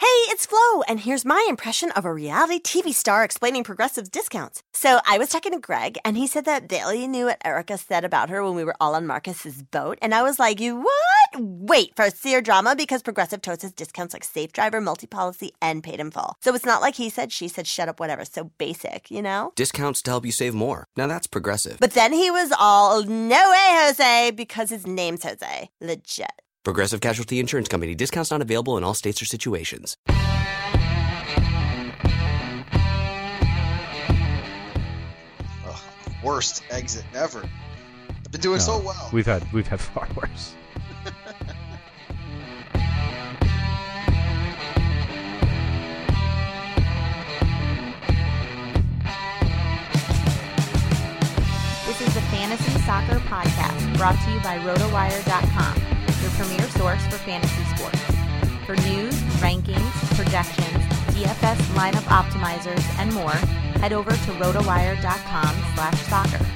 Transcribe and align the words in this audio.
Hey, 0.00 0.06
it's 0.32 0.46
Flo, 0.46 0.80
and 0.88 0.98
here's 0.98 1.26
my 1.26 1.44
impression 1.46 1.90
of 1.90 2.06
a 2.06 2.14
reality 2.14 2.58
TV 2.58 2.94
star 2.94 3.22
explaining 3.22 3.64
progressive 3.64 4.10
discounts. 4.10 4.62
So 4.72 4.98
I 5.06 5.18
was 5.18 5.28
talking 5.28 5.52
to 5.52 5.58
Greg, 5.58 5.98
and 6.06 6.16
he 6.16 6.26
said 6.26 6.46
that 6.46 6.68
Bailey 6.68 7.06
knew 7.06 7.26
what 7.26 7.36
Erica 7.44 7.76
said 7.76 8.02
about 8.02 8.30
her 8.30 8.42
when 8.42 8.54
we 8.54 8.64
were 8.64 8.74
all 8.80 8.94
on 8.94 9.06
Marcus's 9.06 9.62
boat, 9.62 9.98
and 10.00 10.14
I 10.14 10.22
was 10.22 10.38
like, 10.38 10.58
"You 10.58 10.76
what? 10.76 11.38
Wait 11.38 11.94
for 11.96 12.06
a 12.06 12.10
seer 12.10 12.40
drama 12.40 12.74
because 12.74 13.02
Progressive 13.02 13.42
totes 13.42 13.62
has 13.62 13.72
discounts 13.72 14.14
like 14.14 14.24
Safe 14.24 14.52
Driver, 14.52 14.80
Multi 14.80 15.06
Policy, 15.06 15.52
and 15.60 15.84
Paid 15.84 16.00
in 16.00 16.10
Full. 16.10 16.34
So 16.40 16.54
it's 16.54 16.64
not 16.64 16.80
like 16.80 16.94
he 16.94 17.10
said, 17.10 17.30
she 17.30 17.46
said, 17.46 17.66
shut 17.66 17.90
up, 17.90 18.00
whatever. 18.00 18.24
So 18.24 18.44
basic, 18.56 19.10
you 19.10 19.20
know? 19.20 19.52
Discounts 19.54 20.00
to 20.02 20.12
help 20.12 20.24
you 20.24 20.32
save 20.32 20.54
more. 20.54 20.86
Now 20.96 21.08
that's 21.08 21.26
Progressive. 21.26 21.76
But 21.78 21.92
then 21.92 22.14
he 22.14 22.30
was 22.30 22.54
all, 22.58 23.02
"No 23.04 23.50
way, 23.50 23.68
Jose," 23.82 24.30
because 24.30 24.70
his 24.70 24.86
name's 24.86 25.24
Jose. 25.24 25.68
Legit. 25.78 26.40
Progressive 26.64 27.00
Casualty 27.00 27.40
Insurance 27.40 27.68
Company. 27.68 27.94
Discounts 27.94 28.30
not 28.30 28.42
available 28.42 28.76
in 28.76 28.84
all 28.84 28.92
states 28.94 29.22
or 29.22 29.24
situations. 29.24 29.96
Ugh, 35.66 35.80
worst 36.22 36.62
exit 36.70 37.04
ever. 37.14 37.48
I've 38.10 38.32
been 38.32 38.40
doing 38.42 38.60
so 38.60 38.78
well. 38.78 39.08
We've 39.12 39.26
had 39.26 39.50
we've 39.52 39.66
had 39.66 39.80
far 39.80 40.06
worse. 40.14 40.54
This 51.86 52.00
is 52.08 52.14
the 52.14 52.20
Fantasy 52.30 52.70
Soccer 52.86 53.18
Podcast 53.26 53.96
brought 53.98 54.14
to 54.24 54.30
you 54.30 54.40
by 54.40 54.58
RotoWire.com, 54.58 55.76
your 55.76 55.99
premier 56.40 56.70
source 56.70 57.06
for 57.08 57.18
fantasy 57.18 57.64
sports. 57.76 58.00
For 58.64 58.74
news, 58.88 59.14
rankings, 59.42 60.16
projections, 60.16 60.82
DFS 61.12 61.58
lineup 61.74 62.04
optimizers, 62.04 62.82
and 62.98 63.12
more, 63.12 63.36
head 63.82 63.92
over 63.92 64.10
to 64.10 64.16
RotoWire.com 64.16 65.54
slash 65.74 66.00
soccer. 66.04 66.46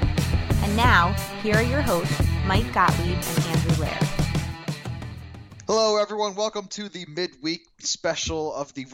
And 0.63 0.75
now, 0.75 1.13
here 1.43 1.57
are 1.57 1.63
your 1.63 1.83
hosts, 1.83 2.19
Mike 2.47 2.73
Gottlieb 2.73 3.19
and 3.19 3.45
Andrew 3.45 3.85
Laird. 3.85 4.09
Hello, 5.67 6.01
everyone. 6.01 6.35
Welcome 6.35 6.67
to 6.69 6.89
the 6.89 7.05
midweek 7.07 7.67
special 7.81 8.55
of 8.55 8.73
the. 8.73 8.87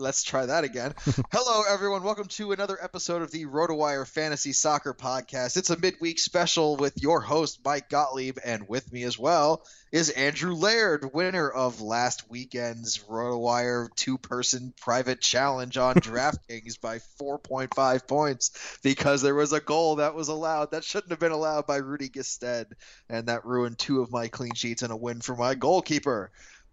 Let's 0.00 0.22
try 0.22 0.46
that 0.46 0.64
again. 0.64 0.94
Hello, 1.30 1.62
everyone. 1.68 2.02
Welcome 2.02 2.28
to 2.28 2.52
another 2.52 2.78
episode 2.80 3.20
of 3.20 3.30
the 3.30 3.44
RotoWire 3.44 4.08
Fantasy 4.08 4.54
Soccer 4.54 4.94
Podcast. 4.94 5.58
It's 5.58 5.68
a 5.68 5.78
midweek 5.78 6.18
special 6.18 6.76
with 6.76 7.02
your 7.02 7.20
host, 7.20 7.60
Mike 7.62 7.90
Gottlieb, 7.90 8.38
and 8.42 8.66
with 8.66 8.90
me 8.90 9.02
as 9.02 9.18
well 9.18 9.62
is 9.92 10.08
Andrew 10.08 10.54
Laird, 10.54 11.12
winner 11.12 11.50
of 11.50 11.82
last 11.82 12.30
weekend's 12.30 12.98
RotoWire 12.98 13.94
two 13.94 14.16
person 14.16 14.72
private 14.80 15.20
challenge 15.20 15.76
on 15.76 15.94
DraftKings 15.96 16.80
by 16.80 16.98
4.5 17.20 18.08
points 18.08 18.78
because 18.82 19.20
there 19.20 19.34
was 19.34 19.52
a 19.52 19.60
goal 19.60 19.96
that 19.96 20.14
was 20.14 20.28
allowed 20.28 20.70
that 20.70 20.84
shouldn't 20.84 21.10
have 21.10 21.20
been 21.20 21.32
allowed 21.32 21.66
by 21.66 21.76
Rudy 21.76 22.08
Gestede, 22.08 22.72
and 23.10 23.26
that 23.26 23.44
ruined 23.44 23.78
two 23.78 24.00
of 24.00 24.10
my 24.10 24.28
clean 24.28 24.54
sheets 24.54 24.82
and 24.82 24.92
a 24.92 24.96
win 24.96 25.20
for 25.20 25.36
my 25.36 25.54
goalkeeper. 25.54 26.30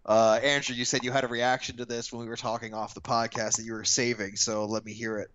Uh, 0.07 0.39
Andrew, 0.41 0.73
you 0.75 0.85
said 0.85 1.03
you 1.03 1.11
had 1.11 1.23
a 1.23 1.27
reaction 1.27 1.77
to 1.77 1.85
this 1.85 2.11
when 2.13 2.21
we 2.21 2.29
were 2.29 2.37
talking 2.37 2.73
off 2.73 2.93
the 2.93 3.01
podcast 3.01 3.57
that 3.57 3.63
you 3.65 3.73
were 3.73 3.83
saving, 3.83 4.35
so 4.37 4.65
let 4.65 4.85
me 4.85 4.93
hear 4.93 5.17
it. 5.19 5.29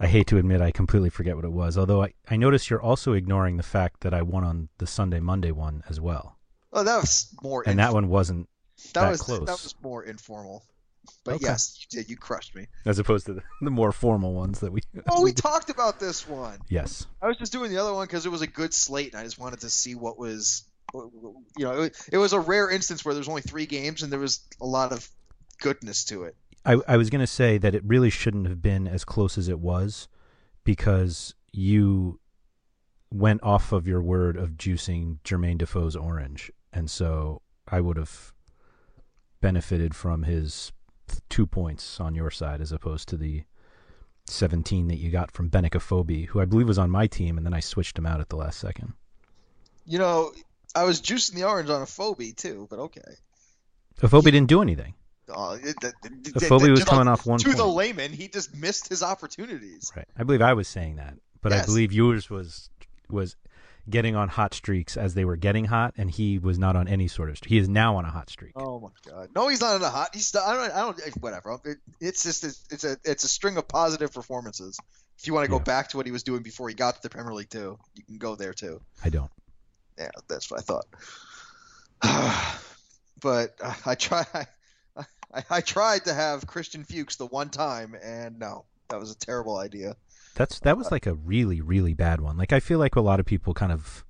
I 0.00 0.06
hate 0.06 0.26
to 0.28 0.38
admit 0.38 0.60
I 0.60 0.70
completely 0.70 1.10
forget 1.10 1.36
what 1.36 1.44
it 1.44 1.52
was. 1.52 1.76
Although 1.78 2.02
I, 2.02 2.14
I 2.28 2.36
notice 2.36 2.68
you're 2.70 2.82
also 2.82 3.12
ignoring 3.12 3.56
the 3.58 3.62
fact 3.62 4.00
that 4.00 4.14
I 4.14 4.22
won 4.22 4.42
on 4.42 4.68
the 4.78 4.86
Sunday 4.86 5.20
Monday 5.20 5.50
one 5.52 5.82
as 5.88 6.00
well, 6.00 6.38
Oh, 6.72 6.82
that 6.82 6.96
was 6.96 7.28
more. 7.42 7.62
and 7.66 7.78
that 7.78 7.92
one 7.92 8.08
wasn't 8.08 8.48
that, 8.92 9.02
that 9.02 9.10
was 9.10 9.22
close. 9.22 9.40
that 9.40 9.52
was 9.52 9.74
more 9.82 10.02
informal. 10.02 10.64
But 11.22 11.34
Okay. 11.34 11.44
yes, 11.44 11.78
you 11.80 11.98
did. 12.00 12.10
You 12.10 12.16
crushed 12.16 12.54
me. 12.56 12.66
as 12.86 12.98
opposed 12.98 13.26
to 13.26 13.34
the, 13.34 13.42
the 13.60 13.70
more 13.70 13.92
formal 13.92 14.32
ones 14.32 14.60
that 14.60 14.72
we. 14.72 14.80
Oh, 15.08 15.22
we 15.22 15.32
talked 15.32 15.68
about 15.68 16.00
this 16.00 16.26
one. 16.26 16.58
yes. 16.70 17.06
I 17.20 17.28
was 17.28 17.36
just 17.36 17.52
doing 17.52 17.70
the 17.70 17.76
other 17.76 17.92
one 17.92 18.06
because 18.06 18.24
it 18.24 18.30
was 18.30 18.40
a 18.42 18.46
good 18.46 18.72
slate, 18.72 19.12
and 19.12 19.20
I 19.20 19.24
just 19.24 19.38
wanted 19.38 19.60
to 19.60 19.70
see 19.70 19.94
what 19.94 20.18
was, 20.18 20.64
you 20.94 21.64
know, 21.64 21.82
it, 21.82 21.96
it 22.12 22.18
was 22.18 22.32
a 22.32 22.40
rare 22.40 22.70
instance 22.70 23.04
where 23.04 23.14
there 23.14 23.20
was 23.20 23.28
only 23.28 23.42
three 23.42 23.66
games 23.66 24.02
and 24.02 24.12
there 24.12 24.20
was 24.20 24.40
a 24.60 24.66
lot 24.66 24.92
of 24.92 25.08
goodness 25.60 26.04
to 26.06 26.24
it. 26.24 26.36
I, 26.64 26.78
I 26.88 26.96
was 26.96 27.10
going 27.10 27.20
to 27.20 27.26
say 27.26 27.58
that 27.58 27.74
it 27.74 27.82
really 27.84 28.10
shouldn't 28.10 28.48
have 28.48 28.62
been 28.62 28.88
as 28.88 29.04
close 29.04 29.36
as 29.36 29.48
it 29.48 29.60
was 29.60 30.08
because 30.64 31.34
you 31.52 32.20
went 33.10 33.42
off 33.42 33.72
of 33.72 33.86
your 33.86 34.02
word 34.02 34.36
of 34.36 34.52
juicing 34.52 35.18
Jermaine 35.24 35.58
Defoe's 35.58 35.94
orange. 35.94 36.50
And 36.72 36.90
so 36.90 37.42
I 37.68 37.80
would 37.80 37.96
have 37.96 38.32
benefited 39.40 39.94
from 39.94 40.22
his 40.22 40.72
two 41.28 41.46
points 41.46 42.00
on 42.00 42.14
your 42.14 42.30
side 42.30 42.60
as 42.60 42.72
opposed 42.72 43.08
to 43.08 43.16
the 43.16 43.44
17 44.26 44.88
that 44.88 44.96
you 44.96 45.10
got 45.10 45.30
from 45.30 45.50
Benik 45.50 45.74
Afobe, 45.74 46.26
who 46.28 46.40
I 46.40 46.46
believe 46.46 46.66
was 46.66 46.78
on 46.78 46.90
my 46.90 47.06
team, 47.06 47.36
and 47.36 47.44
then 47.44 47.52
I 47.52 47.60
switched 47.60 47.98
him 47.98 48.06
out 48.06 48.20
at 48.20 48.30
the 48.30 48.36
last 48.36 48.58
second. 48.58 48.94
You 49.84 49.98
know, 49.98 50.32
I 50.74 50.84
was 50.84 51.00
juicing 51.00 51.34
the 51.34 51.44
orange 51.44 51.70
on 51.70 51.82
Afobe 51.82 52.34
too, 52.36 52.66
but 52.70 52.78
okay. 52.78 53.00
A 54.02 54.06
Afobe 54.06 54.24
didn't 54.24 54.46
do 54.46 54.60
anything. 54.62 54.94
Uh, 55.28 55.56
it, 55.62 55.76
it, 55.82 55.94
it, 56.04 56.34
Afobe 56.34 56.70
was 56.70 56.80
the- 56.80 56.86
coming 56.86 57.08
off 57.08 57.24
one 57.26 57.38
To 57.38 57.52
the 57.52 57.64
layman, 57.66 58.12
he 58.12 58.28
just 58.28 58.54
missed 58.54 58.88
his 58.88 59.02
opportunities. 59.02 59.90
Right. 59.96 60.06
I 60.18 60.22
believe 60.24 60.42
I 60.42 60.52
was 60.52 60.68
saying 60.68 60.96
that, 60.96 61.14
but 61.40 61.52
I 61.52 61.64
believe 61.64 61.92
yours 61.92 62.28
was 62.28 62.68
was 63.08 63.36
getting 63.88 64.16
on 64.16 64.28
hot 64.28 64.54
streaks 64.54 64.96
as 64.96 65.12
they 65.14 65.24
were 65.26 65.36
getting 65.36 65.66
hot, 65.66 65.94
and 65.96 66.10
he 66.10 66.38
was 66.38 66.58
not 66.58 66.74
on 66.74 66.88
any 66.88 67.06
sort 67.06 67.30
of. 67.30 67.38
He 67.44 67.58
is 67.58 67.68
now 67.68 67.96
on 67.96 68.04
a 68.04 68.10
hot 68.10 68.28
streak. 68.30 68.52
Oh 68.56 68.80
my 68.80 68.88
god! 69.10 69.28
No, 69.34 69.48
he's 69.48 69.60
not 69.60 69.74
on 69.76 69.82
a 69.82 69.90
hot. 69.90 70.10
He's 70.14 70.34
I 70.34 70.54
don't. 70.54 70.72
I 70.72 70.80
don't. 70.80 71.00
Whatever. 71.22 71.58
It, 71.64 71.78
it's 72.00 72.22
just 72.24 72.44
it's, 72.44 72.64
it's 72.70 72.84
a 72.84 72.96
it's 73.04 73.24
a 73.24 73.28
string 73.28 73.56
of 73.56 73.66
positive 73.68 74.12
performances. 74.12 74.78
If 75.18 75.26
you 75.26 75.32
want 75.34 75.44
to 75.44 75.50
go 75.50 75.56
Yeah. 75.58 75.62
back 75.64 75.88
to 75.90 75.96
what 75.96 76.06
he 76.06 76.12
was 76.12 76.22
doing 76.24 76.42
before 76.42 76.68
he 76.68 76.74
got 76.74 76.96
to 76.96 77.02
the 77.02 77.08
Premier 77.08 77.32
League 77.32 77.48
too, 77.50 77.78
you 77.94 78.02
can 78.02 78.18
go 78.18 78.34
there 78.34 78.52
too. 78.52 78.80
I 79.04 79.08
don't. 79.10 79.30
Yeah, 79.98 80.10
that's 80.28 80.50
what 80.50 80.60
I 80.60 80.62
thought. 80.62 80.86
but 83.22 83.56
uh, 83.62 83.74
I 83.86 83.94
try. 83.94 84.24
I, 85.34 85.44
I 85.50 85.60
tried 85.60 86.04
to 86.04 86.14
have 86.14 86.46
Christian 86.46 86.84
Fuchs 86.84 87.16
the 87.16 87.26
one 87.26 87.50
time, 87.50 87.96
and 88.02 88.38
no, 88.38 88.64
that 88.88 89.00
was 89.00 89.10
a 89.10 89.16
terrible 89.16 89.58
idea. 89.58 89.96
That's 90.34 90.60
that 90.60 90.76
was 90.76 90.90
like 90.90 91.06
a 91.06 91.14
really 91.14 91.60
really 91.60 91.94
bad 91.94 92.20
one. 92.20 92.36
Like 92.36 92.52
I 92.52 92.60
feel 92.60 92.78
like 92.78 92.96
a 92.96 93.00
lot 93.00 93.20
of 93.20 93.26
people 93.26 93.54
kind 93.54 93.72
of 93.72 94.04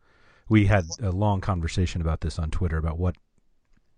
we 0.48 0.66
had 0.66 0.86
a 1.02 1.10
long 1.10 1.40
conversation 1.40 2.00
about 2.00 2.20
this 2.20 2.38
on 2.38 2.50
Twitter 2.50 2.78
about 2.78 2.98
what 2.98 3.16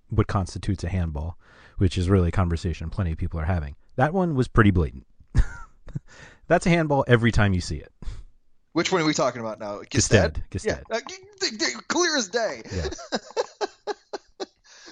what 0.09 0.27
constitutes 0.27 0.85
a 0.85 0.89
handball, 0.89 1.39
which 1.79 1.99
is 1.99 2.09
really 2.09 2.29
a 2.29 2.33
conversation 2.33 2.91
plenty 2.91 3.13
of 3.13 3.19
people 3.19 3.41
are 3.41 3.45
having. 3.45 3.77
That 3.97 4.13
one 4.13 4.35
was 4.35 4.49
pretty 4.49 4.71
blatant. 4.71 5.07
That's 6.49 6.67
a 6.67 6.71
handball 6.71 7.05
every 7.09 7.33
time 7.33 7.53
you 7.53 7.61
see 7.61 7.77
it. 7.77 7.93
Which 8.77 8.93
one 8.93 9.01
are 9.01 9.07
we 9.07 9.15
talking 9.15 9.41
about 9.41 9.59
now? 9.59 9.81
Gestede, 9.91 10.37
Yeah, 10.63 10.81
Gestede. 10.91 11.77
uh, 11.77 11.81
clear 11.89 12.15
as 12.15 12.29
day. 12.29 12.61
Yeah. 12.71 12.89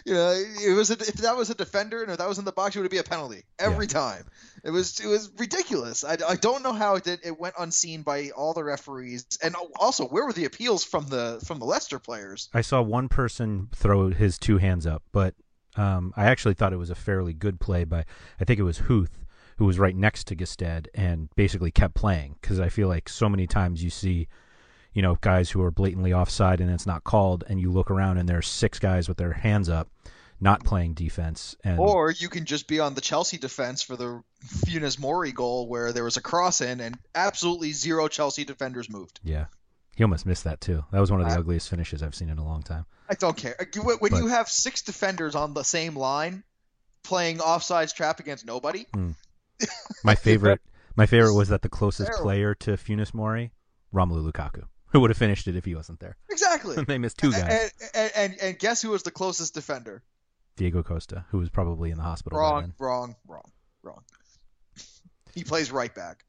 you 0.06 0.14
know, 0.14 0.30
it 0.30 0.74
was 0.74 0.90
a, 0.90 0.94
if 0.94 1.16
that 1.16 1.36
was 1.36 1.50
a 1.50 1.54
defender 1.54 2.00
and 2.00 2.10
if 2.10 2.16
that 2.16 2.26
was 2.26 2.38
in 2.38 2.46
the 2.46 2.52
box, 2.52 2.74
it 2.76 2.80
would 2.80 2.90
be 2.90 2.96
a 2.96 3.02
penalty 3.02 3.42
every 3.58 3.86
time. 3.86 4.24
It 4.64 4.70
was 4.70 5.00
it 5.00 5.06
was 5.06 5.30
ridiculous. 5.36 6.02
I, 6.02 6.16
I 6.26 6.36
don't 6.36 6.62
know 6.62 6.72
how 6.72 6.94
it 6.94 7.04
did. 7.04 7.20
It 7.22 7.38
went 7.38 7.56
unseen 7.58 8.00
by 8.00 8.30
all 8.30 8.54
the 8.54 8.64
referees, 8.64 9.26
and 9.42 9.54
also 9.78 10.06
where 10.06 10.24
were 10.24 10.32
the 10.32 10.46
appeals 10.46 10.82
from 10.82 11.08
the 11.08 11.42
from 11.44 11.58
the 11.58 11.66
Leicester 11.66 11.98
players? 11.98 12.48
I 12.54 12.62
saw 12.62 12.80
one 12.80 13.10
person 13.10 13.68
throw 13.74 14.08
his 14.08 14.38
two 14.38 14.56
hands 14.56 14.86
up, 14.86 15.02
but 15.12 15.34
um, 15.76 16.14
I 16.16 16.24
actually 16.24 16.54
thought 16.54 16.72
it 16.72 16.78
was 16.78 16.88
a 16.88 16.94
fairly 16.94 17.34
good 17.34 17.60
play 17.60 17.84
by 17.84 18.06
I 18.40 18.44
think 18.46 18.58
it 18.58 18.62
was 18.62 18.78
Huth 18.78 19.23
who 19.56 19.64
was 19.66 19.78
right 19.78 19.94
next 19.96 20.26
to 20.28 20.36
Gestede 20.36 20.86
and 20.94 21.28
basically 21.36 21.70
kept 21.70 21.94
playing 21.94 22.36
because 22.40 22.58
I 22.60 22.68
feel 22.68 22.88
like 22.88 23.08
so 23.08 23.28
many 23.28 23.46
times 23.46 23.82
you 23.84 23.90
see, 23.90 24.28
you 24.92 25.02
know, 25.02 25.16
guys 25.20 25.50
who 25.50 25.62
are 25.62 25.70
blatantly 25.70 26.12
offside 26.12 26.60
and 26.60 26.70
it's 26.70 26.86
not 26.86 27.04
called, 27.04 27.44
and 27.48 27.60
you 27.60 27.70
look 27.70 27.90
around 27.90 28.18
and 28.18 28.28
there's 28.28 28.48
six 28.48 28.78
guys 28.78 29.08
with 29.08 29.16
their 29.16 29.32
hands 29.32 29.68
up, 29.68 29.88
not 30.40 30.64
playing 30.64 30.94
defense, 30.94 31.56
and 31.64 31.78
Or 31.78 32.10
you 32.10 32.28
can 32.28 32.44
just 32.44 32.66
be 32.68 32.80
on 32.80 32.94
the 32.94 33.00
Chelsea 33.00 33.38
defense 33.38 33.82
for 33.82 33.96
the 33.96 34.22
Funes 34.44 34.98
Mori 34.98 35.32
goal 35.32 35.68
where 35.68 35.92
there 35.92 36.04
was 36.04 36.16
a 36.16 36.20
cross 36.22 36.60
in 36.60 36.80
and 36.80 36.98
absolutely 37.14 37.72
zero 37.72 38.08
Chelsea 38.08 38.44
defenders 38.44 38.90
moved. 38.90 39.20
yeah, 39.22 39.46
he 39.96 40.02
almost 40.02 40.26
missed 40.26 40.44
that 40.44 40.60
too. 40.60 40.84
That 40.92 41.00
was 41.00 41.10
one 41.12 41.20
of 41.20 41.28
the 41.28 41.34
I- 41.34 41.38
ugliest 41.38 41.68
finishes 41.70 42.02
I've 42.02 42.14
seen 42.14 42.28
in 42.28 42.38
a 42.38 42.44
long 42.44 42.62
time. 42.62 42.86
I 43.08 43.14
don't 43.14 43.36
care. 43.36 43.54
When 43.82 43.98
But- 44.00 44.12
you 44.18 44.26
have 44.28 44.48
six 44.48 44.82
defenders 44.82 45.34
on 45.36 45.54
the 45.54 45.62
same 45.62 45.94
line 45.96 46.42
playing 47.04 47.38
offsides 47.38 47.94
trap 47.94 48.18
against 48.18 48.44
nobody, 48.46 48.86
hmm. 48.94 49.10
My 50.02 50.14
favorite, 50.14 50.60
my 50.96 51.06
favorite 51.06 51.34
was 51.34 51.48
that 51.48 51.62
the 51.62 51.68
closest 51.68 52.08
Terrible. 52.08 52.24
player 52.24 52.54
to 52.56 52.72
Funes 52.72 53.12
Mori, 53.14 53.52
Romelu 53.92 54.30
Lukaku, 54.30 54.64
who 54.86 55.00
would 55.00 55.10
have 55.10 55.16
finished 55.16 55.46
it 55.48 55.56
if 55.56 55.64
he 55.64 55.74
wasn't 55.74 56.00
there. 56.00 56.16
exactly. 56.30 56.82
they 56.88 56.98
missed 56.98 57.18
two 57.18 57.30
guys. 57.32 57.42
And, 57.42 57.90
and, 57.94 58.12
and 58.16 58.40
and 58.42 58.58
guess 58.58 58.82
who 58.82 58.90
was 58.90 59.02
the 59.02 59.10
closest 59.10 59.54
defender? 59.54 60.02
Diego 60.56 60.82
Costa, 60.82 61.24
who 61.30 61.38
was 61.38 61.48
probably 61.50 61.90
in 61.90 61.96
the 61.96 62.04
hospital 62.04 62.38
Wrong, 62.38 62.60
then. 62.62 62.74
wrong, 62.78 63.16
wrong, 63.26 63.50
wrong. 63.82 64.02
He 65.34 65.42
plays 65.42 65.72
right 65.72 65.92
back. 65.92 66.24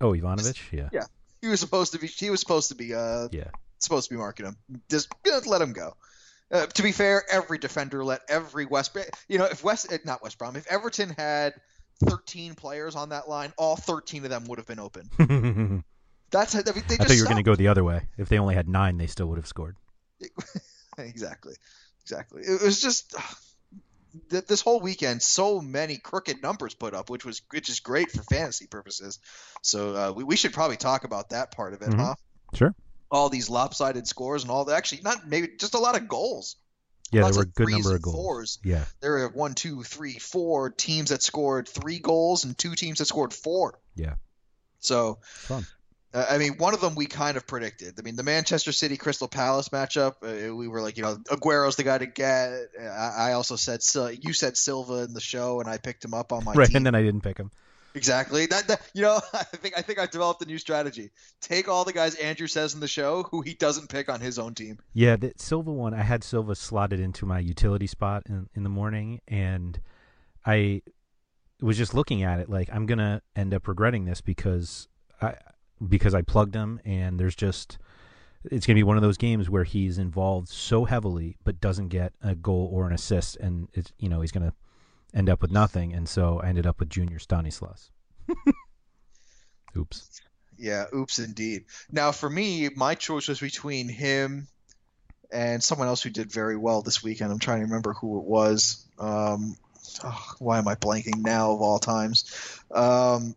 Oh, 0.00 0.12
Ivanovic, 0.12 0.58
yeah, 0.72 0.88
Yeah. 0.92 1.04
He 1.40 1.46
was 1.46 1.60
supposed 1.60 1.92
to 1.92 1.98
be. 2.00 2.08
He 2.08 2.30
was 2.30 2.40
supposed 2.40 2.70
to 2.70 2.74
be. 2.74 2.94
Uh, 2.94 3.28
yeah. 3.30 3.50
supposed 3.78 4.08
to 4.08 4.14
be 4.14 4.18
marking 4.18 4.46
him. 4.46 4.56
Just 4.90 5.08
let 5.46 5.62
him 5.62 5.72
go. 5.72 5.94
Uh, 6.50 6.66
to 6.66 6.82
be 6.82 6.90
fair, 6.90 7.22
every 7.30 7.58
defender 7.58 8.02
let 8.04 8.22
every 8.28 8.66
West. 8.66 8.96
You 9.28 9.38
know, 9.38 9.44
if 9.44 9.62
West, 9.62 9.92
eh, 9.92 9.98
not 10.04 10.22
West 10.22 10.38
Brom, 10.38 10.56
if 10.56 10.66
Everton 10.66 11.10
had 11.16 11.54
13 12.04 12.54
players 12.54 12.96
on 12.96 13.10
that 13.10 13.28
line, 13.28 13.52
all 13.56 13.76
13 13.76 14.24
of 14.24 14.30
them 14.30 14.44
would 14.46 14.58
have 14.58 14.66
been 14.66 14.80
open. 14.80 15.08
I 15.18 15.82
That's. 16.30 16.54
I 16.54 16.58
mean, 16.58 16.84
they 16.88 16.96
just 16.96 17.08
thought 17.08 17.16
you 17.16 17.22
were 17.22 17.28
going 17.28 17.36
to 17.38 17.42
go 17.42 17.56
the 17.56 17.68
other 17.68 17.82
way. 17.84 18.02
If 18.18 18.28
they 18.28 18.38
only 18.38 18.54
had 18.54 18.68
nine, 18.68 18.98
they 18.98 19.06
still 19.06 19.26
would 19.28 19.38
have 19.38 19.46
scored. 19.46 19.76
exactly, 20.98 21.54
exactly. 22.02 22.42
It 22.42 22.62
was 22.62 22.80
just 22.82 23.16
th- 24.30 24.44
this 24.46 24.60
whole 24.60 24.80
weekend, 24.80 25.22
so 25.22 25.60
many 25.60 25.96
crooked 25.96 26.42
numbers 26.42 26.74
put 26.74 26.92
up, 26.94 27.08
which 27.08 27.24
was 27.24 27.40
which 27.50 27.68
is 27.68 27.80
great 27.80 28.10
for 28.10 28.22
fantasy 28.24 28.66
purposes. 28.66 29.18
So 29.62 29.94
uh, 29.94 30.12
we 30.14 30.24
we 30.24 30.36
should 30.36 30.52
probably 30.52 30.76
talk 30.76 31.04
about 31.04 31.30
that 31.30 31.52
part 31.52 31.72
of 31.72 31.82
it, 31.82 31.90
Mhm. 31.90 31.98
huh? 32.00 32.14
Sure. 32.54 32.74
All 33.10 33.30
these 33.30 33.48
lopsided 33.48 34.06
scores 34.06 34.42
and 34.42 34.50
all 34.50 34.66
that. 34.66 34.76
Actually, 34.76 35.02
not 35.02 35.26
maybe 35.26 35.48
just 35.58 35.74
a 35.74 35.78
lot 35.78 35.96
of 35.96 36.08
goals. 36.08 36.56
Yeah, 37.10 37.22
Lots 37.22 37.36
there 37.36 37.44
were 37.44 37.48
a 37.48 37.64
good 37.66 37.70
number 37.72 37.94
of 37.96 38.02
goals. 38.02 38.16
fours. 38.16 38.58
Yeah, 38.64 38.84
There 39.00 39.12
were 39.12 39.28
one, 39.28 39.54
two, 39.54 39.82
three, 39.82 40.18
four 40.18 40.70
teams 40.70 41.08
that 41.10 41.22
scored 41.22 41.66
three 41.68 41.98
goals 42.00 42.44
and 42.44 42.56
two 42.56 42.74
teams 42.74 42.98
that 42.98 43.06
scored 43.06 43.32
four. 43.32 43.78
yeah, 43.94 44.14
So 44.80 45.18
fun. 45.22 45.66
uh, 46.12 46.26
I 46.30 46.38
mean, 46.38 46.58
one 46.58 46.74
of 46.74 46.80
them 46.80 46.94
we 46.94 47.06
kind 47.06 47.36
of 47.36 47.46
predicted. 47.46 47.94
I 47.98 48.02
mean, 48.02 48.16
the 48.16 48.22
Manchester 48.22 48.72
City 48.72 48.96
Crystal 48.96 49.28
Palace 49.28 49.70
matchup, 49.70 50.16
uh, 50.22 50.54
we 50.54 50.68
were 50.68 50.82
like, 50.82 50.96
you 50.98 51.02
know, 51.02 51.16
Aguero's 51.30 51.76
the 51.76 51.82
guy 51.84 51.98
to 51.98 52.06
get. 52.06 52.52
Uh, 52.78 52.84
I, 52.84 53.30
I 53.30 53.32
also 53.32 53.56
said 53.56 53.80
you 54.22 54.32
said 54.32 54.56
Silva 54.56 55.04
in 55.04 55.14
the 55.14 55.20
show, 55.20 55.60
and 55.60 55.68
I 55.68 55.78
picked 55.78 56.04
him 56.04 56.14
up 56.14 56.32
on 56.32 56.44
my 56.44 56.52
Right, 56.56 56.68
team. 56.68 56.76
and 56.76 56.86
then 56.86 56.94
I 56.94 57.02
didn't 57.02 57.22
pick 57.22 57.38
him. 57.38 57.50
Exactly. 57.98 58.46
That, 58.46 58.68
that 58.68 58.80
you 58.94 59.02
know, 59.02 59.20
I 59.34 59.44
think 59.44 59.74
I 59.76 59.82
think 59.82 59.98
I've 59.98 60.10
developed 60.10 60.40
a 60.42 60.46
new 60.46 60.58
strategy. 60.58 61.10
Take 61.40 61.68
all 61.68 61.84
the 61.84 61.92
guys 61.92 62.14
Andrew 62.14 62.46
says 62.46 62.74
in 62.74 62.80
the 62.80 62.88
show 62.88 63.24
who 63.24 63.42
he 63.42 63.54
doesn't 63.54 63.88
pick 63.88 64.08
on 64.08 64.20
his 64.20 64.38
own 64.38 64.54
team. 64.54 64.78
Yeah, 64.94 65.16
the 65.16 65.32
Silva 65.36 65.72
one, 65.72 65.92
I 65.92 66.02
had 66.02 66.24
Silva 66.24 66.54
slotted 66.54 67.00
into 67.00 67.26
my 67.26 67.40
utility 67.40 67.86
spot 67.86 68.22
in, 68.28 68.48
in 68.54 68.62
the 68.62 68.68
morning, 68.70 69.20
and 69.28 69.80
I 70.46 70.82
was 71.60 71.76
just 71.76 71.92
looking 71.92 72.22
at 72.22 72.40
it 72.40 72.48
like 72.48 72.70
I'm 72.72 72.86
gonna 72.86 73.20
end 73.36 73.52
up 73.52 73.68
regretting 73.68 74.04
this 74.04 74.20
because 74.20 74.88
I 75.20 75.34
because 75.86 76.14
I 76.14 76.22
plugged 76.22 76.54
him, 76.54 76.80
and 76.84 77.18
there's 77.18 77.36
just 77.36 77.78
it's 78.44 78.66
gonna 78.66 78.76
be 78.76 78.84
one 78.84 78.96
of 78.96 79.02
those 79.02 79.18
games 79.18 79.50
where 79.50 79.64
he's 79.64 79.98
involved 79.98 80.48
so 80.48 80.84
heavily 80.84 81.36
but 81.44 81.60
doesn't 81.60 81.88
get 81.88 82.12
a 82.22 82.34
goal 82.34 82.70
or 82.72 82.86
an 82.86 82.92
assist, 82.92 83.36
and 83.36 83.68
it's 83.74 83.92
you 83.98 84.08
know 84.08 84.20
he's 84.20 84.32
gonna 84.32 84.54
end 85.14 85.28
up 85.28 85.40
with 85.40 85.50
nothing, 85.50 85.92
and 85.92 86.08
so 86.08 86.40
I 86.40 86.48
ended 86.48 86.66
up 86.66 86.80
with 86.80 86.90
Junior 86.90 87.18
Stanislas. 87.18 87.90
Oops. 89.76 90.20
Yeah, 90.58 90.86
oops, 90.94 91.18
indeed. 91.18 91.66
Now, 91.90 92.12
for 92.12 92.28
me, 92.28 92.68
my 92.74 92.94
choice 92.94 93.28
was 93.28 93.40
between 93.40 93.88
him 93.88 94.48
and 95.30 95.62
someone 95.62 95.88
else 95.88 96.02
who 96.02 96.10
did 96.10 96.32
very 96.32 96.56
well 96.56 96.82
this 96.82 97.02
weekend. 97.02 97.30
I'm 97.30 97.38
trying 97.38 97.58
to 97.58 97.66
remember 97.66 97.92
who 97.92 98.18
it 98.18 98.24
was. 98.24 98.84
Um, 98.98 99.56
oh, 100.02 100.34
why 100.38 100.58
am 100.58 100.66
I 100.66 100.74
blanking 100.74 101.18
now 101.18 101.52
of 101.52 101.60
all 101.60 101.78
times? 101.78 102.60
Um, 102.72 103.36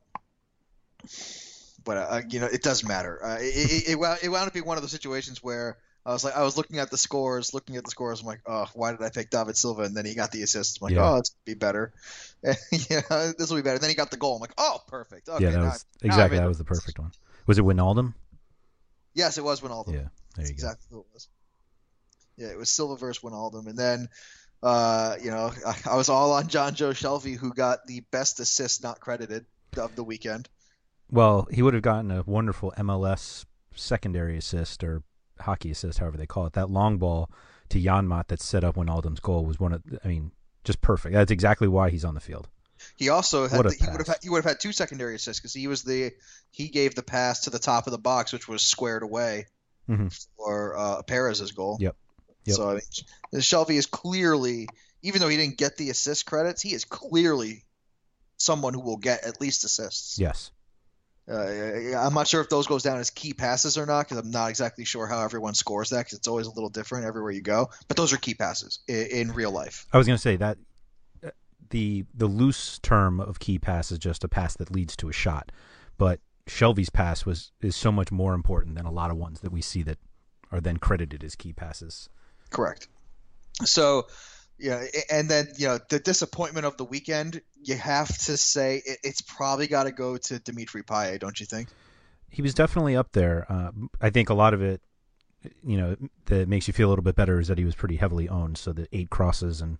but 1.83 1.97
uh, 1.97 2.21
you 2.29 2.39
know, 2.39 2.47
it 2.47 2.63
doesn't 2.63 2.87
matter. 2.87 3.23
Uh, 3.23 3.37
it, 3.39 3.43
it, 3.43 3.99
it, 3.99 4.19
it 4.23 4.29
wound 4.29 4.47
up 4.47 4.53
being 4.53 4.65
one 4.65 4.77
of 4.77 4.83
those 4.83 4.91
situations 4.91 5.43
where 5.43 5.77
I 6.05 6.13
was 6.13 6.23
like, 6.23 6.35
I 6.35 6.41
was 6.43 6.57
looking 6.57 6.79
at 6.79 6.89
the 6.89 6.97
scores, 6.97 7.53
looking 7.53 7.75
at 7.75 7.83
the 7.83 7.91
scores. 7.91 8.21
I'm 8.21 8.25
like, 8.25 8.41
oh, 8.47 8.65
why 8.73 8.91
did 8.91 9.01
I 9.03 9.09
pick 9.09 9.29
David 9.29 9.55
Silva? 9.55 9.83
And 9.83 9.95
then 9.95 10.05
he 10.05 10.15
got 10.15 10.31
the 10.31 10.41
assist. 10.41 10.79
I'm 10.81 10.85
like, 10.85 10.95
Yeah. 10.95 11.11
oh, 11.11 11.17
it's 11.17 11.29
gonna 11.29 11.55
be 11.55 11.59
better. 11.59 11.93
yeah, 12.43 13.31
this 13.37 13.49
will 13.49 13.57
be 13.57 13.61
better. 13.61 13.77
Then 13.77 13.89
he 13.89 13.95
got 13.95 14.09
the 14.09 14.17
goal. 14.17 14.35
I'm 14.35 14.41
like, 14.41 14.53
oh, 14.57 14.79
perfect. 14.87 15.29
Okay, 15.29 15.43
yeah, 15.43 15.51
that 15.51 15.59
was 15.59 15.85
exactly 16.01 16.39
that 16.39 16.47
was 16.47 16.57
the 16.57 16.63
perfect 16.63 16.97
one. 16.97 17.11
Was 17.45 17.59
it 17.59 17.65
Wijnaldum? 17.65 18.13
Yes, 19.13 19.37
it 19.37 19.43
was 19.43 19.61
Wijnaldum. 19.61 19.93
Yeah, 19.93 19.93
there 19.93 20.09
That's 20.37 20.49
you 20.49 20.55
go. 20.55 20.57
exactly 20.57 20.87
who 20.89 20.99
it 21.01 21.05
was. 21.13 21.27
Yeah, 22.37 22.47
it 22.47 22.57
was 22.57 22.69
Silva 22.69 22.95
versus 22.95 23.21
Wijnaldum, 23.21 23.67
and 23.67 23.77
then, 23.77 24.09
uh, 24.63 25.17
you 25.21 25.29
know, 25.29 25.51
I, 25.67 25.75
I 25.91 25.95
was 25.95 26.09
all 26.09 26.31
on 26.31 26.45
Jonjo 26.47 26.93
Shelvey, 26.93 27.37
who 27.37 27.53
got 27.53 27.85
the 27.85 27.99
best 28.11 28.39
assist 28.39 28.81
not 28.81 28.99
credited 28.99 29.45
of 29.77 29.95
the 29.95 30.03
weekend. 30.03 30.49
Well, 31.11 31.47
he 31.51 31.61
would 31.61 31.73
have 31.73 31.83
gotten 31.83 32.09
a 32.09 32.23
wonderful 32.25 32.73
MLS 32.77 33.45
secondary 33.75 34.37
assist 34.37 34.83
or 34.83 35.03
hockey 35.41 35.71
assist, 35.71 35.99
however 35.99 36.17
they 36.17 36.25
call 36.25 36.45
it. 36.45 36.53
That 36.53 36.69
long 36.69 36.97
ball 36.97 37.29
to 37.69 37.79
Janmaat 37.81 38.27
that 38.27 38.41
set 38.41 38.63
up 38.63 38.75
Wijnaldum's 38.75 39.19
goal 39.19 39.45
was 39.45 39.59
one 39.59 39.73
of, 39.73 39.81
I 40.03 40.07
mean, 40.07 40.31
just 40.63 40.81
perfect. 40.81 41.13
That's 41.13 41.31
exactly 41.31 41.67
why 41.67 41.89
he's 41.89 42.05
on 42.05 42.13
the 42.15 42.19
field. 42.19 42.47
He 42.95 43.09
also 43.09 43.47
had 43.47 43.63
the, 43.63 43.73
he 43.73 43.85
would 43.89 43.99
have 43.99 44.07
had, 44.07 44.17
he 44.23 44.29
would 44.29 44.37
have 44.43 44.45
had 44.51 44.59
two 44.59 44.71
secondary 44.71 45.15
assists 45.15 45.39
because 45.39 45.53
he 45.53 45.67
was 45.67 45.83
the 45.83 46.11
he 46.49 46.67
gave 46.69 46.95
the 46.95 47.03
pass 47.03 47.41
to 47.41 47.49
the 47.51 47.59
top 47.59 47.85
of 47.85 47.91
the 47.91 47.99
box, 47.99 48.33
which 48.33 48.47
was 48.47 48.63
squared 48.63 49.03
away 49.03 49.45
Mhm. 49.87 50.25
for 50.35 50.77
uh, 50.77 51.01
Perez's 51.03 51.51
goal. 51.51 51.77
Yep. 51.79 51.95
Yep. 52.45 52.55
So 52.55 52.69
I 52.69 52.73
mean, 52.73 52.81
Shelvey 53.41 53.75
is 53.75 53.85
clearly, 53.85 54.67
even 55.03 55.21
though 55.21 55.27
he 55.27 55.37
didn't 55.37 55.57
get 55.57 55.77
the 55.77 55.91
assist 55.91 56.25
credits, 56.25 56.61
he 56.61 56.73
is 56.73 56.85
clearly 56.85 57.65
someone 58.37 58.73
who 58.73 58.79
will 58.81 58.97
get 58.97 59.23
at 59.25 59.39
least 59.39 59.63
assists. 59.63 60.17
Yes. 60.17 60.51
Uh, 61.31 61.97
I'm 61.97 62.13
not 62.13 62.27
sure 62.27 62.41
if 62.41 62.49
those 62.49 62.67
goes 62.67 62.83
down 62.83 62.97
as 62.97 63.09
key 63.09 63.33
passes 63.33 63.77
or 63.77 63.85
not 63.85 64.07
because 64.07 64.17
I'm 64.17 64.31
not 64.31 64.49
exactly 64.49 64.83
sure 64.83 65.07
how 65.07 65.23
everyone 65.23 65.53
scores 65.53 65.91
that 65.91 65.99
because 65.99 66.17
it's 66.17 66.27
always 66.27 66.47
a 66.47 66.51
little 66.51 66.69
different 66.69 67.05
everywhere 67.05 67.31
you 67.31 67.41
go. 67.41 67.69
But 67.87 67.95
those 67.95 68.11
are 68.11 68.17
key 68.17 68.33
passes 68.33 68.79
in, 68.87 69.07
in 69.07 69.31
real 69.31 69.51
life. 69.51 69.87
I 69.93 69.97
was 69.97 70.07
going 70.07 70.17
to 70.17 70.21
say 70.21 70.35
that 70.35 70.57
uh, 71.25 71.29
the 71.69 72.05
the 72.13 72.27
loose 72.27 72.79
term 72.79 73.19
of 73.21 73.39
key 73.39 73.59
pass 73.59 73.91
is 73.91 73.99
just 73.99 74.23
a 74.23 74.27
pass 74.27 74.57
that 74.57 74.71
leads 74.71 74.95
to 74.97 75.09
a 75.09 75.13
shot, 75.13 75.51
but 75.97 76.19
Shelvey's 76.47 76.89
pass 76.89 77.25
was 77.25 77.51
is 77.61 77.75
so 77.75 77.91
much 77.91 78.11
more 78.11 78.33
important 78.33 78.75
than 78.75 78.85
a 78.85 78.91
lot 78.91 79.09
of 79.09 79.17
ones 79.17 79.39
that 79.39 79.51
we 79.51 79.61
see 79.61 79.83
that 79.83 79.99
are 80.51 80.59
then 80.59 80.77
credited 80.77 81.23
as 81.23 81.35
key 81.35 81.53
passes. 81.53 82.09
Correct. 82.49 82.87
So, 83.63 84.07
yeah, 84.61 84.85
and 85.11 85.27
then 85.27 85.47
you 85.57 85.67
know 85.67 85.79
the 85.89 85.99
disappointment 85.99 86.65
of 86.65 86.77
the 86.77 86.85
weekend. 86.85 87.41
You 87.63 87.75
have 87.75 88.07
to 88.07 88.37
say 88.37 88.81
it, 88.85 88.99
it's 89.03 89.21
probably 89.21 89.67
got 89.67 89.83
to 89.83 89.91
go 89.91 90.17
to 90.17 90.39
Dimitri 90.39 90.83
Payet, 90.83 91.19
don't 91.19 91.39
you 91.39 91.45
think? 91.45 91.69
He 92.29 92.41
was 92.41 92.53
definitely 92.53 92.95
up 92.95 93.11
there. 93.11 93.45
Uh, 93.49 93.71
I 93.99 94.09
think 94.09 94.29
a 94.29 94.33
lot 94.33 94.53
of 94.53 94.61
it, 94.61 94.81
you 95.65 95.77
know, 95.77 95.95
that 96.25 96.47
makes 96.47 96.67
you 96.67 96.73
feel 96.73 96.87
a 96.87 96.91
little 96.91 97.03
bit 97.03 97.15
better 97.15 97.39
is 97.39 97.47
that 97.49 97.57
he 97.57 97.65
was 97.65 97.75
pretty 97.75 97.97
heavily 97.97 98.29
owned. 98.29 98.57
So 98.57 98.71
the 98.71 98.87
eight 98.93 99.09
crosses 99.09 99.61
and 99.61 99.79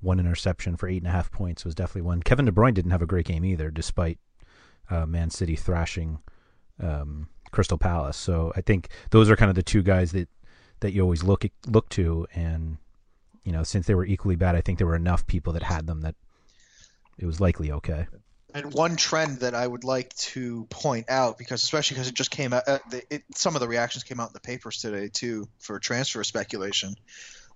one 0.00 0.18
interception 0.18 0.76
for 0.76 0.88
eight 0.88 1.02
and 1.02 1.06
a 1.06 1.12
half 1.12 1.30
points 1.30 1.64
was 1.64 1.74
definitely 1.74 2.02
one. 2.02 2.22
Kevin 2.22 2.46
De 2.46 2.52
Bruyne 2.52 2.74
didn't 2.74 2.92
have 2.92 3.02
a 3.02 3.06
great 3.06 3.26
game 3.26 3.44
either, 3.44 3.70
despite 3.70 4.18
uh, 4.88 5.06
Man 5.06 5.30
City 5.30 5.56
thrashing 5.56 6.18
um, 6.80 7.28
Crystal 7.50 7.78
Palace. 7.78 8.16
So 8.16 8.52
I 8.56 8.60
think 8.60 8.88
those 9.10 9.28
are 9.30 9.36
kind 9.36 9.48
of 9.48 9.54
the 9.54 9.62
two 9.62 9.82
guys 9.82 10.12
that 10.12 10.28
that 10.80 10.92
you 10.92 11.02
always 11.02 11.22
look 11.22 11.44
look 11.66 11.88
to, 11.90 12.26
and 12.34 12.78
you 13.44 13.52
know, 13.52 13.62
since 13.62 13.86
they 13.86 13.94
were 13.94 14.04
equally 14.04 14.36
bad, 14.36 14.54
I 14.54 14.60
think 14.60 14.78
there 14.78 14.86
were 14.86 14.96
enough 14.96 15.26
people 15.26 15.52
that 15.54 15.62
had 15.62 15.86
them 15.86 16.02
that 16.02 16.14
it 17.18 17.26
was 17.26 17.40
likely 17.40 17.72
okay. 17.72 18.06
And 18.54 18.72
one 18.74 18.96
trend 18.96 19.40
that 19.40 19.54
I 19.54 19.66
would 19.66 19.84
like 19.84 20.14
to 20.16 20.66
point 20.68 21.08
out, 21.08 21.38
because 21.38 21.62
especially 21.62 21.94
because 21.94 22.08
it 22.08 22.14
just 22.14 22.30
came 22.30 22.52
out, 22.52 22.68
uh, 22.68 22.78
the, 22.90 23.02
it, 23.08 23.24
some 23.34 23.56
of 23.56 23.60
the 23.60 23.68
reactions 23.68 24.04
came 24.04 24.20
out 24.20 24.28
in 24.28 24.34
the 24.34 24.40
papers 24.40 24.78
today 24.78 25.08
too 25.08 25.48
for 25.58 25.78
transfer 25.78 26.22
speculation. 26.22 26.94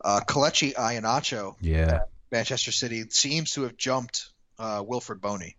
Uh, 0.03 0.21
Kelechi 0.27 0.75
Iheanacho, 0.75 1.57
Yeah, 1.61 2.01
Manchester 2.33 2.73
City, 2.73 3.05
seems 3.11 3.53
to 3.53 3.63
have 3.63 3.77
jumped 3.77 4.31
uh, 4.59 4.83
Wilfried 4.83 5.21
Bony, 5.21 5.57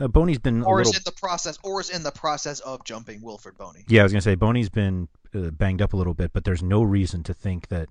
uh, 0.00 0.08
Bony's 0.08 0.38
been 0.38 0.62
or 0.62 0.80
a 0.80 0.82
is 0.82 0.96
in 0.96 1.02
the 1.04 1.12
process, 1.12 1.58
or 1.62 1.80
is 1.80 1.90
in 1.90 2.02
the 2.02 2.10
process 2.10 2.60
of 2.60 2.84
jumping 2.84 3.20
Wilfried 3.20 3.56
Bony. 3.56 3.84
Yeah, 3.88 4.00
I 4.00 4.04
was 4.04 4.12
gonna 4.12 4.22
say 4.22 4.34
Bony's 4.34 4.68
been 4.70 5.08
uh, 5.34 5.50
banged 5.50 5.82
up 5.82 5.92
a 5.92 5.96
little 5.96 6.14
bit, 6.14 6.32
but 6.32 6.44
there's 6.44 6.62
no 6.62 6.82
reason 6.82 7.22
to 7.24 7.34
think 7.34 7.68
that 7.68 7.88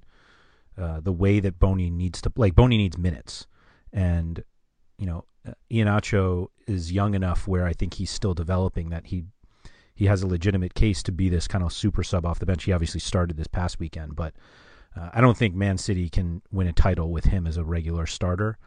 uh, 0.81 0.99
the 0.99 1.13
way 1.13 1.39
that 1.39 1.59
Bony 1.59 1.89
needs 1.89 2.21
to 2.21 2.31
like 2.35 2.55
Bony 2.55 2.77
needs 2.77 2.97
minutes, 2.97 3.47
and 3.93 4.43
you 4.97 5.05
know, 5.05 5.25
uh, 5.47 6.45
is 6.67 6.91
young 6.91 7.13
enough 7.13 7.47
where 7.47 7.65
I 7.65 7.73
think 7.73 7.95
he's 7.95 8.11
still 8.11 8.33
developing 8.33 8.89
that 8.89 9.07
he 9.07 9.25
he 9.93 10.05
has 10.05 10.23
a 10.23 10.27
legitimate 10.27 10.73
case 10.73 11.03
to 11.03 11.11
be 11.11 11.29
this 11.29 11.47
kind 11.47 11.63
of 11.63 11.71
super 11.71 12.03
sub 12.03 12.25
off 12.25 12.39
the 12.39 12.45
bench. 12.45 12.63
He 12.63 12.73
obviously 12.73 12.99
started 12.99 13.37
this 13.37 13.47
past 13.47 13.79
weekend, 13.79 14.15
but 14.15 14.33
uh, 14.95 15.09
I 15.13 15.21
don't 15.21 15.37
think 15.37 15.55
Man 15.55 15.77
City 15.77 16.09
can 16.09 16.41
win 16.51 16.67
a 16.67 16.73
title 16.73 17.11
with 17.11 17.25
him 17.25 17.45
as 17.45 17.57
a 17.57 17.63
regular 17.63 18.05
starter. 18.05 18.57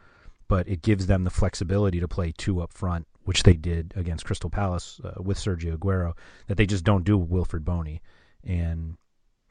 But 0.47 0.67
it 0.69 0.83
gives 0.83 1.07
them 1.07 1.23
the 1.23 1.31
flexibility 1.31 1.99
to 1.99 2.07
play 2.07 2.31
two 2.31 2.61
up 2.61 2.71
front, 2.71 3.07
which 3.23 3.41
they 3.43 3.53
did 3.53 3.93
against 3.95 4.25
Crystal 4.25 4.49
Palace 4.49 5.01
uh, 5.03 5.21
with 5.21 5.39
Sergio 5.39 5.75
Aguero, 5.75 6.13
that 6.45 6.55
they 6.55 6.67
just 6.67 6.83
don't 6.83 7.03
do 7.03 7.17
with 7.17 7.31
Wilfried 7.31 7.65
Bony. 7.65 7.99
And 8.43 8.95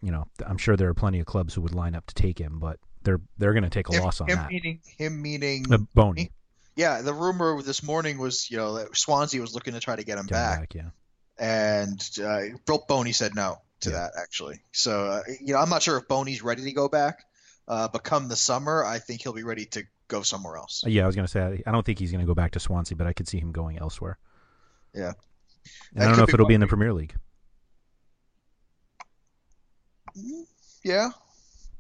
you 0.05 0.13
know, 0.13 0.27
I'm 0.47 0.59
sure 0.59 0.77
there 0.77 0.89
are 0.89 0.95
plenty 0.95 1.21
of 1.21 1.27
clubs 1.27 1.55
who 1.55 1.61
would 1.63 1.75
line 1.75 1.95
up 1.95 2.07
to 2.07 2.15
take 2.15 2.39
him, 2.39 2.59
but 2.59 2.79
they're 3.03 3.21
they're 3.39 3.53
going 3.53 3.65
to 3.65 3.71
take 3.71 3.89
a 3.89 3.95
Him, 3.97 4.03
loss 4.05 4.21
on 4.21 4.29
him 4.29 4.37
that. 4.37 4.51
meaning 4.51 4.81
him 4.99 5.21
meaning 5.23 5.65
Uh, 5.73 5.79
Bony, 5.95 6.31
Yeah, 6.77 7.03
the 7.03 7.15
rumor 7.15 7.63
this 7.63 7.83
morning 7.83 8.19
was, 8.19 8.51
you 8.51 8.57
know, 8.57 8.75
that 8.79 8.97
Swansea 8.97 9.41
was 9.41 9.55
looking 9.55 9.75
to 9.75 9.81
try 9.81 9.97
to 9.97 10.05
get 10.05 10.19
him 10.19 10.25
him 10.25 10.27
back, 10.29 10.75
yeah. 10.75 10.91
and 11.39 12.01
uh, 12.23 12.57
Bill 12.67 12.85
Bony 12.89 13.13
said 13.13 13.35
no 13.35 13.59
to 13.81 13.91
Yeah. 13.91 13.97
that 13.97 14.13
actually. 14.21 14.61
So, 14.73 15.07
uh, 15.07 15.23
you 15.41 15.53
know, 15.55 15.61
I'm 15.61 15.69
not 15.69 15.83
sure 15.83 15.97
if 15.99 16.09
Bony's 16.09 16.43
ready 16.43 16.63
to 16.65 16.73
go 16.73 16.89
back, 16.89 17.25
uh, 17.69 17.89
but 17.89 18.03
come 18.05 18.29
the 18.29 18.37
summer, 18.37 18.85
I 18.85 18.99
think 18.99 19.23
he'll 19.23 19.33
be 19.33 19.43
ready 19.43 19.67
to 19.67 19.85
go 20.09 20.23
somewhere 20.23 20.57
else. 20.57 20.83
Uh, 20.87 20.91
Yeah, 20.91 21.05
I 21.05 21.07
was 21.07 21.17
going 21.17 21.27
to 21.27 21.31
say 21.33 21.63
I 21.67 21.73
don't 21.73 21.85
think 21.85 21.99
he's 21.99 22.11
going 22.13 22.21
to 22.23 22.27
go 22.27 22.35
back 22.35 22.53
to 22.53 22.61
Swansea, 22.61 22.97
but 22.97 23.07
I 23.07 23.13
could 23.13 23.29
see 23.29 23.39
him 23.39 23.53
going 23.53 23.79
elsewhere. 23.79 24.19
Yeah. 24.95 25.13
And 25.93 26.01
That 26.01 26.03
I 26.03 26.09
don't 26.09 26.17
know 26.19 26.25
if 26.25 26.35
it'll 26.35 26.47
be 26.47 26.55
in 26.55 26.61
the 26.61 26.67
Premier 26.67 26.93
League. 26.93 27.15
Yeah, 30.83 31.11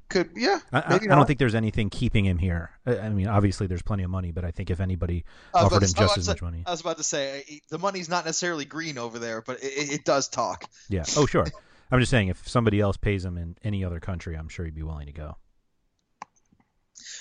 could 0.09 0.31
yeah. 0.35 0.61
I, 0.73 0.79
I, 0.81 0.95
I 0.95 0.99
don't 0.99 1.26
think 1.26 1.38
there's 1.38 1.55
anything 1.55 1.91
keeping 1.91 2.25
him 2.25 2.38
here. 2.38 2.71
I, 2.87 2.99
I 2.99 3.09
mean, 3.11 3.26
obviously 3.26 3.67
there's 3.67 3.83
plenty 3.83 4.03
of 4.03 4.11
money, 4.11 4.33
but 4.33 4.45
I 4.45 4.50
think 4.50 4.71
if 4.71 4.81
anybody 4.81 5.25
I 5.53 5.64
offered 5.64 5.83
him 5.83 5.88
to- 5.88 5.95
just 5.95 6.19
as 6.19 6.29
much 6.29 6.43
money, 6.43 6.62
I 6.67 6.71
was 6.71 6.81
about 6.81 6.97
to 6.99 7.03
say 7.05 7.41
uh, 7.50 7.55
the 7.71 7.79
money's 7.79 8.09
not 8.09 8.25
necessarily 8.25 8.64
green 8.64 8.99
over 8.99 9.19
there, 9.19 9.43
but 9.43 9.62
it, 9.62 9.93
it, 9.93 10.05
does 10.05 10.29
talk. 10.29 10.64
yeah. 10.88 11.05
Oh, 11.17 11.26
sure. 11.35 11.47
I'm 11.91 12.00
just 12.00 12.11
saying 12.11 12.29
if 12.29 12.49
somebody 12.49 12.81
else 12.81 12.97
pays 12.97 13.25
him 13.25 13.37
in 13.37 13.57
any 13.62 13.85
other 13.85 14.00
country, 14.00 14.37
I'm 14.37 14.49
sure 14.49 14.64
he'd 14.64 14.75
be 14.75 14.83
willing 14.83 15.07
to 15.07 15.12
go. 15.12 15.37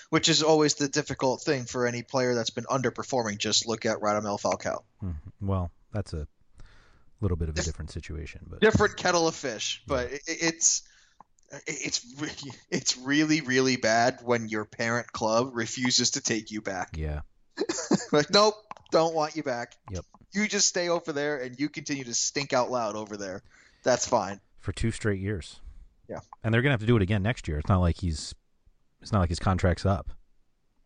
Which 0.10 0.30
is 0.30 0.44
always 0.44 0.76
the 0.76 0.88
difficult 0.88 1.42
thing 1.42 1.66
for 1.66 1.88
any 1.88 2.04
player 2.04 2.36
that's 2.36 2.52
been 2.52 2.66
underperforming. 2.66 3.38
Just 3.40 3.68
look 3.68 3.86
at 3.86 3.98
Radamel 3.98 4.40
Falcao. 4.40 4.84
Mhm. 5.04 5.16
Well, 5.42 5.72
that's 5.92 6.14
a 6.14 6.28
little 7.20 7.38
bit 7.38 7.50
of 7.50 7.58
a 7.58 7.62
different 7.62 7.92
situation, 7.92 8.46
but 8.50 8.62
different 8.62 8.96
kettle 8.98 9.28
of 9.28 9.36
fish, 9.36 9.82
but 9.88 10.12
it, 10.12 10.22
it's 10.28 10.84
it's 11.68 12.06
re- 12.20 12.52
it's 12.70 12.98
really 12.98 13.42
really 13.42 13.76
bad 13.78 14.20
when 14.24 14.48
your 14.50 14.66
parent 14.66 15.12
club 15.12 15.52
refuses 15.54 16.12
to 16.12 16.22
take 16.22 16.52
you 16.52 16.62
back. 16.62 16.96
yeah, 16.98 17.22
like, 18.12 18.30
nope, 18.32 18.56
don't 18.92 19.14
want 19.14 19.36
you 19.36 19.44
back. 19.44 19.76
Yep. 19.92 20.06
You 20.34 20.48
just 20.48 20.68
stay 20.68 20.90
over 20.90 21.14
there 21.14 21.38
and 21.38 21.60
you 21.60 21.70
continue 21.70 22.04
to 22.06 22.14
stink 22.14 22.54
out 22.54 22.72
loud 22.72 22.96
over 22.96 23.18
there. 23.18 23.44
That's 23.84 24.08
fine. 24.08 24.40
for 24.60 24.72
two 24.72 24.92
straight 24.92 25.20
years. 25.20 25.60
Yeah. 26.10 26.20
and 26.44 26.54
they're 26.54 26.62
gonna 26.62 26.74
have 26.74 26.80
to 26.82 26.86
do 26.86 26.96
it 26.98 27.02
again 27.02 27.24
next 27.24 27.48
year. 27.48 27.60
It's 27.60 27.70
not 27.70 27.80
like 27.80 27.98
he's, 27.98 28.34
it's 29.02 29.12
not 29.12 29.20
like 29.20 29.30
his 29.30 29.40
contract's 29.40 29.86
up. 29.86 30.10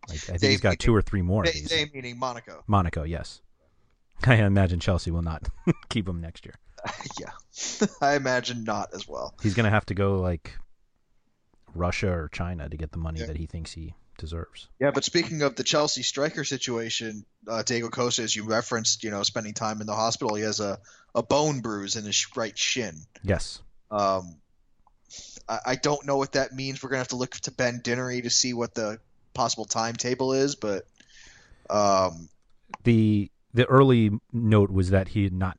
Like 0.07 0.17
I 0.17 0.19
think 0.19 0.39
They- 0.41 0.49
he's 0.51 0.61
got 0.61 0.79
two 0.79 0.95
or 0.95 1.01
three 1.01 1.21
more. 1.21 1.43
They, 1.43 1.59
they 1.61 1.89
meaning 1.93 2.19
Monaco. 2.19 2.63
Monaco, 2.67 3.03
yes. 3.03 3.41
I 4.23 4.35
imagine 4.35 4.79
Chelsea 4.79 5.11
will 5.11 5.21
not 5.23 5.47
keep 5.89 6.07
him 6.07 6.21
next 6.21 6.45
year. 6.45 6.55
yeah, 7.19 7.87
I 8.01 8.15
imagine 8.15 8.63
not 8.63 8.93
as 8.93 9.07
well. 9.07 9.33
He's 9.41 9.53
going 9.53 9.65
to 9.65 9.69
have 9.69 9.85
to 9.87 9.93
go 9.93 10.19
like 10.19 10.57
Russia 11.73 12.09
or 12.11 12.29
China 12.29 12.67
to 12.69 12.77
get 12.77 12.91
the 12.91 12.97
money 12.97 13.19
Yeah. 13.19 13.27
that 13.27 13.37
he 13.37 13.45
thinks 13.45 13.73
he 13.73 13.93
deserves. 14.17 14.67
Yeah, 14.79 14.91
but 14.91 15.03
speaking 15.03 15.41
of 15.43 15.55
the 15.55 15.63
Chelsea 15.63 16.01
striker 16.03 16.43
situation, 16.43 17.25
uh, 17.47 17.61
Diego 17.63 17.89
Costa, 17.89 18.23
as 18.23 18.35
you 18.35 18.43
referenced, 18.45 19.03
you 19.03 19.11
know, 19.11 19.21
spending 19.23 19.53
time 19.53 19.79
in 19.81 19.87
the 19.87 19.93
hospital, 19.95 20.35
he 20.35 20.43
has 20.43 20.59
a, 20.59 20.79
a 21.13 21.21
bone 21.21 21.59
bruise 21.61 21.95
in 21.95 22.03
his 22.03 22.25
right 22.35 22.57
shin. 22.57 22.95
Yes. 23.21 23.61
Um, 23.91 24.37
I, 25.47 25.59
I 25.67 25.75
don't 25.75 26.05
know 26.05 26.17
what 26.17 26.31
that 26.33 26.53
means. 26.53 26.81
We're 26.81 26.89
gonna 26.89 26.97
have 26.99 27.09
to 27.09 27.15
look 27.15 27.31
to 27.41 27.51
Ben 27.51 27.81
Dinnery 27.83 28.23
to 28.23 28.29
see 28.29 28.53
what 28.53 28.73
the 28.73 28.99
possible 29.35 29.65
timetable 29.65 30.33
is, 30.33 30.55
but 30.55 30.87
um, 31.69 32.27
The 32.83 33.29
the 33.53 33.65
early 33.65 34.11
note 34.33 34.71
was 34.71 34.89
that 34.89 35.09
he 35.09 35.23
had 35.23 35.33
not 35.33 35.57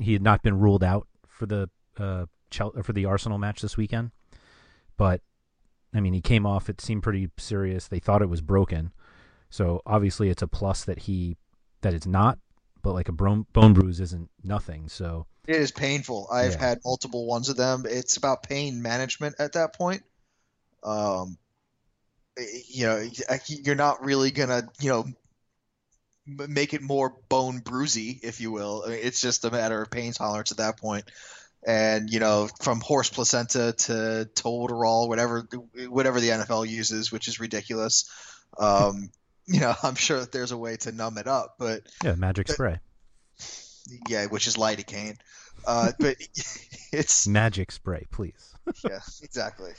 he 0.00 0.12
had 0.12 0.22
not 0.22 0.42
been 0.42 0.58
ruled 0.58 0.84
out 0.84 1.06
for 1.26 1.46
the 1.46 1.68
uh 1.98 2.26
for 2.82 2.92
the 2.92 3.06
Arsenal 3.06 3.38
match 3.38 3.62
this 3.62 3.76
weekend. 3.76 4.10
But 4.96 5.22
I 5.94 6.00
mean, 6.00 6.12
he 6.12 6.20
came 6.20 6.46
off 6.46 6.68
it 6.68 6.80
seemed 6.80 7.02
pretty 7.02 7.30
serious. 7.38 7.88
They 7.88 7.98
thought 7.98 8.22
it 8.22 8.28
was 8.28 8.40
broken. 8.40 8.92
So 9.50 9.82
obviously 9.86 10.30
it's 10.30 10.42
a 10.42 10.46
plus 10.46 10.84
that 10.84 11.00
he 11.00 11.36
that 11.82 11.94
it's 11.94 12.06
not, 12.06 12.38
but 12.82 12.92
like 12.92 13.08
a 13.08 13.12
bone 13.12 13.46
bone 13.52 13.72
bruise 13.72 14.00
isn't 14.00 14.30
nothing. 14.42 14.88
So 14.88 15.26
it 15.46 15.56
is 15.56 15.72
painful. 15.72 16.28
I've 16.32 16.52
Yeah. 16.52 16.68
had 16.68 16.78
multiple 16.84 17.26
ones 17.26 17.48
of 17.48 17.56
them. 17.56 17.84
It's 17.88 18.16
about 18.16 18.42
pain 18.42 18.80
management 18.80 19.36
at 19.38 19.52
that 19.54 19.74
point. 19.74 20.02
Um, 20.84 21.36
you 22.68 22.86
know, 22.86 23.08
you're 23.46 23.74
not 23.74 24.04
really 24.04 24.30
gonna, 24.30 24.68
you 24.80 24.88
know, 24.88 25.04
make 26.26 26.74
it 26.74 26.82
more 26.82 27.14
bone 27.28 27.60
bruisey, 27.60 28.20
if 28.22 28.40
you 28.40 28.52
will. 28.52 28.84
I 28.86 28.90
mean, 28.90 28.98
it's 29.02 29.20
just 29.20 29.44
a 29.44 29.50
matter 29.50 29.82
of 29.82 29.90
pain 29.90 30.12
tolerance 30.12 30.50
at 30.52 30.58
that 30.58 30.78
point. 30.78 31.04
And 31.64 32.10
you 32.10 32.18
know, 32.20 32.48
from 32.60 32.80
horse 32.80 33.08
placenta 33.08 33.72
to 33.72 34.28
Toradol, 34.34 35.08
whatever 35.08 35.46
whatever 35.88 36.20
the 36.20 36.30
NFL 36.30 36.68
uses, 36.68 37.12
which 37.12 37.28
is 37.28 37.38
ridiculous. 37.38 38.10
Um, 38.58 39.10
you 39.46 39.60
know, 39.60 39.74
I'm 39.82 39.94
sure 39.94 40.20
that 40.20 40.32
there's 40.32 40.52
a 40.52 40.56
way 40.58 40.76
to 40.78 40.92
numb 40.92 41.18
it 41.18 41.26
up, 41.26 41.54
but 41.58 41.82
yeah, 42.02 42.14
magic 42.16 42.50
Uh, 42.50 42.52
spray. 42.52 42.80
yeah, 44.08 44.26
which 44.26 44.46
is 44.46 44.56
lidocaine. 44.56 45.16
Uh, 45.66 45.92
but 46.00 46.16
it's 46.92 47.26
Magic 47.28 47.70
spray, 47.70 48.06
please. 48.10 48.54
yeah, 48.84 49.00
exactly. 49.22 49.72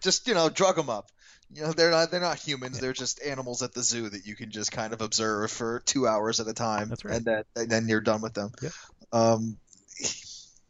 Just 0.00 0.28
you 0.28 0.34
know, 0.34 0.48
drug 0.48 0.76
them 0.76 0.88
up. 0.90 1.10
You 1.52 1.62
know, 1.62 1.72
they're 1.72 1.90
not 1.90 2.10
they're 2.10 2.20
not 2.20 2.38
humans. 2.38 2.80
They're 2.80 2.92
just 2.92 3.22
animals 3.22 3.62
at 3.62 3.72
the 3.72 3.82
zoo 3.82 4.08
that 4.08 4.26
you 4.26 4.34
can 4.36 4.50
just 4.50 4.72
kind 4.72 4.92
of 4.92 5.00
observe 5.00 5.50
for 5.50 5.80
two 5.86 6.06
hours 6.06 6.40
at 6.40 6.48
a 6.48 6.52
time, 6.52 6.88
That's 6.88 7.04
right. 7.04 7.14
and 7.16 7.24
then 7.24 7.44
and 7.54 7.70
then 7.70 7.88
you're 7.88 8.00
done 8.00 8.20
with 8.20 8.34
them. 8.34 8.50
Yep. 8.62 8.72
Um, 9.12 9.56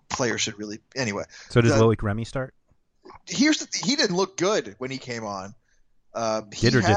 players 0.09 0.41
should 0.43 0.59
really 0.59 0.81
anyway. 0.95 1.25
So 1.51 1.61
does 1.61 1.73
The- 1.75 1.81
Loic 1.83 2.03
Remy 2.03 2.25
start? 2.25 2.55
Here's 3.27 3.59
the, 3.59 3.69
he 3.87 3.97
didn't 3.97 4.17
look 4.17 4.37
good 4.37 4.75
when 4.79 4.91
he 4.91 4.99
came 4.99 5.25
on. 5.25 5.55
Uh, 6.13 6.43
he 6.53 6.69
Did 6.71 6.77
or 6.77 6.81
had- 6.83 6.89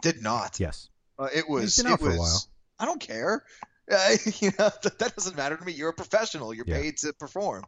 didn't? 0.00 0.16
Did 0.16 0.22
not. 0.22 0.60
Yes. 0.60 0.88
Uh, 1.18 1.28
it 1.34 1.48
was. 1.48 1.62
He's 1.76 1.82
been 1.82 1.92
out 1.92 2.00
it 2.00 2.04
for 2.04 2.10
a 2.10 2.16
while. 2.16 2.42
I 2.78 2.84
don't 2.86 3.00
care. 3.00 3.44
Uh, 3.88 4.16
you 4.40 4.48
know 4.58 4.68
that, 4.82 4.98
that 4.98 5.14
doesn't 5.14 5.36
matter 5.36 5.56
to 5.56 5.64
me. 5.64 5.70
You're 5.70 5.90
a 5.90 5.94
professional. 5.94 6.52
You're 6.52 6.64
Yeah. 6.66 6.80
paid 6.80 6.96
to 6.98 7.12
perform. 7.12 7.62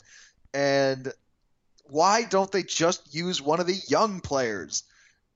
And 0.53 1.13
why 1.85 2.25
don't 2.25 2.51
they 2.51 2.65
just 2.65 3.15
use 3.15 3.41
one 3.41 3.61
of 3.61 3.69
the 3.69 3.77
young 3.87 4.19
players? 4.21 4.83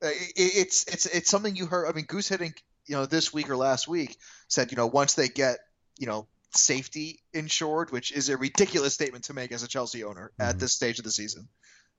Uh, 0.02 0.08
it, 0.08 0.32
it's 0.36 0.84
it's 0.92 1.06
it's 1.06 1.30
something 1.30 1.54
you 1.56 1.66
heard. 1.66 1.86
I 1.88 1.92
mean, 1.92 2.06
Guus 2.06 2.30
Hiddink, 2.36 2.56
you 2.86 2.96
know, 2.96 3.06
this 3.06 3.32
week 3.32 3.48
or 3.50 3.56
last 3.56 3.86
week 3.88 4.16
said, 4.48 4.70
you 4.72 4.76
know, 4.76 4.86
once 4.86 5.14
they 5.14 5.28
get, 5.28 5.58
you 5.98 6.06
know, 6.06 6.26
safety 6.54 7.20
insured, 7.32 7.90
which 7.92 8.12
is 8.12 8.28
a 8.28 8.36
ridiculous 8.36 8.94
statement 8.94 9.24
to 9.24 9.34
make 9.34 9.52
as 9.52 9.62
a 9.62 9.68
Chelsea 9.68 10.04
owner 10.04 10.32
at 10.38 10.56
Mhm. 10.56 10.58
this 10.60 10.72
stage 10.72 10.98
of 10.98 11.04
the 11.04 11.10
season, 11.12 11.48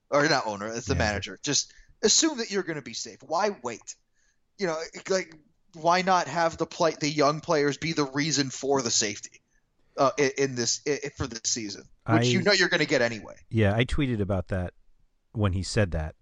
or 0.10 0.28
not 0.28 0.46
owner, 0.46 0.68
as 0.68 0.86
the 0.86 0.96
Manager. 0.96 1.32
manager. 1.32 1.40
Just 1.44 1.74
assume 2.04 2.38
that 2.40 2.52
you're 2.52 2.64
going 2.64 2.76
to 2.76 2.82
be 2.84 2.94
safe. 2.94 3.18
Why 3.24 3.56
wait? 3.64 3.96
You 4.58 4.68
know, 4.68 4.78
like 5.10 5.34
why 5.74 6.02
not 6.04 6.28
have 6.28 6.58
the 6.58 6.66
play 6.68 6.94
the 7.00 7.10
young 7.10 7.40
players 7.42 7.78
be 7.78 7.94
the 7.94 8.04
reason 8.06 8.50
for 8.52 8.82
the 8.84 8.92
safety 8.92 9.42
uh, 9.98 10.12
in, 10.20 10.32
in 10.38 10.56
this 10.56 10.82
i 10.88 11.00
for 11.18 11.26
this 11.26 11.42
season, 11.46 11.84
which 12.08 12.22
I- 12.24 12.26
you 12.26 12.42
know 12.44 12.52
you're 12.52 12.70
going 12.70 12.82
to 12.82 12.86
get 12.88 13.02
anyway. 13.02 13.36
Yeah, 13.50 13.74
I 13.76 13.86
tweeted 13.86 14.20
about 14.20 14.50
that 14.50 14.74
when 15.32 15.54
he 15.54 15.64
said 15.64 15.92
that, 15.92 16.14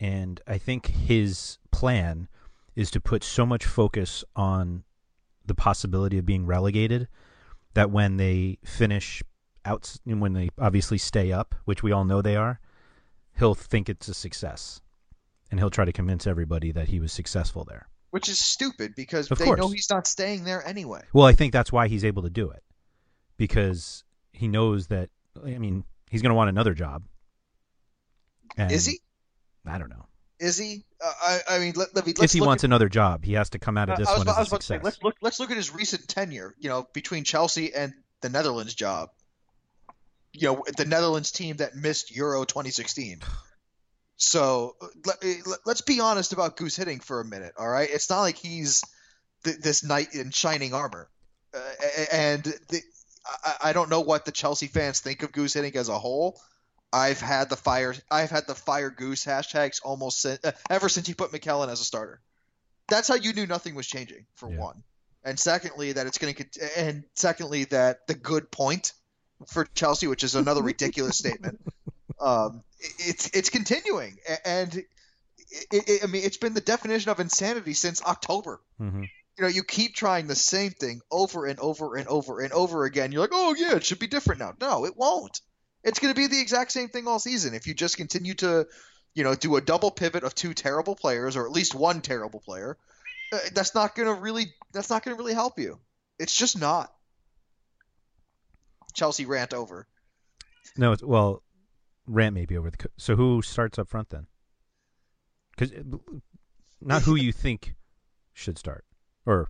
and 0.00 0.40
I 0.46 0.58
think 0.58 0.86
his 0.86 1.58
plan 1.70 2.28
is 2.74 2.90
to 2.92 3.00
put 3.00 3.24
so 3.24 3.46
much 3.46 3.64
focus 3.64 4.24
on 4.34 4.84
the 5.44 5.54
possibility 5.54 6.18
of 6.18 6.26
being 6.26 6.46
relegated 6.46 7.08
that 7.74 7.90
when 7.90 8.16
they 8.16 8.58
finish 8.64 9.22
out, 9.64 9.96
when 10.04 10.32
they 10.32 10.50
obviously 10.58 10.98
stay 10.98 11.32
up, 11.32 11.54
which 11.64 11.82
we 11.82 11.92
all 11.92 12.04
know 12.04 12.22
they 12.22 12.36
are, 12.36 12.60
he'll 13.38 13.54
think 13.54 13.88
it's 13.88 14.08
a 14.08 14.14
success, 14.14 14.80
and 15.50 15.60
he'll 15.60 15.70
try 15.70 15.84
to 15.84 15.92
convince 15.92 16.26
everybody 16.26 16.72
that 16.72 16.88
he 16.88 17.00
was 17.00 17.12
successful 17.12 17.64
there. 17.64 17.88
Which 18.10 18.28
is 18.28 18.38
stupid 18.38 18.94
because 18.96 19.30
Of 19.30 19.38
they 19.38 19.50
know 19.50 19.68
he's 19.68 19.90
not 19.90 20.06
staying 20.06 20.44
there 20.44 20.66
anyway. 20.66 21.02
Well, 21.12 21.26
I 21.26 21.32
think 21.32 21.52
that's 21.52 21.72
why 21.72 21.88
he's 21.88 22.04
able 22.04 22.22
to 22.22 22.30
do 22.30 22.50
it 22.50 22.62
because 23.36 24.04
he 24.32 24.48
knows 24.48 24.86
that. 24.88 25.10
I 25.44 25.58
mean, 25.58 25.84
he's 26.10 26.22
going 26.22 26.30
to 26.30 26.34
want 26.34 26.48
another 26.48 26.72
job. 26.72 27.02
And 28.56 28.72
Is 28.72 28.86
he? 28.86 29.00
I 29.68 29.78
don't 29.78 29.90
know. 29.90 30.06
Is 30.38 30.58
he? 30.58 30.84
Uh, 31.02 31.12
I, 31.22 31.38
I 31.50 31.58
mean, 31.58 31.72
let, 31.76 31.94
let 31.94 32.06
me. 32.06 32.12
if 32.20 32.32
he 32.32 32.40
wants 32.40 32.62
at, 32.62 32.68
another 32.68 32.88
job, 32.88 33.24
he 33.24 33.34
has 33.34 33.50
to 33.50 33.58
come 33.58 33.78
out 33.78 33.88
of 33.88 33.96
this 33.98 34.08
I 34.08 34.12
was, 34.12 34.18
one 34.18 34.28
I 34.28 34.32
as 34.32 34.38
was 34.38 34.48
a 34.48 34.50
about 34.50 34.60
to 34.60 34.66
say, 34.66 34.74
success. 34.74 34.84
let's 34.84 35.02
look. 35.02 35.16
Let's 35.22 35.40
look 35.40 35.50
at 35.50 35.56
his 35.56 35.74
recent 35.74 36.06
tenure. 36.08 36.54
You 36.58 36.68
know, 36.68 36.86
between 36.92 37.24
Chelsea 37.24 37.72
and 37.74 37.94
the 38.20 38.28
Netherlands 38.28 38.74
job. 38.74 39.10
You 40.32 40.48
know, 40.48 40.64
the 40.76 40.84
Netherlands 40.84 41.32
team 41.32 41.56
that 41.56 41.74
missed 41.74 42.14
Euro 42.14 42.44
2016. 42.44 43.20
So 44.16 44.76
let, 45.04 45.16
let's 45.64 45.80
be 45.82 46.00
honest 46.00 46.32
about 46.32 46.56
Guus 46.56 46.78
Hiddink 46.78 47.02
for 47.02 47.20
a 47.20 47.24
minute. 47.24 47.54
All 47.58 47.68
right, 47.68 47.88
it's 47.90 48.10
not 48.10 48.20
like 48.20 48.36
he's 48.36 48.82
th- 49.44 49.58
this 49.58 49.84
knight 49.84 50.14
in 50.14 50.30
shining 50.30 50.74
armor, 50.74 51.08
uh, 51.54 51.58
and 52.12 52.42
the, 52.42 52.80
I, 53.44 53.56
I 53.64 53.72
don't 53.72 53.90
know 53.90 54.00
what 54.00 54.24
the 54.24 54.32
Chelsea 54.32 54.68
fans 54.68 55.00
think 55.00 55.22
of 55.22 55.32
Guus 55.32 55.54
Hiddink 55.54 55.76
as 55.76 55.88
a 55.88 55.98
whole. 55.98 56.40
I've 56.92 57.20
had 57.20 57.48
the 57.48 57.56
fire. 57.56 57.94
I've 58.10 58.30
had 58.30 58.46
the 58.46 58.54
fire 58.54 58.90
Guus 58.90 59.26
hashtags 59.26 59.80
almost 59.84 60.20
since, 60.20 60.44
uh, 60.44 60.52
ever 60.70 60.88
since 60.88 61.06
he 61.06 61.14
put 61.14 61.32
McKellen 61.32 61.68
as 61.68 61.80
a 61.80 61.84
starter. 61.84 62.20
That's 62.88 63.08
how 63.08 63.16
you 63.16 63.32
knew 63.32 63.46
nothing 63.46 63.74
was 63.74 63.86
changing. 63.86 64.26
For 64.36 64.48
Yeah. 64.48 64.60
one, 64.60 64.82
and 65.24 65.38
secondly 65.38 65.92
that 65.92 66.06
it's 66.06 66.18
going 66.18 66.34
to, 66.34 66.80
and 66.80 67.04
secondly 67.14 67.64
that 67.64 68.06
the 68.06 68.14
good 68.14 68.50
point 68.50 68.92
for 69.48 69.64
Chelsea, 69.74 70.06
which 70.06 70.24
is 70.24 70.34
another 70.34 70.62
ridiculous 70.72 71.18
statement. 71.18 71.58
Um, 72.20 72.62
it's 72.80 73.30
it's 73.34 73.50
continuing, 73.50 74.16
and 74.44 74.74
it, 74.74 74.86
it, 75.70 76.04
I 76.04 76.06
mean 76.06 76.22
it's 76.24 76.38
been 76.38 76.54
the 76.54 76.60
definition 76.60 77.10
of 77.10 77.20
insanity 77.20 77.74
since 77.74 78.02
October 78.02 78.60
hmm 78.78 79.04
you 79.38 79.42
know, 79.42 79.48
you 79.48 79.62
keep 79.62 79.94
trying 79.94 80.26
the 80.26 80.34
same 80.34 80.70
thing 80.70 81.00
over 81.10 81.44
and 81.46 81.60
over 81.60 81.96
and 81.96 82.08
over 82.08 82.40
and 82.40 82.52
over 82.52 82.84
again. 82.84 83.12
You're 83.12 83.20
like, 83.20 83.30
oh 83.34 83.54
yeah, 83.54 83.76
it 83.76 83.84
should 83.84 83.98
be 83.98 84.06
different 84.06 84.40
now. 84.40 84.54
No, 84.60 84.86
it 84.86 84.96
won't. 84.96 85.40
It's 85.86 85.98
going 86.00 86.12
to 86.12 86.20
be 86.20 86.26
the 86.26 86.40
exact 86.40 86.72
same 86.72 86.88
thing 86.88 87.06
all 87.06 87.18
season 87.18 87.54
if 87.54 87.66
you 87.66 87.72
just 87.72 87.96
continue 87.96 88.34
to, 88.34 88.66
you 89.14 89.24
know, 89.24 89.34
do 89.34 89.56
a 89.56 89.60
double 89.62 89.90
pivot 89.90 90.24
of 90.24 90.34
two 90.34 90.52
terrible 90.52 90.94
players 90.96 91.36
or 91.36 91.46
at 91.46 91.52
least 91.52 91.74
one 91.74 92.00
terrible 92.02 92.40
player. 92.40 92.76
Uh, 93.32 93.38
that's 93.54 93.74
not 93.74 93.94
going 93.94 94.06
to 94.14 94.20
really. 94.20 94.46
That's 94.72 94.90
not 94.90 95.02
going 95.04 95.16
to 95.16 95.20
really 95.22 95.34
help 95.34 95.58
you. 95.58 95.78
It's 96.18 96.36
just 96.36 96.58
not. 96.58 96.92
Chelsea 98.94 99.26
rant 99.26 99.52
over. 99.54 99.86
No, 100.76 100.92
it's, 100.92 101.02
well, 101.02 101.42
Rant 102.06 102.34
may 102.34 102.46
be 102.46 102.56
over 102.56 102.70
the. 102.70 102.76
co- 102.76 102.88
So 102.96 103.16
who 103.16 103.42
starts 103.42 103.78
up 103.78 103.88
front 103.88 104.10
then? 104.10 104.26
Because 105.56 105.72
not 106.80 107.02
who 107.02 107.14
you 107.14 107.32
think 107.32 107.74
should 108.32 108.58
start, 108.58 108.84
or 109.24 109.48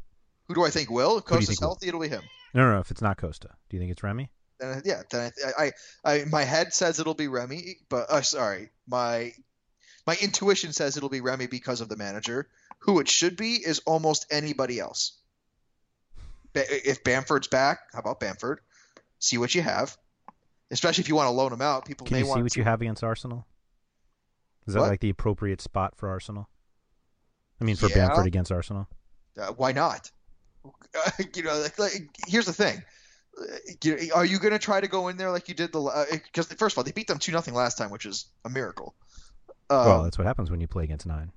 Who 0.49 0.55
do 0.55 0.65
I 0.65 0.71
think 0.71 0.91
will? 0.91 1.19
If 1.19 1.25
Costa's 1.25 1.49
think 1.49 1.61
will? 1.61 1.69
healthy, 1.69 1.89
it'll 1.89 2.01
be 2.01 2.09
him. 2.09 2.23
no, 2.55 2.63
no, 2.65 2.75
no. 2.75 2.81
If 2.81 2.91
it's 2.91 3.03
not 3.03 3.17
Costa, 3.19 3.49
do 3.69 3.77
you 3.77 3.81
think 3.81 3.91
it's 3.93 4.03
Remy? 4.03 4.31
Then 4.59 4.83
yeah, 4.85 5.03
then 5.11 5.33
I, 5.59 5.65
I, 6.05 6.13
I, 6.13 6.25
my 6.25 6.43
head 6.43 6.73
says 6.73 6.99
it'll 6.99 7.15
be 7.15 7.29
Remy, 7.29 7.77
but 7.89 8.11
uh, 8.11 8.23
sorry, 8.23 8.71
my 8.89 9.33
my 10.07 10.17
intuition 10.21 10.73
says 10.73 10.97
it'll 10.97 11.09
be 11.09 11.21
Remy 11.21 11.47
because 11.49 11.81
of 11.81 11.89
the 11.89 11.97
manager. 11.97 12.49
Who 12.81 13.01
it 13.01 13.09
should 13.09 13.37
be 13.37 13.55
is 13.55 13.81
almost 13.81 14.27
anybody 14.31 14.79
else. 14.79 15.19
If 16.55 17.05
Bamford's 17.05 17.49
back, 17.49 17.81
how 17.93 17.99
about 18.01 18.21
Bamford? 18.21 18.61
See 19.19 19.37
what 19.37 19.55
you 19.55 19.61
have, 19.63 19.97
especially 20.71 21.03
if 21.03 21.09
you 21.09 21.15
want 21.15 21.27
to 21.27 21.33
loan 21.33 21.53
him 21.53 21.61
out. 21.61 21.85
People 21.85 22.07
Can 22.07 22.15
may 22.15 22.19
you 22.21 22.25
see 22.25 22.31
want 22.31 22.43
what 22.45 22.53
to. 22.53 22.61
you 22.61 22.65
have 22.65 22.81
against 22.81 23.05
Arsenal? 23.05 23.47
Is 24.67 24.75
that 24.75 24.81
What? 24.81 24.89
like 24.89 25.01
the 25.01 25.11
appropriate 25.11 25.61
spot 25.61 25.95
for 25.97 26.09
Arsenal? 26.09 26.49
I 27.61 27.65
mean, 27.65 27.77
for 27.77 27.89
Yeah. 27.89 28.09
Bamford 28.09 28.27
against 28.27 28.51
Arsenal. 28.53 28.89
Uh, 29.39 29.53
why 29.53 29.73
not? 29.73 30.11
you 31.35 31.43
know, 31.43 31.59
like, 31.59 31.79
like, 31.79 32.09
here's 32.27 32.47
the 32.47 32.53
thing. 32.53 32.83
Uh, 33.39 33.97
Are 34.15 34.25
you 34.25 34.39
going 34.39 34.53
to 34.53 34.59
try 34.59 34.81
to 34.81 34.89
go 34.89 35.09
in 35.09 35.17
there 35.17 35.31
like 35.31 35.49
you 35.49 35.55
did 35.55 35.73
the? 35.73 36.07
Because 36.11 36.47
first 36.55 36.75
of 36.75 36.79
all, 36.79 36.85
they 36.85 36.93
beat 36.93 37.07
them 37.07 37.19
two 37.19 37.33
nothing 37.33 37.55
last 37.55 37.77
time, 37.79 37.91
which 37.91 38.07
is 38.07 38.27
a 38.45 38.49
miracle. 38.49 38.95
Um, 39.69 39.79
well, 39.87 40.03
that's 40.05 40.17
what 40.19 40.27
happens 40.27 40.51
when 40.51 40.61
you 40.61 40.67
play 40.69 40.85
against 40.85 41.07
nine. 41.07 41.33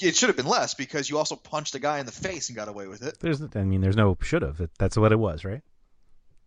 it 0.00 0.16
should 0.16 0.28
have 0.28 0.36
been 0.36 0.46
less 0.46 0.74
because 0.74 1.08
you 1.08 1.18
also 1.18 1.36
punched 1.36 1.74
a 1.74 1.78
guy 1.78 1.98
in 2.00 2.06
the 2.06 2.12
face 2.12 2.48
and 2.48 2.56
got 2.56 2.68
away 2.68 2.86
with 2.86 3.02
it. 3.02 3.18
There's, 3.20 3.40
I 3.54 3.62
mean, 3.64 3.80
there's 3.80 3.96
no 3.96 4.16
should 4.20 4.42
have. 4.42 4.60
That's 4.78 4.96
what 4.96 5.12
it 5.12 5.18
was, 5.18 5.44
right? 5.44 5.62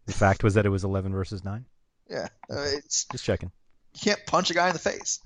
The 0.05 0.13
fact 0.13 0.43
was 0.43 0.53
that 0.55 0.65
it 0.65 0.69
was 0.69 0.83
11 0.83 1.13
versus 1.13 1.43
nine. 1.43 1.65
Yeah, 2.09 2.27
uh, 2.51 2.65
it's 2.75 3.05
Just 3.05 3.23
checking. 3.23 3.51
you 3.95 3.99
can't 4.01 4.23
punch 4.27 4.51
a 4.51 4.53
guy 4.53 4.67
in 4.67 4.73
the 4.73 4.79
face. 4.79 5.21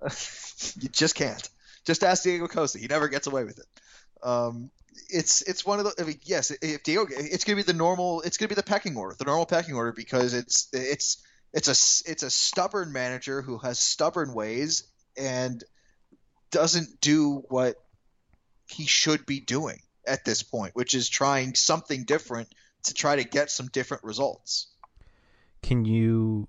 you 0.80 0.88
just 0.88 1.14
can't. 1.14 1.46
Just 1.84 2.02
ask 2.02 2.22
Diego 2.22 2.48
Costa. 2.48 2.78
He 2.78 2.86
never 2.86 3.08
gets 3.08 3.26
away 3.26 3.44
with 3.44 3.58
it. 3.58 3.66
Um, 4.22 4.70
it's 5.08 5.42
it's 5.42 5.64
one 5.64 5.78
of 5.78 5.84
the. 5.84 5.94
I 6.02 6.06
mean, 6.06 6.20
yes, 6.22 6.50
if 6.50 6.82
Diego, 6.82 7.06
it's 7.10 7.44
gonna 7.44 7.56
be 7.56 7.62
the 7.62 7.72
normal. 7.72 8.20
It's 8.22 8.36
gonna 8.36 8.48
be 8.48 8.54
the 8.54 8.62
pecking 8.62 8.96
order, 8.96 9.14
the 9.18 9.24
normal 9.24 9.46
pecking 9.46 9.74
order, 9.74 9.92
because 9.92 10.34
it's 10.34 10.68
it's 10.72 11.24
it's 11.52 11.68
a 11.68 12.10
it's 12.10 12.22
a 12.22 12.30
stubborn 12.30 12.92
manager 12.92 13.42
who 13.42 13.58
has 13.58 13.78
stubborn 13.78 14.34
ways 14.34 14.84
and 15.16 15.62
doesn't 16.50 17.00
do 17.00 17.42
what 17.48 17.76
he 18.66 18.86
should 18.86 19.26
be 19.26 19.40
doing 19.40 19.80
at 20.06 20.24
this 20.24 20.42
point, 20.42 20.74
which 20.74 20.94
is 20.94 21.08
trying 21.08 21.54
something 21.54 22.04
different 22.04 22.48
to 22.84 22.94
try 22.94 23.16
to 23.16 23.24
get 23.24 23.50
some 23.50 23.68
different 23.68 24.04
results. 24.04 24.68
Can 25.62 25.84
you? 25.84 26.48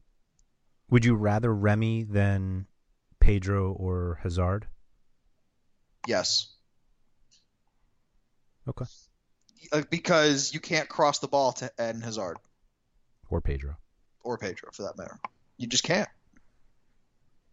Would 0.90 1.06
you 1.06 1.16
rather 1.16 1.54
Remy 1.54 2.04
than 2.04 2.66
Pedro 3.20 3.72
or 3.72 4.20
Hazard? 4.24 4.68
Yes. 6.08 6.48
Okay. 8.70 8.86
Because 9.90 10.54
you 10.54 10.60
can't 10.60 10.88
cross 10.88 11.20
the 11.20 11.28
ball 11.28 11.52
to 11.54 11.72
Eden 11.80 12.02
Hazard 12.02 12.38
Or 13.30 13.42
Pedro. 13.42 13.76
or 14.24 14.38
Pedro 14.38 14.70
for 14.74 14.84
that 14.84 14.98
matter. 14.98 15.20
You 15.58 15.68
just 15.68 15.84
can't. 15.84 16.08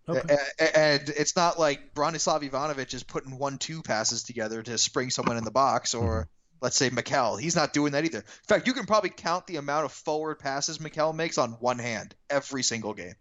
Okay. 0.08 0.36
And 0.74 1.08
it's 1.08 1.34
not 1.34 1.58
like 1.58 1.94
Branislav 1.94 2.48
Ivanovic 2.48 2.94
is 2.94 3.02
putting 3.02 3.38
one-two 3.38 3.82
passes 3.82 4.22
together 4.22 4.62
to 4.62 4.78
spring 4.78 5.10
someone 5.10 5.36
in 5.36 5.42
the 5.44 5.50
box, 5.50 5.94
or 5.94 6.20
Mm-hmm. 6.22 6.28
let's 6.60 6.76
say 6.76 6.90
Mikel. 6.90 7.36
He's 7.36 7.56
not 7.56 7.72
doing 7.72 7.92
that 7.92 8.04
either. 8.04 8.18
In 8.18 8.24
fact, 8.46 8.68
you 8.68 8.72
can 8.72 8.86
probably 8.86 9.10
count 9.10 9.48
the 9.48 9.56
amount 9.56 9.84
of 9.84 9.90
forward 9.92 10.38
passes 10.38 10.80
Mikel 10.80 11.12
makes 11.12 11.38
on 11.38 11.52
one 11.54 11.80
hand 11.80 12.14
every 12.30 12.62
single 12.62 12.94
game. 12.94 13.14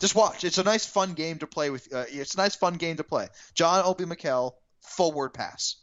Just 0.00 0.14
watch. 0.14 0.44
It's 0.44 0.56
a 0.56 0.64
nice, 0.64 0.86
fun 0.86 1.12
game 1.12 1.38
to 1.40 1.46
play 1.46 1.68
with. 1.68 1.92
Uh, 1.92 2.04
it's 2.08 2.32
a 2.34 2.38
nice, 2.38 2.56
fun 2.56 2.74
game 2.76 2.96
to 2.96 3.04
play. 3.04 3.28
John 3.52 3.84
Obi 3.84 4.06
Mikel 4.06 4.56
forward 4.80 5.34
pass. 5.34 5.76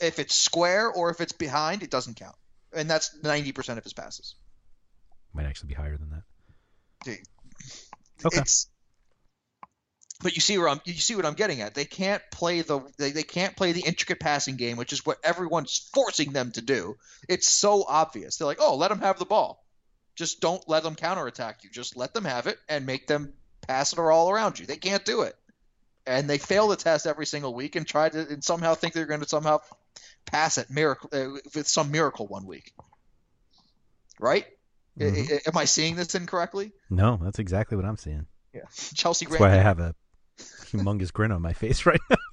If 0.00 0.18
it's 0.18 0.34
square 0.34 0.90
or 0.90 1.10
if 1.10 1.20
it's 1.20 1.32
behind, 1.32 1.82
it 1.82 1.90
doesn't 1.90 2.16
count, 2.16 2.36
and 2.74 2.90
that's 2.90 3.16
ninety 3.22 3.52
percent 3.52 3.78
of 3.78 3.84
his 3.84 3.92
passes. 3.92 4.34
Might 5.32 5.46
actually 5.46 5.68
be 5.68 5.74
higher 5.74 5.96
than 5.96 6.10
that. 6.10 6.22
Dude, 7.04 7.18
Okay. 8.24 8.38
It's, 8.38 8.68
but 10.20 10.34
you 10.34 10.40
see 10.40 10.58
where 10.58 10.68
I'm 10.68 10.80
you 10.84 10.94
see 10.94 11.14
what 11.14 11.26
I'm 11.26 11.34
getting 11.34 11.60
at. 11.60 11.74
They 11.74 11.84
can't 11.84 12.22
play 12.32 12.62
the 12.62 12.80
they, 12.98 13.12
they 13.12 13.22
can't 13.22 13.56
play 13.56 13.72
the 13.72 13.82
intricate 13.82 14.18
passing 14.18 14.56
game, 14.56 14.76
which 14.76 14.92
is 14.92 15.06
what 15.06 15.18
everyone's 15.22 15.90
forcing 15.94 16.32
them 16.32 16.50
to 16.52 16.60
do. 16.60 16.96
It's 17.28 17.48
so 17.48 17.84
obvious. 17.86 18.36
They're 18.36 18.46
like, 18.46 18.58
"Oh, 18.60 18.76
let 18.76 18.88
them 18.88 19.00
have 19.00 19.20
the 19.20 19.24
ball. 19.26 19.64
Just 20.16 20.40
don't 20.40 20.66
let 20.68 20.82
them 20.82 20.96
counterattack 20.96 21.62
you. 21.62 21.70
Just 21.70 21.96
let 21.96 22.14
them 22.14 22.24
have 22.24 22.48
it 22.48 22.58
and 22.68 22.84
make 22.84 23.06
them 23.06 23.34
pass 23.68 23.92
it 23.92 23.98
all 24.00 24.28
around 24.28 24.58
you." 24.58 24.66
They 24.66 24.76
can't 24.76 25.04
do 25.04 25.22
it. 25.22 25.36
And 26.08 26.28
they 26.28 26.38
fail 26.38 26.68
the 26.68 26.76
test 26.76 27.06
every 27.06 27.26
single 27.26 27.54
week 27.54 27.76
and 27.76 27.86
try 27.86 28.08
to 28.08 28.18
and 28.28 28.42
somehow 28.42 28.74
think 28.74 28.94
they're 28.94 29.06
going 29.06 29.20
to 29.20 29.28
somehow 29.28 29.58
pass 30.26 30.58
it 30.58 30.70
miracle 30.70 31.10
uh, 31.12 31.38
with 31.54 31.68
some 31.68 31.90
miracle 31.90 32.26
one 32.26 32.46
week. 32.46 32.72
Right? 34.18 34.46
I- 34.98 35.02
Mhm. 35.04 35.32
I- 35.32 35.40
am 35.48 35.56
I 35.56 35.64
seeing 35.66 35.94
this 35.96 36.14
incorrectly? 36.14 36.72
No, 36.90 37.18
that's 37.22 37.38
exactly 37.38 37.76
what 37.76 37.84
I'm 37.86 37.96
seeing. 37.96 38.26
Yeah. 38.52 38.62
Chelsea 38.94 39.26
That's 39.26 39.38
why 39.40 39.52
I 39.52 39.56
have 39.56 39.78
a 39.78 39.94
humongous 40.66 41.12
grin 41.12 41.30
on 41.32 41.42
my 41.42 41.52
face 41.52 41.86
right 41.86 42.00
now. 42.10 42.16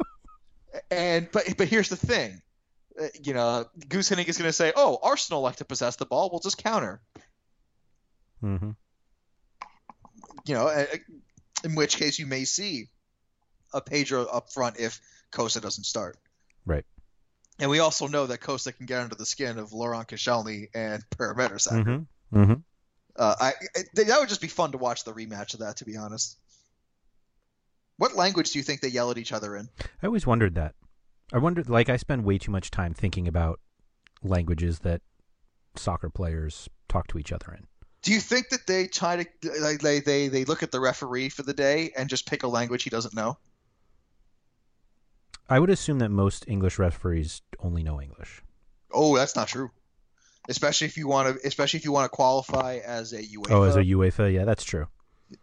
And 0.91 1.29
but 1.31 1.57
but 1.57 1.67
here's 1.67 1.89
the 1.89 1.95
thing. 1.95 2.41
Uh, 3.01 3.07
you 3.23 3.33
know, 3.33 3.65
Guus 3.87 4.09
Hiddink 4.13 4.27
is 4.27 4.37
going 4.37 4.47
to 4.49 4.53
say, 4.53 4.71
"Oh, 4.75 4.99
Arsenal 5.01 5.41
like 5.41 5.55
to 5.57 5.65
possess 5.65 5.95
the 5.95 6.05
ball. 6.05 6.29
We'll 6.29 6.41
just 6.41 6.57
counter." 6.61 7.01
Mm-hmm. 8.43 8.71
You 10.45 10.53
know, 10.53 10.67
uh, 10.67 10.85
in 11.63 11.75
which 11.75 11.97
case 11.97 12.19
you 12.19 12.25
may 12.27 12.43
see 12.45 12.89
a 13.75 13.81
Pedro 13.81 14.25
up 14.25 14.51
front 14.51 14.79
if 14.79 14.99
Costa 15.31 15.61
doesn't 15.61 15.83
start. 15.83 16.17
Right. 16.65 16.85
And 17.59 17.69
we 17.69 17.79
also 17.79 18.07
know 18.07 18.25
that 18.25 18.39
Costa 18.39 18.71
can 18.73 18.85
get 18.85 19.01
under 19.01 19.15
the 19.15 19.25
skin 19.25 19.59
of 19.59 19.71
Laurent 19.71 20.07
Koscielny 20.07 20.69
and 20.73 21.03
Per 21.11 21.35
Mertesacker. 21.35 22.07
hmm 22.31 22.43
hmm 22.43 22.53
Uh, 23.15 23.35
I, 23.39 23.53
I 23.75 23.81
that 23.93 24.19
would 24.19 24.29
just 24.29 24.41
be 24.41 24.47
fun 24.47 24.71
to 24.71 24.77
watch 24.77 25.03
the 25.03 25.13
rematch 25.13 25.53
of 25.53 25.59
that. 25.59 25.77
To 25.77 25.85
be 25.85 25.95
honest, 25.95 26.37
what 27.97 28.15
language 28.15 28.51
do 28.51 28.59
you 28.59 28.63
think 28.63 28.81
they 28.81 28.89
yell 28.89 29.11
at 29.11 29.17
each 29.17 29.31
other 29.31 29.55
in? 29.55 29.69
I 30.01 30.07
always 30.07 30.27
wondered 30.27 30.55
that. 30.55 30.75
I 31.33 31.37
wondered, 31.39 31.69
like, 31.69 31.89
I 31.89 31.97
spend 31.97 32.23
way 32.23 32.37
too 32.37 32.51
much 32.51 32.69
time 32.71 32.93
thinking 32.93 33.27
about 33.27 33.59
languages 34.21 34.79
that 34.79 35.01
soccer 35.75 36.09
players 36.09 36.69
talk 36.87 37.07
to 37.07 37.17
each 37.17 37.31
other 37.31 37.53
in. 37.53 37.67
Do 38.01 38.13
you 38.13 38.19
think 38.19 38.49
that 38.49 38.67
they 38.67 38.85
try 38.85 39.23
to 39.23 39.51
like 39.61 39.79
they, 39.79 39.99
they 39.99 40.27
they 40.27 40.45
look 40.45 40.61
at 40.61 40.71
the 40.71 40.79
referee 40.79 41.29
for 41.29 41.41
the 41.41 41.55
day 41.55 41.91
and 41.97 42.07
just 42.07 42.27
pick 42.27 42.43
a 42.43 42.47
language 42.47 42.83
he 42.83 42.91
doesn't 42.91 43.15
know? 43.15 43.37
I 45.49 45.59
would 45.59 45.69
assume 45.69 45.99
that 45.99 46.09
most 46.09 46.45
English 46.47 46.79
referees 46.79 47.41
only 47.59 47.83
know 47.83 48.01
English. 48.01 48.41
Oh, 48.91 49.15
that's 49.15 49.35
not 49.35 49.47
true. 49.47 49.71
Especially 50.49 50.87
if 50.87 50.97
you 50.97 51.07
want 51.07 51.39
to, 51.41 51.47
especially 51.47 51.77
if 51.79 51.85
you 51.85 51.91
want 51.91 52.05
to 52.11 52.15
qualify 52.15 52.79
as 52.85 53.13
a 53.13 53.21
UEFA. 53.21 53.51
Oh, 53.51 53.63
as 53.63 53.75
a 53.75 53.83
UEFA, 53.83 54.31
yeah, 54.33 54.45
that's 54.45 54.63
true. 54.63 54.87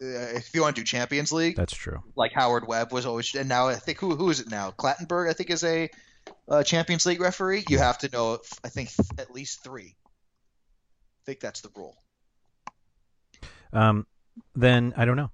uh, 0.01 0.05
if 0.37 0.55
you 0.55 0.63
want 0.63 0.77
to 0.77 0.81
do 0.81 0.85
Champions 0.85 1.33
League, 1.33 1.57
That's 1.57 1.75
true. 1.75 2.03
like 2.17 2.33
Howard 2.33 2.67
Webb 2.69 2.93
was 2.93 3.05
always, 3.05 3.35
and 3.35 3.49
now 3.49 3.69
I 3.69 3.75
think 3.75 3.99
who 3.99 4.15
who 4.15 4.31
is 4.31 4.41
it 4.41 4.49
now? 4.49 4.71
Clattenburg, 4.71 5.29
I 5.29 5.33
think, 5.33 5.51
is 5.51 5.65
a 5.65 5.91
uh, 6.49 6.63
Champions 6.63 7.05
League 7.05 7.21
referee. 7.21 7.65
You 7.69 7.79
have 7.79 7.99
to 7.99 8.09
know, 8.11 8.39
I 8.65 8.69
think, 8.69 8.91
at 9.19 9.33
least 9.33 9.65
three. 9.65 9.97
I 9.97 11.23
think 11.27 11.41
that's 11.41 11.61
the 11.63 11.71
rule. 11.77 11.97
Um, 13.73 14.07
then 14.55 14.93
I 14.97 15.05
don't 15.05 15.17
know. 15.17 15.31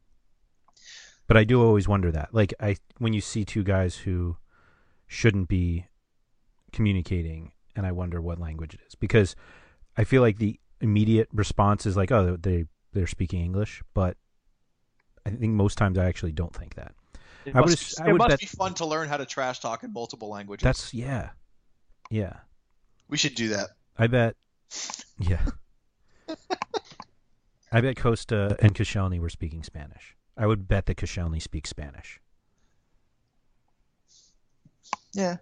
But 1.26 1.36
I 1.36 1.44
do 1.44 1.62
always 1.62 1.86
wonder 1.86 2.10
that. 2.12 2.32
Like 2.32 2.54
I 2.58 2.76
when 2.98 3.12
you 3.12 3.20
see 3.20 3.44
two 3.44 3.62
guys 3.62 3.96
who 3.96 4.36
shouldn't 5.08 5.48
be 5.48 5.86
communicating 6.72 7.52
and 7.74 7.86
I 7.86 7.92
wonder 7.92 8.20
what 8.20 8.38
language 8.38 8.74
it 8.74 8.80
is 8.86 8.94
because 8.94 9.34
I 9.96 10.04
feel 10.04 10.22
like 10.22 10.38
the 10.38 10.60
immediate 10.80 11.28
response 11.32 11.86
is 11.86 11.96
like 11.96 12.12
oh 12.12 12.36
they 12.40 12.66
they're 12.92 13.06
speaking 13.06 13.44
English, 13.44 13.82
but 13.94 14.16
I 15.26 15.30
think 15.30 15.52
most 15.52 15.76
times 15.76 15.98
I 15.98 16.06
actually 16.06 16.32
don't 16.32 16.54
think 16.54 16.74
that. 16.76 16.94
It 17.44 17.54
I 17.54 17.60
must, 17.60 17.74
ass- 17.74 17.94
be, 17.96 18.02
I 18.08 18.12
would 18.12 18.18
must 18.18 18.30
bet- 18.30 18.40
be 18.40 18.46
fun 18.46 18.74
to 18.74 18.86
learn 18.86 19.08
how 19.08 19.16
to 19.18 19.26
trash 19.26 19.60
talk 19.60 19.84
in 19.84 19.92
multiple 19.92 20.28
languages. 20.28 20.64
That's 20.64 20.94
yeah. 20.94 21.30
Yeah. 22.10 22.34
we 23.08 23.16
should 23.18 23.34
do 23.34 23.48
that. 23.48 23.70
I 23.96 24.06
bet 24.06 24.36
yeah. 25.18 25.44
I 27.72 27.80
bet 27.80 27.96
Costa 27.96 28.56
and 28.60 28.74
Koscielny 28.74 29.20
were 29.20 29.28
speaking 29.28 29.62
Spanish. 29.62 30.16
I 30.36 30.46
would 30.46 30.68
bet 30.68 30.86
that 30.86 30.96
Koscielny 30.96 31.42
speaks 31.42 31.70
Spanish. 31.70 32.20
Yeah, 35.18 35.36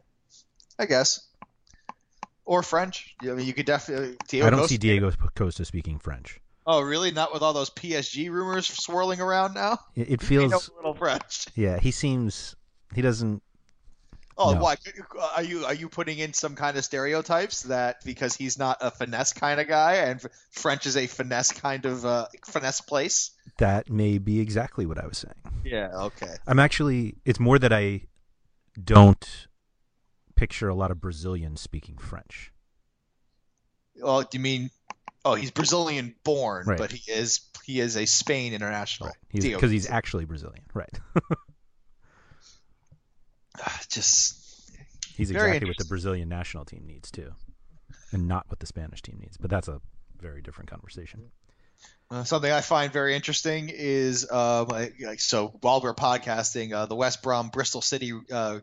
I 0.78 0.86
guess. 0.86 1.20
Or 2.44 2.62
French. 2.62 3.14
I 3.22 3.26
mean, 3.26 3.46
you 3.46 3.52
could 3.52 3.66
definitely. 3.66 4.16
Diego 4.28 4.46
I 4.46 4.50
don't 4.50 4.58
Costa- 4.60 4.74
see 4.74 4.78
Diego 4.78 5.12
Costa 5.34 5.64
speaking 5.64 5.98
French. 5.98 6.40
Oh, 6.66 6.80
really? 6.80 7.10
Not 7.12 7.32
with 7.32 7.42
all 7.42 7.52
those 7.52 7.70
PSG 7.70 8.30
rumors 8.30 8.66
swirling 8.66 9.20
around 9.20 9.54
now? 9.54 9.78
It, 9.94 10.10
it 10.12 10.22
feels, 10.22 10.68
a 10.68 10.74
little 10.76 10.94
French. 10.94 11.46
yeah. 11.54 11.78
He 11.78 11.90
seems 11.90 12.56
he 12.94 13.02
doesn't. 13.02 13.42
Oh, 14.38 14.52
No. 14.52 14.60
why? 14.60 14.76
Are 15.34 15.42
you 15.42 15.64
are 15.64 15.74
you 15.74 15.88
putting 15.88 16.18
in 16.18 16.32
some 16.34 16.54
kind 16.56 16.76
of 16.76 16.84
stereotypes 16.84 17.62
that 17.62 18.04
because 18.04 18.36
he's 18.36 18.58
not 18.58 18.76
a 18.80 18.90
finesse 18.90 19.32
kind 19.32 19.60
of 19.60 19.66
guy 19.66 19.94
and 19.94 20.20
French 20.50 20.86
is 20.86 20.96
a 20.96 21.06
finesse 21.06 21.52
kind 21.52 21.84
of 21.86 22.04
uh, 22.04 22.26
finesse 22.46 22.80
place? 22.82 23.30
That 23.58 23.88
may 23.90 24.18
be 24.18 24.38
exactly 24.40 24.84
what 24.86 24.98
I 25.02 25.06
was 25.06 25.18
saying. 25.18 25.62
Yeah. 25.64 25.88
Okay. 25.94 26.34
I'm 26.46 26.58
actually. 26.58 27.14
It's 27.24 27.40
more 27.40 27.58
that 27.58 27.72
I 27.72 28.02
don't 28.82 29.46
picture 30.36 30.68
a 30.68 30.74
lot 30.74 30.90
of 30.90 31.00
Brazilians 31.00 31.60
speaking 31.60 31.96
French. 31.98 32.52
Well, 34.00 34.22
do 34.22 34.28
you 34.38 34.40
mean? 34.42 34.70
Oh, 35.24 35.34
he's 35.34 35.50
Brazilian 35.50 36.14
born, 36.22 36.66
Right. 36.66 36.78
but 36.78 36.92
he 36.92 37.10
is 37.10 37.40
he 37.64 37.80
is 37.80 37.96
a 37.96 38.06
Spain 38.06 38.52
international. 38.52 39.10
Because 39.32 39.70
he's 39.70 39.84
Costa. 39.86 39.94
actually 39.94 40.24
Brazilian, 40.26 40.64
right? 40.72 41.00
just 43.88 44.42
He's 45.16 45.30
exactly 45.30 45.66
what 45.66 45.78
the. 45.78 45.86
Brazilian 45.86 46.28
national 46.28 46.64
team 46.66 46.84
needs 46.86 47.10
too, 47.10 47.32
and 48.12 48.28
not 48.28 48.44
what 48.48 48.60
the 48.60 48.66
Spanish 48.66 49.00
team 49.02 49.18
needs. 49.18 49.36
But 49.38 49.50
that's 49.50 49.66
a 49.68 49.80
very 50.20 50.42
different 50.42 50.70
conversation. 50.70 51.30
Uh, 52.10 52.22
something 52.24 52.50
I 52.50 52.60
find 52.60 52.92
very 52.92 53.16
interesting 53.16 53.70
is 53.72 54.26
like, 54.30 54.94
like, 55.00 55.20
so 55.20 55.48
while 55.60 55.80
we're 55.80 55.94
podcasting, 55.94 56.72
uh, 56.72 56.86
the 56.86 56.94
West 56.94 57.22
Brom 57.22 57.48
Bristol 57.48 57.82
City 57.82 58.12
uh, 58.30 58.60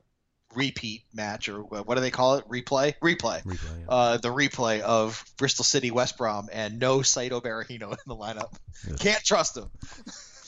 repeat 0.56 1.04
match, 1.14 1.50
or 1.50 1.62
uh, 1.62 1.84
what 1.84 1.96
do 1.96 2.02
they 2.02 2.12
call 2.12 2.36
it? 2.36 2.48
Replay, 2.48 2.96
replay. 3.02 3.44
Replay, 3.44 3.80
yeah. 3.80 3.86
Uh, 3.88 4.18
the 4.18 4.30
replay 4.30 4.82
of 4.82 5.24
Bristol 5.38 5.66
City 5.66 5.92
West 5.92 6.18
Brom, 6.18 6.50
and 6.52 6.80
no 6.80 7.00
Saido 7.00 7.42
Berahino 7.42 7.92
in 7.92 7.98
the 8.06 8.16
lineup. 8.16 8.54
Yes. 8.88 9.00
Can't 9.00 9.24
trust 9.24 9.58
him. 9.58 9.70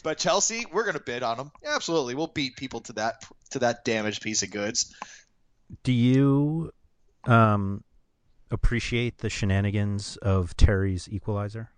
But 0.04 0.18
Chelsea, 0.18 0.66
we're 0.72 0.86
gonna 0.86 1.00
bid 1.00 1.24
on 1.24 1.38
them. 1.38 1.52
Absolutely, 1.66 2.16
we'll 2.16 2.28
beat 2.28 2.56
people 2.56 2.82
to 2.82 2.94
that 2.94 3.26
to 3.52 3.60
that 3.60 3.84
damaged 3.86 4.22
piece 4.22 4.44
of 4.44 4.52
goods. 4.52 4.94
Do 5.84 5.92
you 5.92 6.72
um, 7.24 7.84
appreciate 8.52 9.18
the 9.18 9.30
shenanigans 9.30 10.18
of 10.18 10.56
Terry's 10.58 11.10
equalizer? 11.10 11.72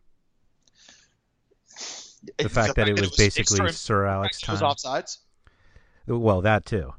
The 2.37 2.49
fact 2.49 2.75
that 2.75 2.89
it 2.89 2.99
was 2.99 3.15
basically 3.15 3.61
extra- 3.61 3.71
Sir 3.71 4.05
Alex 4.05 4.43
it 4.43 4.49
was 4.49 4.59
time. 4.59 4.71
offsides. 4.71 5.17
Well, 6.07 6.41
that 6.41 6.65
too. 6.65 6.93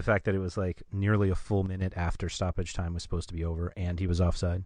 The 0.00 0.04
fact 0.12 0.24
that 0.24 0.34
it 0.34 0.38
was 0.38 0.56
like 0.56 0.82
nearly 0.90 1.28
a 1.28 1.34
full 1.34 1.62
minute 1.62 1.92
after 1.94 2.30
stoppage 2.30 2.72
time 2.72 2.94
was 2.94 3.02
supposed 3.02 3.28
to 3.28 3.34
be 3.34 3.44
over, 3.44 3.70
and 3.76 4.00
he 4.00 4.06
was 4.06 4.18
offside. 4.18 4.64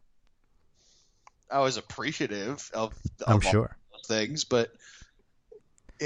I 1.51 1.59
was 1.59 1.77
appreciative 1.77 2.70
of, 2.73 2.94
of 3.27 3.27
I'm 3.27 3.40
sure. 3.40 3.77
things, 4.07 4.44
but 4.44 4.70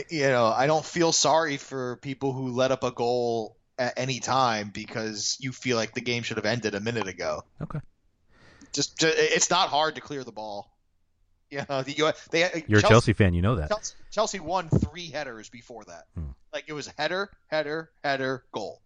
you 0.09 0.23
know, 0.23 0.47
I 0.47 0.67
don't 0.67 0.83
feel 0.83 1.13
sorry 1.13 1.59
for 1.59 1.97
people 1.97 2.33
who 2.33 2.53
let 2.53 2.71
up 2.71 2.85
a 2.85 2.91
goal 2.91 3.59
at 3.79 3.99
any 3.99 4.19
time 4.21 4.71
because 4.73 5.37
you 5.41 5.53
feel 5.53 5.77
like 5.77 5.93
the 5.93 6.01
game 6.01 6.23
should 6.23 6.39
have 6.39 6.47
ended 6.47 6.75
a 6.75 6.81
minute 6.81 7.07
ago. 7.07 7.45
Okay. 7.61 7.81
Just, 8.73 8.99
ju- 8.99 9.13
it's 9.15 9.51
not 9.51 9.69
hard 9.69 9.97
to 9.97 10.01
clear 10.01 10.25
the 10.25 10.33
ball. 10.33 10.75
You 11.51 11.67
know, 11.69 11.83
the, 11.83 11.93
you, 11.93 12.11
they, 12.31 12.65
You're 12.67 12.81
a 12.81 12.83
Chelsea 12.83 13.13
fan, 13.13 13.35
you 13.35 13.43
know 13.43 13.57
that. 13.57 13.69
Chelsea, 13.69 13.95
Chelsea 14.11 14.41
won 14.41 14.71
three 14.71 15.11
headers 15.11 15.51
before 15.51 15.85
that. 15.85 16.05
Hmm. 16.15 16.31
Like 16.51 16.65
it 16.67 16.73
was 16.73 16.91
header, 16.97 17.31
header, 17.49 17.91
header, 18.03 18.45
goal. 18.53 18.81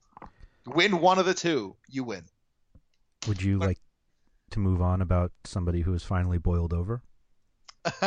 Win 0.66 1.01
one 1.01 1.18
of 1.18 1.27
the 1.27 1.35
two, 1.35 1.77
you 1.88 2.05
win. 2.05 2.25
Would 3.27 3.42
you 3.42 3.59
like 3.59 3.79
to 4.51 4.59
move 4.59 4.81
on 4.83 5.03
about 5.03 5.33
somebody 5.44 5.81
who 5.81 5.94
is 5.94 6.03
finally 6.03 6.38
boiled 6.38 6.72
over? 6.72 7.03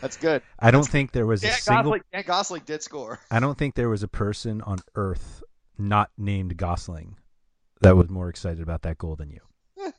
That's 0.00 0.16
good. 0.16 0.42
I 0.58 0.70
don't 0.70 0.88
think 0.88 1.12
there 1.12 1.26
was 1.26 1.44
a 1.44 1.48
single. 1.52 1.84
Gosling, 1.84 2.02
Dan 2.12 2.24
Gosling 2.26 2.62
did 2.64 2.82
score. 2.82 3.20
I 3.30 3.40
don't 3.40 3.56
think 3.56 3.74
there 3.74 3.88
was 3.88 4.02
a 4.02 4.08
person 4.08 4.60
on 4.62 4.78
earth 4.94 5.42
not 5.78 6.10
named 6.16 6.56
Gosling 6.56 7.16
that 7.82 7.96
was 7.96 8.08
more 8.08 8.28
excited 8.28 8.62
about 8.62 8.82
that 8.82 8.98
goal 8.98 9.16
than 9.16 9.30
you. 9.30 9.40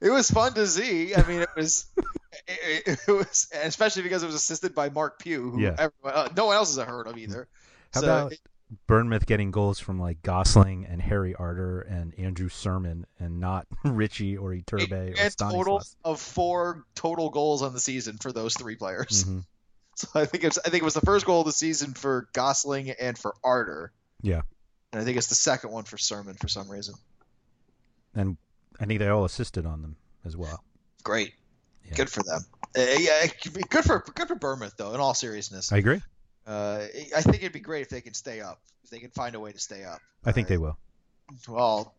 it 0.00 0.10
was 0.10 0.30
fun 0.30 0.54
to 0.54 0.66
see. 0.66 1.14
I 1.14 1.26
mean, 1.26 1.40
it 1.42 1.48
was, 1.56 1.86
it, 2.46 2.98
it 3.08 3.12
was, 3.12 3.48
especially 3.52 4.02
because 4.02 4.22
it 4.22 4.26
was 4.26 4.34
assisted 4.34 4.74
by 4.74 4.88
Marc 4.90 5.18
Pugh, 5.18 5.50
who 5.50 5.60
Yeah. 5.62 5.74
everyone, 5.78 6.14
uh, 6.14 6.28
no 6.36 6.46
one 6.46 6.56
else 6.56 6.74
has 6.76 6.84
heard 6.86 7.06
of 7.06 7.16
either. 7.18 7.48
How 7.94 8.00
So, 8.00 8.06
about 8.06 8.32
Bournemouth 8.88 9.26
getting 9.26 9.50
goals 9.52 9.78
from 9.78 10.00
like 10.00 10.22
Gosling 10.22 10.86
and 10.86 11.00
Harry 11.00 11.34
Arter 11.34 11.82
and 11.82 12.12
Andrew 12.18 12.48
Surman 12.48 13.04
and 13.18 13.38
not 13.38 13.66
Ritchie 13.84 14.36
or 14.36 14.50
Iturbe 14.50 14.92
or 14.92 15.20
and 15.20 15.36
total 15.38 15.82
of 16.04 16.20
four 16.20 16.84
total 16.94 17.30
goals 17.30 17.62
on 17.62 17.72
the 17.72 17.80
season 17.80 18.18
for 18.18 18.32
those 18.32 18.54
three 18.54 18.76
players. 18.76 19.24
Mhm. 19.24 19.44
So 19.98 20.08
I 20.14 20.26
think 20.26 20.44
it's 20.44 20.58
I 20.58 20.68
think 20.68 20.82
it 20.82 20.84
was 20.84 20.92
the 20.92 21.00
first 21.00 21.24
goal 21.24 21.40
of 21.40 21.46
the 21.46 21.52
season 21.54 21.94
for 21.94 22.28
Gosling 22.34 22.90
and 22.90 23.16
for 23.16 23.34
Arter, 23.42 23.92
Yeah, 24.20 24.42
and 24.92 25.00
I 25.00 25.04
think 25.06 25.16
it's 25.16 25.28
the 25.28 25.34
second 25.34 25.70
one 25.70 25.84
for 25.84 25.96
Surman 25.96 26.34
for 26.38 26.48
some 26.48 26.70
reason. 26.70 26.96
and 28.14 28.36
I 28.78 28.84
think 28.84 28.98
they 28.98 29.08
all 29.08 29.24
assisted 29.24 29.64
on 29.64 29.80
them 29.80 29.96
as 30.24 30.36
well. 30.36 30.62
Great, 31.02 31.32
Yeah. 31.88 31.94
good 31.94 32.10
for 32.10 32.22
them. 32.22 32.40
Uh, 32.76 32.80
yeah, 32.98 33.26
good 33.70 33.84
for 33.84 34.04
good 34.14 34.28
for 34.28 34.34
Bournemouth 34.34 34.74
though. 34.76 34.92
In 34.94 35.00
all 35.00 35.14
seriousness, 35.14 35.72
I 35.72 35.78
agree. 35.78 36.02
Uh, 36.46 36.84
I 37.16 37.22
think 37.22 37.36
it'd 37.36 37.52
be 37.52 37.60
great 37.60 37.82
if 37.82 37.88
they 37.88 38.00
can 38.00 38.14
stay 38.14 38.40
up. 38.40 38.60
If 38.84 38.90
they 38.90 38.98
can 38.98 39.10
find 39.10 39.34
a 39.34 39.40
way 39.40 39.52
to 39.52 39.58
stay 39.58 39.84
up. 39.84 40.00
I 40.24 40.32
think 40.32 40.46
Uh, 40.46 40.50
they 40.50 40.58
will. 40.58 40.78
Well, 41.48 41.94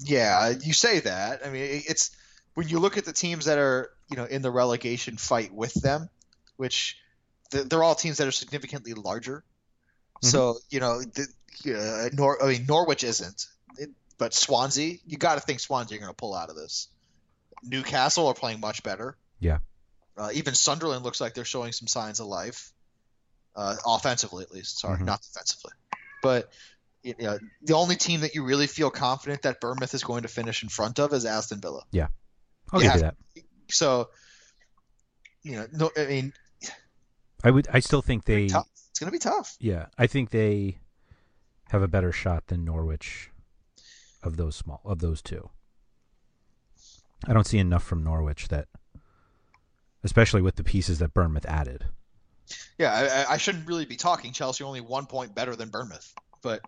yeah, 0.00 0.50
you 0.50 0.72
say 0.74 1.00
that. 1.00 1.46
I 1.46 1.50
mean, 1.50 1.82
it's 1.88 2.10
when 2.54 2.68
you 2.68 2.78
look 2.78 2.98
at 2.98 3.04
the 3.04 3.12
teams 3.12 3.44
that 3.46 3.58
are 3.58 3.90
you 4.10 4.16
know 4.16 4.24
in 4.24 4.42
the 4.42 4.50
relegation 4.50 5.16
fight 5.16 5.52
with 5.54 5.72
them, 5.74 6.10
which 6.56 6.98
they're 7.50 7.82
all 7.82 7.94
teams 7.94 8.18
that 8.18 8.26
are 8.26 8.32
significantly 8.32 8.94
larger. 8.94 9.44
So 10.22 10.56
you 10.70 10.80
know, 10.80 11.00
the, 11.02 11.26
uh, 11.76 12.08
Nor- 12.12 12.42
I 12.42 12.48
mean, 12.48 12.66
Norwich 12.66 13.04
isn't, 13.04 13.46
it, 13.78 13.90
but 14.18 14.34
Swansea, 14.34 14.96
you 15.06 15.18
got 15.18 15.36
to 15.36 15.40
think 15.40 15.60
Swansea 15.60 15.96
are 15.96 16.00
going 16.00 16.10
to 16.10 16.16
pull 16.16 16.34
out 16.34 16.50
of 16.50 16.56
this. 16.56 16.88
Newcastle 17.62 18.26
are 18.26 18.34
playing 18.34 18.60
much 18.60 18.82
better. 18.82 19.16
Yeah. 19.40 19.58
Uh, 20.16 20.30
even 20.32 20.54
Sunderland 20.54 21.04
looks 21.04 21.20
like 21.20 21.34
they're 21.34 21.44
showing 21.44 21.72
some 21.72 21.86
signs 21.86 22.20
of 22.20 22.26
life, 22.26 22.72
uh, 23.54 23.76
offensively 23.86 24.42
at 24.44 24.50
least. 24.50 24.78
Sorry, 24.78 24.98
Mhm. 24.98 25.04
not 25.04 25.22
defensively. 25.22 25.72
But 26.22 26.50
you 27.02 27.14
know, 27.20 27.38
the 27.62 27.74
only 27.74 27.94
team 27.94 28.22
that 28.22 28.34
you 28.34 28.42
really 28.44 28.66
feel 28.66 28.90
confident 28.90 29.42
that 29.42 29.60
Bournemouth 29.60 29.94
is 29.94 30.02
going 30.02 30.22
to 30.22 30.28
finish 30.28 30.64
in 30.64 30.68
front 30.68 30.98
of 30.98 31.12
is 31.12 31.24
Aston 31.24 31.60
Villa. 31.60 31.82
I'll 31.82 31.88
Yeah. 31.92 32.08
give 32.72 32.94
you 32.94 33.00
that. 33.02 33.16
So, 33.70 34.10
you 35.42 35.52
know, 35.52 35.68
no, 35.72 35.90
I 35.96 36.06
mean, 36.06 36.32
I 37.44 37.50
would. 37.52 37.68
I 37.68 37.78
still 37.78 38.02
think 38.02 38.24
they. 38.24 38.44
it's 38.46 38.52
going 38.98 39.06
to 39.06 39.10
be 39.12 39.18
tough. 39.20 39.56
Yeah, 39.60 39.86
I 39.96 40.08
think 40.08 40.30
they 40.30 40.80
have 41.68 41.82
a 41.82 41.86
better 41.88 42.10
shot 42.10 42.48
than 42.48 42.64
Norwich 42.64 43.30
of 44.24 44.36
those 44.36 44.56
small 44.56 44.80
of 44.84 44.98
those 44.98 45.22
two. 45.22 45.50
I 47.24 47.32
don't 47.32 47.46
see 47.46 47.58
enough 47.58 47.84
from 47.84 48.02
Norwich 48.02 48.48
that, 48.48 48.66
especially 50.06 50.40
with 50.40 50.56
the 50.56 50.64
pieces 50.64 51.00
that 51.00 51.12
Bournemouth 51.12 51.44
added. 51.46 51.84
Yeah, 52.78 53.24
I, 53.28 53.34
I- 53.34 53.36
shouldn't 53.38 53.66
really 53.66 53.84
be 53.84 53.96
talking. 53.96 54.32
Chelsea 54.32 54.64
only 54.64 54.80
one 54.80 55.06
point 55.06 55.34
better 55.34 55.54
than 55.54 55.68
Bournemouth, 55.68 56.14
but 56.42 56.62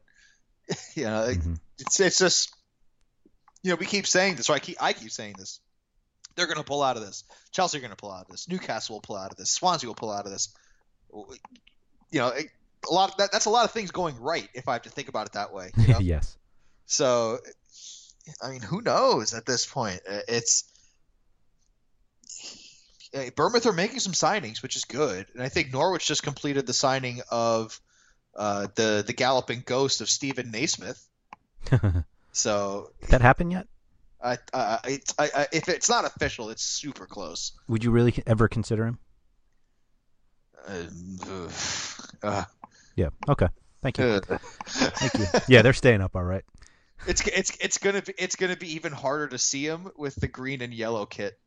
you 0.94 1.04
know, 1.04 1.28
Mhm. 1.30 1.58
it's 1.78 1.98
it's 2.00 2.18
just 2.18 2.52
you 3.62 3.70
know 3.70 3.76
we 3.76 3.86
keep 3.86 4.06
saying 4.06 4.34
this, 4.36 4.50
or 4.50 4.54
I 4.54 4.58
keep 4.58 4.76
I 4.80 4.92
keep 4.92 5.10
saying 5.10 5.36
this. 5.38 5.60
They're 6.36 6.46
going 6.46 6.58
to 6.58 6.64
pull 6.64 6.82
out 6.84 6.96
of 6.96 7.02
this. 7.04 7.24
Chelsea 7.50 7.78
are 7.78 7.80
going 7.80 7.90
to 7.90 7.96
pull 7.96 8.12
out 8.12 8.22
of 8.26 8.28
this. 8.30 8.48
Newcastle 8.48 8.94
will 8.96 9.00
pull 9.00 9.16
out 9.16 9.30
of 9.32 9.36
this. 9.36 9.50
Swansea 9.50 9.88
will 9.88 9.94
pull 9.96 10.12
out 10.12 10.24
of 10.24 10.30
this. 10.30 10.54
You 11.12 12.20
know, 12.20 12.28
it, 12.28 12.46
a 12.88 12.92
lot 12.94 13.10
of 13.10 13.16
that, 13.16 13.32
that's 13.32 13.46
a 13.46 13.50
lot 13.50 13.64
of 13.64 13.72
things 13.72 13.90
going 13.90 14.20
right 14.20 14.48
if 14.54 14.68
I 14.68 14.74
have 14.74 14.82
to 14.82 14.90
think 14.90 15.08
about 15.08 15.26
it 15.26 15.32
that 15.32 15.52
way. 15.52 15.70
you 15.76 15.88
know? 15.94 15.98
yes. 15.98 16.36
So, 16.86 17.38
I 18.40 18.50
mean, 18.50 18.60
who 18.62 18.82
knows 18.82 19.34
at 19.34 19.46
this 19.46 19.66
point? 19.66 20.00
It's 20.06 20.64
uh, 23.14 23.30
Bournemouth 23.36 23.66
are 23.66 23.72
making 23.72 24.00
some 24.00 24.12
signings, 24.12 24.62
which 24.62 24.76
is 24.76 24.84
good, 24.84 25.26
and 25.34 25.42
I 25.42 25.48
think 25.48 25.72
Norwich 25.72 26.06
just 26.06 26.22
completed 26.22 26.66
the 26.66 26.72
signing 26.74 27.20
of 27.30 27.80
uh, 28.36 28.68
the 28.74 29.04
the 29.06 29.12
galloping 29.12 29.62
ghost 29.64 30.00
of 30.00 30.08
Steven 30.08 30.50
Naismith. 30.50 31.04
so 32.32 32.90
Did 33.00 33.10
that 33.10 33.20
happen 33.20 33.50
yet? 33.50 33.66
I, 34.22 34.38
I, 34.52 34.78
it's 34.84 35.14
I, 35.18 35.30
I, 35.34 35.46
if 35.52 35.68
it's 35.68 35.88
not 35.88 36.04
official, 36.04 36.50
it's 36.50 36.62
super 36.62 37.06
close. 37.06 37.52
Would 37.68 37.84
you 37.84 37.90
really 37.90 38.14
ever 38.26 38.48
consider 38.48 38.86
him? 38.86 38.98
Um. 40.66 41.48
Uh, 42.22 42.44
Yeah. 42.96 43.10
Okay. 43.28 43.46
Thank 43.80 43.98
you. 43.98 44.04
uh, 44.04 44.38
Thank 44.66 45.14
you. 45.14 45.40
Yeah, 45.48 45.62
they're 45.62 45.72
staying 45.72 46.00
up 46.00 46.16
all 46.16 46.24
right. 46.24 46.44
it's 47.06 47.24
it's 47.28 47.56
it's 47.60 47.78
gonna 47.78 48.02
be 48.02 48.12
it's 48.18 48.34
gonna 48.36 48.56
be 48.56 48.74
even 48.74 48.92
harder 48.92 49.28
to 49.28 49.38
see 49.38 49.64
him 49.64 49.88
with 49.96 50.16
the 50.16 50.26
green 50.26 50.62
and 50.62 50.74
yellow 50.74 51.06
kit. 51.06 51.38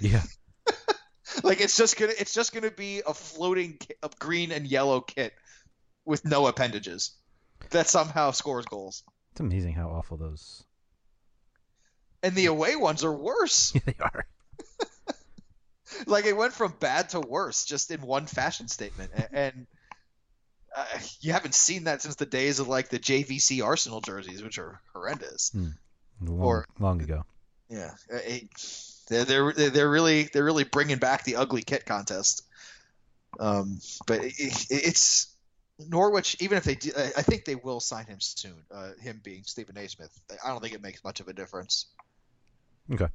Yeah. 0.00 0.22
Like 1.44 1.60
it's 1.60 1.76
just 1.76 1.96
gonna 1.96 2.14
it's 2.18 2.34
just 2.34 2.52
gonna 2.52 2.70
be 2.70 3.02
a 3.06 3.14
floating 3.14 3.78
a 4.02 4.10
green 4.18 4.50
and 4.50 4.66
yellow 4.66 5.00
kit 5.00 5.32
with 6.04 6.24
no 6.24 6.46
appendages 6.48 7.12
that 7.70 7.86
somehow 7.86 8.32
scores 8.32 8.64
goals. 8.64 9.04
It's 9.32 9.40
amazing 9.40 9.74
how 9.74 9.88
awful 9.90 10.16
those. 10.16 10.64
And 12.24 12.34
the 12.34 12.46
away 12.46 12.74
ones 12.74 13.04
are 13.04 13.12
worse. 13.12 13.72
Yeah, 13.74 13.80
they 13.86 13.94
are. 14.00 14.26
like 16.06 16.24
it 16.24 16.36
went 16.36 16.54
from 16.54 16.74
bad 16.80 17.10
to 17.10 17.20
worse 17.20 17.64
just 17.64 17.90
in 17.92 18.00
one 18.00 18.26
fashion 18.26 18.66
statement. 18.66 19.12
And 19.32 19.66
uh, 20.76 20.84
you 21.20 21.32
haven't 21.34 21.54
seen 21.54 21.84
that 21.84 22.02
since 22.02 22.16
the 22.16 22.26
days 22.26 22.58
of 22.58 22.66
like 22.68 22.88
the 22.88 22.98
JVC 22.98 23.62
Arsenal 23.64 24.00
jerseys, 24.00 24.42
which 24.42 24.58
are 24.58 24.80
horrendous. 24.92 25.54
Long, 25.54 26.40
Or- 26.40 26.66
long 26.80 27.00
ago. 27.00 27.24
Yeah, 27.68 27.92
it, 28.08 28.48
they're, 29.08 29.24
they're 29.24 29.70
they're 29.70 29.90
really 29.90 30.24
they're 30.32 30.44
really 30.44 30.64
bringing 30.64 30.98
back 30.98 31.24
the 31.24 31.36
ugly 31.36 31.62
kit 31.62 31.86
contest. 31.86 32.46
Um, 33.38 33.80
but 34.06 34.24
it, 34.24 34.34
it, 34.38 34.66
it's 34.70 35.34
Norwich. 35.78 36.36
Even 36.40 36.58
if 36.58 36.64
they, 36.64 36.74
do, 36.74 36.90
I 36.96 37.22
think 37.22 37.44
they 37.44 37.54
will 37.54 37.80
sign 37.80 38.06
him 38.06 38.20
soon. 38.20 38.64
Uh, 38.70 38.90
him 39.00 39.20
being 39.22 39.44
Steven 39.44 39.74
Naismith, 39.74 40.10
I 40.44 40.48
don't 40.48 40.60
think 40.60 40.74
it 40.74 40.82
makes 40.82 41.04
much 41.04 41.20
of 41.20 41.28
a 41.28 41.32
difference. 41.32 41.86
Okay. 42.92 43.08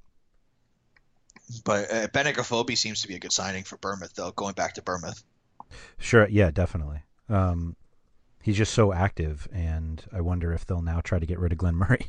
But 1.65 1.91
uh, 1.91 2.75
seems 2.75 3.01
to 3.01 3.07
be 3.07 3.15
a 3.15 3.19
good 3.19 3.33
signing 3.33 3.63
for 3.63 3.77
Bournemouth, 3.77 4.13
though. 4.15 4.31
Going 4.31 4.53
back 4.53 4.75
to 4.75 4.81
Bournemouth, 4.81 5.21
Sure. 5.97 6.27
Yeah, 6.29 6.51
definitely. 6.51 7.03
Um, 7.29 7.75
he's 8.41 8.57
just 8.57 8.73
so 8.73 8.93
active, 8.93 9.47
and 9.51 10.03
I 10.11 10.21
wonder 10.21 10.53
if 10.53 10.65
they'll 10.65 10.81
now 10.81 11.01
try 11.01 11.19
to 11.19 11.25
get 11.25 11.39
rid 11.39 11.51
of 11.51 11.57
Glenn 11.57 11.75
Murray. 11.75 12.07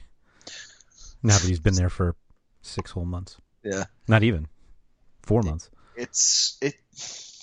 now 1.23 1.39
that 1.39 1.47
he's 1.47 1.61
been 1.61 1.75
there 1.75 1.91
for 1.91 2.17
six 2.63 2.93
whole 2.93 3.05
months. 3.05 3.39
Yeah. 3.65 3.85
Not 4.07 4.23
even 4.23 4.47
four 5.23 5.43
months. 5.43 5.71
it's 5.97 6.59
it. 6.61 6.75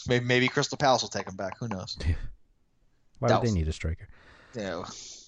Maybe, 0.08 0.26
maybe 0.26 0.48
Crystal 0.48 0.78
Palace 0.78 1.02
will 1.02 1.10
take 1.10 1.28
him 1.28 1.36
back. 1.36 1.58
Who 1.60 1.68
knows? 1.68 1.98
Why 3.20 3.30
That 3.30 3.42
would 3.42 3.50
they 3.50 3.54
need 3.54 3.68
a 3.68 3.74
striker? 3.74 4.08
Yeah. 4.56 4.84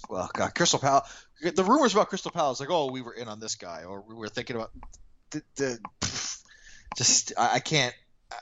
Well, 0.10 0.30
God, 0.34 0.56
Crystal 0.56 0.80
Palace. 0.80 1.10
The 1.42 1.64
rumors 1.64 1.94
about 1.94 2.10
Crystal 2.10 2.32
Palace, 2.32 2.60
like, 2.60 2.72
oh, 2.72 2.92
we 2.92 3.02
were 3.02 3.14
in 3.14 3.28
on 3.28 3.40
this 3.40 3.56
guy, 3.56 3.84
or 3.84 4.02
we 4.02 4.16
were 4.16 4.30
thinking 4.30 4.56
about 4.56 4.72
the, 5.32 5.44
the 5.56 5.80
just. 6.96 7.34
I, 7.38 7.56
I 7.56 7.60
can't. 7.60 7.94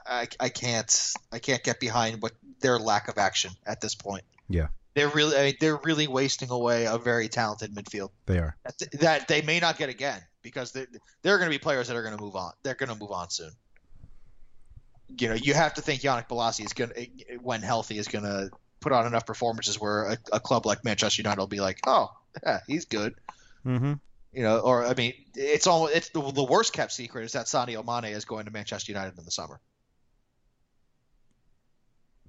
I, 0.07 0.27
I 0.39 0.49
can't. 0.49 1.13
I 1.31 1.39
can't 1.39 1.63
get 1.63 1.79
behind 1.79 2.21
what 2.21 2.33
their 2.61 2.79
lack 2.79 3.07
of 3.07 3.17
action 3.17 3.51
at 3.65 3.81
this 3.81 3.95
point. 3.95 4.23
Yeah. 4.49 4.67
They're 4.93 5.09
really. 5.09 5.37
I 5.37 5.43
mean, 5.43 5.55
they're 5.59 5.79
really 5.83 6.07
wasting 6.07 6.49
away 6.49 6.85
a 6.85 6.97
very 6.97 7.27
talented 7.27 7.73
midfield 7.73 8.09
They 8.25 8.37
are. 8.37 8.55
that, 8.63 8.91
that 8.99 9.27
they 9.27 9.41
may 9.41 9.59
not 9.59 9.77
get 9.77 9.89
again 9.89 10.21
because 10.41 10.71
there 10.71 10.87
there 11.21 11.35
are 11.35 11.37
going 11.37 11.49
to 11.49 11.55
be 11.55 11.61
players 11.61 11.87
that 11.87 11.95
are 11.95 12.03
going 12.03 12.15
to 12.15 12.21
move 12.21 12.35
on. 12.35 12.51
They're 12.63 12.75
going 12.75 12.89
to 12.89 12.95
move 12.95 13.11
on 13.11 13.29
soon. 13.29 13.51
You 15.17 15.29
know, 15.29 15.35
you 15.35 15.53
have 15.53 15.73
to 15.73 15.81
think 15.81 16.01
Yannick 16.01 16.29
Bolasie 16.29 16.65
is 16.65 16.73
going 16.73 16.91
to, 16.91 17.05
when 17.41 17.61
healthy, 17.61 17.97
is 17.97 18.07
going 18.07 18.23
to 18.23 18.49
put 18.79 18.93
on 18.93 19.05
enough 19.05 19.25
performances 19.25 19.79
where 19.79 20.11
a, 20.11 20.17
a 20.33 20.39
club 20.39 20.65
like 20.65 20.85
Manchester 20.85 21.21
United 21.21 21.39
will 21.39 21.47
be 21.47 21.59
like, 21.59 21.79
oh, 21.85 22.09
yeah, 22.43 22.59
he's 22.65 22.85
good. 22.85 23.15
Mm-hmm. 23.65 23.93
You 24.33 24.43
know, 24.43 24.59
or 24.59 24.85
I 24.85 24.93
mean, 24.93 25.13
it's 25.35 25.67
all 25.67 25.87
it's 25.87 26.09
the, 26.09 26.31
the 26.31 26.43
worst 26.43 26.71
kept 26.71 26.93
secret 26.93 27.25
is 27.25 27.33
that 27.33 27.47
Sadio 27.47 27.85
Mane 27.85 28.13
is 28.13 28.23
going 28.23 28.45
to 28.45 28.51
Manchester 28.51 28.91
United 28.93 29.17
in 29.17 29.25
the 29.25 29.31
summer. 29.31 29.59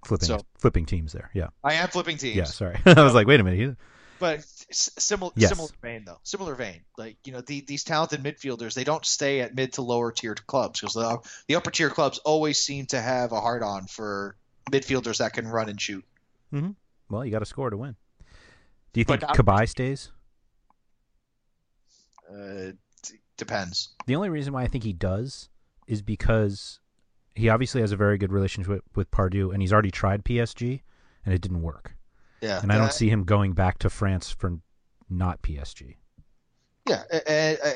Flipping, 0.05 0.27
So- 0.27 0.41
flipping 0.59 0.85
teams 0.87 1.13
there. 1.13 1.31
Yeah. 1.33 1.49
I 1.63 1.75
am 1.75 1.89
flipping 1.89 2.17
teams. 2.17 2.37
Yeah. 2.37 2.45
Sorry. 2.45 2.77
I 2.87 3.03
was 3.05 3.15
like, 3.15 3.29
wait 3.29 3.39
a 3.39 3.45
minute. 3.45 3.77
But 4.23 4.45
similar 4.71 5.33
Yes. 5.35 5.49
similar 5.49 5.69
vein 5.83 6.05
though 6.07 6.21
similar 6.23 6.55
vein 6.55 6.83
like 6.97 7.17
you 7.25 7.33
know 7.33 7.41
the, 7.41 7.61
these 7.63 7.83
talented 7.83 8.23
midfielders 8.23 8.73
they 8.73 8.85
don't 8.85 9.05
stay 9.05 9.41
at 9.41 9.53
mid 9.53 9.73
to 9.73 9.83
lower 9.83 10.13
tier 10.13 10.37
clubs 10.37 10.81
because 10.81 10.95
the, 10.95 11.19
the 11.49 11.57
upper 11.57 11.73
tier 11.73 11.91
clubs 11.91 12.19
always 12.19 12.57
seem 12.57 12.87
to 12.87 13.01
have 13.01 13.33
a 13.33 13.41
hard 13.41 13.65
on 13.65 13.87
for 13.89 14.37
midfielders 14.71 15.19
that 15.19 15.33
can 15.33 15.49
run 15.49 15.69
and 15.69 15.81
shoot 15.81 16.05
Well, 17.11 17.25
you 17.25 17.33
got 17.33 17.41
to 17.41 17.47
score 17.47 17.69
to 17.71 17.77
win. 17.77 17.97
Do 18.93 19.01
you 19.01 19.05
think 19.05 19.23
Cabaye 19.23 19.69
stays? 19.69 20.13
uh, 22.31 22.71
d- 23.03 23.19
depends 23.37 23.91
The 24.07 24.15
only 24.15 24.29
reason 24.31 24.53
why 24.53 24.63
I 24.63 24.69
think 24.69 24.85
he 24.85 24.93
does 24.93 25.49
is 25.89 26.01
because 26.01 26.79
he 27.35 27.49
obviously 27.49 27.81
has 27.81 27.91
a 27.91 27.97
very 27.97 28.19
good 28.19 28.33
relationship 28.33 28.71
with, 28.71 28.83
with 28.95 29.11
Pardew, 29.11 29.53
and 29.53 29.61
he's 29.61 29.73
already 29.73 29.91
tried 29.91 30.25
PSG, 30.25 30.83
and 31.25 31.35
it 31.35 31.41
didn't 31.41 31.63
work. 31.63 31.97
Yeah 32.43 32.61
And 32.63 32.71
I 32.71 32.75
Uh, 32.77 32.79
don't 32.81 32.93
see 32.93 33.09
him 33.09 33.25
going 33.25 33.53
back 33.55 33.79
to 33.79 33.89
France 33.91 34.31
for 34.31 34.59
not 35.09 35.41
PSG. 35.43 35.97
yeah 36.89 37.03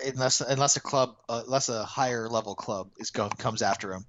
unless 0.07 0.41
unless 0.43 0.77
a 0.77 0.81
club 0.81 1.17
uh, 1.29 1.43
unless 1.47 1.69
a 1.71 1.85
higher 1.85 2.29
level 2.29 2.55
club 2.55 2.91
is 2.99 3.11
going 3.11 3.31
comes 3.31 3.63
after 3.63 3.93
him 3.95 4.05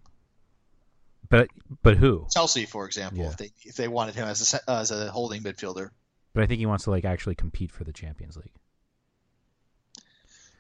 But 1.30 1.50
but 1.84 1.98
who? 1.98 2.26
Chelsea 2.32 2.66
for 2.66 2.86
example 2.86 3.20
Yeah. 3.20 3.30
if 3.30 3.38
they 3.38 3.52
if 3.64 3.76
they 3.76 3.88
wanted 3.88 4.16
him 4.16 4.28
as 4.28 4.54
a 4.54 4.70
as 4.70 4.92
a 4.92 5.12
holding 5.12 5.44
midfielder 5.44 5.90
But 6.34 6.44
I 6.44 6.48
think 6.48 6.60
he 6.60 6.66
wants 6.66 6.84
to 6.86 6.92
like 6.92 7.06
actually 7.06 7.36
compete 7.36 7.72
for 7.72 7.84
the 7.84 7.94
Champions 7.94 8.36
League. 8.38 8.54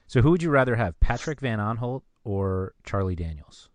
So 0.08 0.22
who 0.22 0.32
would 0.32 0.42
you 0.42 0.50
rather 0.50 0.76
have, 0.78 0.98
Patrick 1.02 1.42
Van 1.42 1.60
Aanholt 1.60 2.02
or 2.24 2.74
Charlie 2.86 3.16
Daniels? 3.16 3.70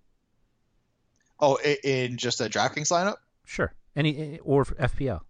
oh 1.41 1.59
in 1.85 2.17
just 2.17 2.41
a 2.41 2.45
DraftKings 2.45 2.91
lineup 2.91 3.17
Sure, 3.45 3.75
any 3.97 4.39
or 4.41 4.65
FPL. 4.65 5.21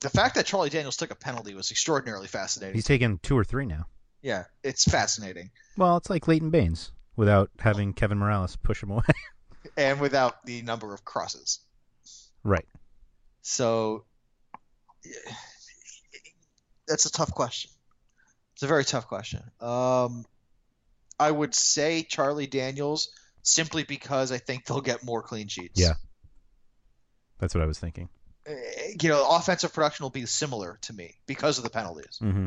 The 0.00 0.10
fact 0.10 0.34
that 0.34 0.46
Charlie 0.46 0.70
Daniels 0.70 0.96
took 0.96 1.10
a 1.10 1.14
penalty 1.14 1.54
was 1.54 1.70
extraordinarily 1.70 2.26
fascinating 2.26 2.74
He's 2.74 2.84
taken 2.84 3.18
two 3.22 3.36
or 3.38 3.44
three 3.44 3.66
now. 3.66 3.86
yeah 4.22 4.44
it's 4.62 4.84
fascinating 4.84 5.50
Well, 5.76 5.96
it's 5.96 6.10
like 6.10 6.28
Leighton 6.28 6.50
Baines 6.50 6.90
without 7.16 7.50
having 7.58 7.92
Kevin 7.92 8.18
Mirallas 8.18 8.56
push 8.62 8.82
him 8.82 8.90
away. 8.90 9.04
and 9.76 10.00
without 10.00 10.44
the 10.44 10.62
number 10.62 10.92
of 10.92 11.04
crosses. 11.04 11.60
Right. 12.42 12.66
So 13.42 14.04
that's 16.88 17.06
a 17.06 17.12
tough 17.12 17.32
question. 17.32 17.70
It's 18.54 18.62
a 18.62 18.66
very 18.66 18.84
tough 18.84 19.06
question. 19.06 19.42
Um, 19.60 20.24
I 21.18 21.30
would 21.30 21.54
say 21.54 22.02
Charlie 22.02 22.46
Daniels 22.46 23.10
simply 23.42 23.84
because 23.84 24.32
I 24.32 24.38
think 24.38 24.64
they'll 24.64 24.80
get 24.80 25.04
more 25.04 25.22
clean 25.22 25.48
sheets. 25.48 25.80
Yeah. 25.80 25.94
That's 27.38 27.54
what 27.54 27.62
I 27.62 27.66
was 27.66 27.78
thinking. 27.78 28.08
Eh, 28.46 28.94
You 29.00 29.08
know, 29.08 29.26
offensive 29.30 29.72
production 29.72 30.04
will 30.04 30.10
be 30.10 30.26
similar 30.26 30.78
to 30.82 30.92
me 30.92 31.14
because 31.26 31.58
of 31.58 31.64
the 31.64 31.70
penalties. 31.70 32.18
Mm-hmm. 32.22 32.46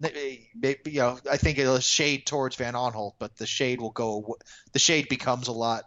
Maybe, 0.00 0.50
maybe, 0.54 0.90
you 0.90 1.00
know, 1.00 1.18
I 1.30 1.36
think 1.36 1.58
it'll 1.58 1.78
shade 1.78 2.26
towards 2.26 2.56
Van 2.56 2.74
Aanholt, 2.74 3.12
but 3.18 3.36
the 3.36 3.46
shade 3.46 3.80
will 3.80 3.90
go. 3.92 4.36
The 4.72 4.78
shade 4.78 5.08
becomes 5.08 5.48
a 5.48 5.52
lot. 5.52 5.84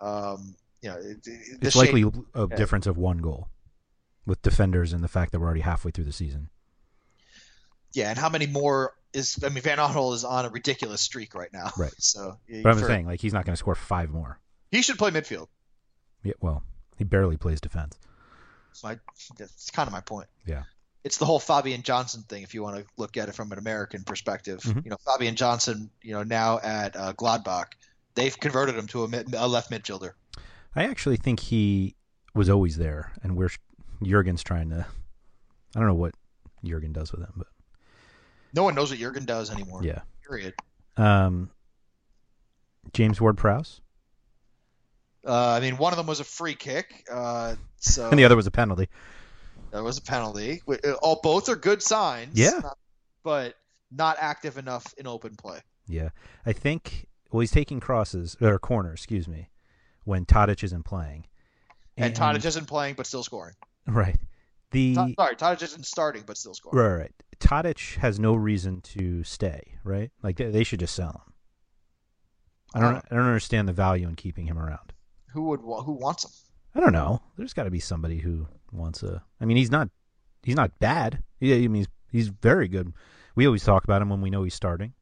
Um, 0.00 0.56
you 0.82 0.88
know, 0.90 0.96
it- 0.96 1.26
it- 1.26 1.60
the 1.60 1.66
It's 1.66 1.74
shade- 1.76 1.92
likely 1.92 2.02
a 2.34 2.46
yeah. 2.48 2.56
difference 2.56 2.86
of 2.86 2.96
one 2.96 3.18
goal 3.18 3.48
with 4.24 4.40
defenders 4.42 4.92
and 4.92 5.02
the 5.04 5.08
fact 5.08 5.32
that 5.32 5.40
we're 5.40 5.46
already 5.46 5.60
halfway 5.60 5.90
through 5.90 6.04
the 6.04 6.12
season. 6.12 6.48
Yeah, 7.92 8.10
and 8.10 8.18
how 8.18 8.28
many 8.28 8.46
more 8.46 8.94
is? 9.12 9.42
I 9.44 9.48
mean, 9.48 9.62
Van 9.62 9.78
Aanholt 9.78 10.14
is 10.14 10.24
on 10.24 10.44
a 10.44 10.50
ridiculous 10.50 11.00
streak 11.00 11.34
right 11.34 11.52
now. 11.52 11.70
Right. 11.76 11.92
So, 11.98 12.38
But 12.62 12.70
I'm 12.70 12.78
for- 12.78 12.86
saying, 12.86 13.06
like, 13.06 13.20
he's 13.20 13.32
not 13.32 13.44
going 13.44 13.54
to 13.54 13.58
score 13.58 13.74
five 13.74 14.10
more. 14.10 14.38
he 14.70 14.82
should 14.82 14.98
play 14.98 15.10
midfield. 15.10 15.48
Yeah, 16.22 16.34
well, 16.40 16.62
he 16.96 17.04
barely 17.04 17.36
plays 17.36 17.60
defense. 17.60 17.98
I, 18.84 18.98
that's 19.38 19.70
kind 19.70 19.86
of 19.86 19.92
my 19.92 20.00
point. 20.00 20.28
Yeah. 20.44 20.64
It's 21.04 21.18
the 21.18 21.24
whole 21.24 21.38
Fabian 21.38 21.82
Johnson 21.82 22.22
thing. 22.28 22.42
If 22.42 22.52
you 22.54 22.62
want 22.62 22.76
to 22.78 22.84
look 22.96 23.16
at 23.16 23.28
it 23.28 23.34
from 23.36 23.52
an 23.52 23.58
American 23.58 24.02
perspective, 24.02 24.60
Mhm. 24.60 24.84
you 24.84 24.90
know, 24.90 24.96
Fabian 25.06 25.36
Johnson, 25.36 25.90
you 26.02 26.12
know, 26.14 26.22
now 26.24 26.58
at 26.58 26.96
uh, 26.96 27.12
Gladbach, 27.12 27.72
they've 28.14 28.38
converted 28.38 28.74
him 28.76 28.86
to 28.88 29.04
a, 29.04 29.08
mid, 29.08 29.32
a 29.34 29.46
left 29.46 29.70
midfielder. 29.70 30.12
I 30.74 30.84
actually 30.84 31.16
think 31.16 31.38
he 31.40 31.94
was 32.34 32.50
always 32.50 32.76
there, 32.76 33.12
and 33.22 33.36
we're 33.36 33.50
Jurgen's 34.02 34.42
trying 34.42 34.70
to. 34.70 34.84
I 35.74 35.78
don't 35.78 35.86
know 35.88 35.94
what 35.94 36.14
Jurgen 36.64 36.92
does 36.92 37.12
with 37.12 37.20
him, 37.22 37.32
but 37.36 37.46
No 38.52 38.64
one 38.64 38.74
knows 38.74 38.90
what 38.90 38.98
Jurgen 38.98 39.24
does 39.26 39.50
anymore. 39.50 39.82
yeah. 39.84 40.00
Period. 40.26 40.54
Um, 40.96 41.50
James 42.92 43.20
Ward-Prowse, 43.20 43.80
Uh, 45.26 45.50
I 45.50 45.60
mean, 45.60 45.76
one 45.76 45.92
of 45.92 45.96
them 45.96 46.06
was 46.06 46.20
a 46.20 46.24
free 46.24 46.54
kick, 46.54 47.04
uh, 47.10 47.56
so 47.78 48.08
and 48.10 48.18
the 48.18 48.24
other 48.24 48.36
was 48.36 48.46
a 48.46 48.50
penalty. 48.50 48.88
that 49.72 49.82
was 49.82 49.98
a 49.98 50.02
penalty. 50.02 50.62
Uh, 50.68 50.92
All 51.02 51.18
both 51.22 51.48
are 51.48 51.56
good 51.56 51.82
signs. 51.82 52.38
Yeah. 52.38 52.60
not- 52.62 52.78
but 53.24 53.56
not 53.90 54.16
active 54.20 54.56
enough 54.56 54.94
in 54.98 55.06
open 55.08 55.34
play. 55.34 55.58
Yeah, 55.88 56.10
I 56.44 56.52
think. 56.52 57.06
Well, 57.32 57.40
he's 57.40 57.50
taking 57.50 57.80
crosses 57.80 58.36
or 58.40 58.56
corners, 58.60 59.00
excuse 59.00 59.26
me, 59.26 59.50
when 60.04 60.24
Tadic 60.26 60.62
isn't 60.62 60.84
playing. 60.84 61.26
And, 61.96 62.14
Tadic 62.14 62.44
isn't 62.44 62.66
playing, 62.66 62.94
but 62.94 63.04
still 63.06 63.24
scoring. 63.24 63.54
right. 63.86 64.16
The 64.70 64.94
Ta- 64.94 65.08
sorry, 65.18 65.34
Tadic 65.36 65.62
isn't 65.62 65.86
starting, 65.86 66.22
but 66.24 66.36
still 66.36 66.54
scoring. 66.54 66.78
right, 66.78 66.96
right. 66.98 67.12
Tadic 67.40 67.96
has 67.96 68.20
no 68.20 68.34
reason 68.36 68.80
to 68.82 69.24
stay. 69.24 69.74
Right, 69.82 70.12
like 70.22 70.36
they, 70.36 70.50
they 70.50 70.62
should 70.64 70.78
just 70.80 70.94
sell 70.94 71.10
him. 71.26 71.32
I 72.74 72.80
don't. 72.80 72.96
I 73.10 73.14
don't 73.14 73.26
understand 73.26 73.66
the 73.68 73.72
value 73.72 74.06
in 74.08 74.14
keeping 74.14 74.46
him 74.46 74.58
around. 74.58 74.92
Who 75.36 75.44
would 75.44 75.60
who 75.60 75.92
wants 75.92 76.24
him? 76.24 76.30
I 76.74 76.80
don't 76.80 76.92
know. 76.92 77.22
There's 77.36 77.52
got 77.52 77.64
to 77.64 77.70
be 77.70 77.80
somebody 77.80 78.18
who 78.18 78.46
wants 78.72 79.02
a. 79.02 79.22
I 79.40 79.44
mean, 79.44 79.56
he's 79.56 79.70
not. 79.70 79.88
He's 80.42 80.56
not 80.56 80.78
bad. 80.78 81.22
Yeah, 81.40 81.56
I 81.56 81.60
mean, 81.68 81.74
he's, 81.74 81.88
he's 82.12 82.28
very 82.28 82.68
good. 82.68 82.92
We 83.34 83.46
always 83.46 83.64
talk 83.64 83.84
about 83.84 84.00
him 84.00 84.08
when 84.08 84.20
we 84.20 84.30
know 84.30 84.44
he's 84.44 84.54
starting. 84.54 84.94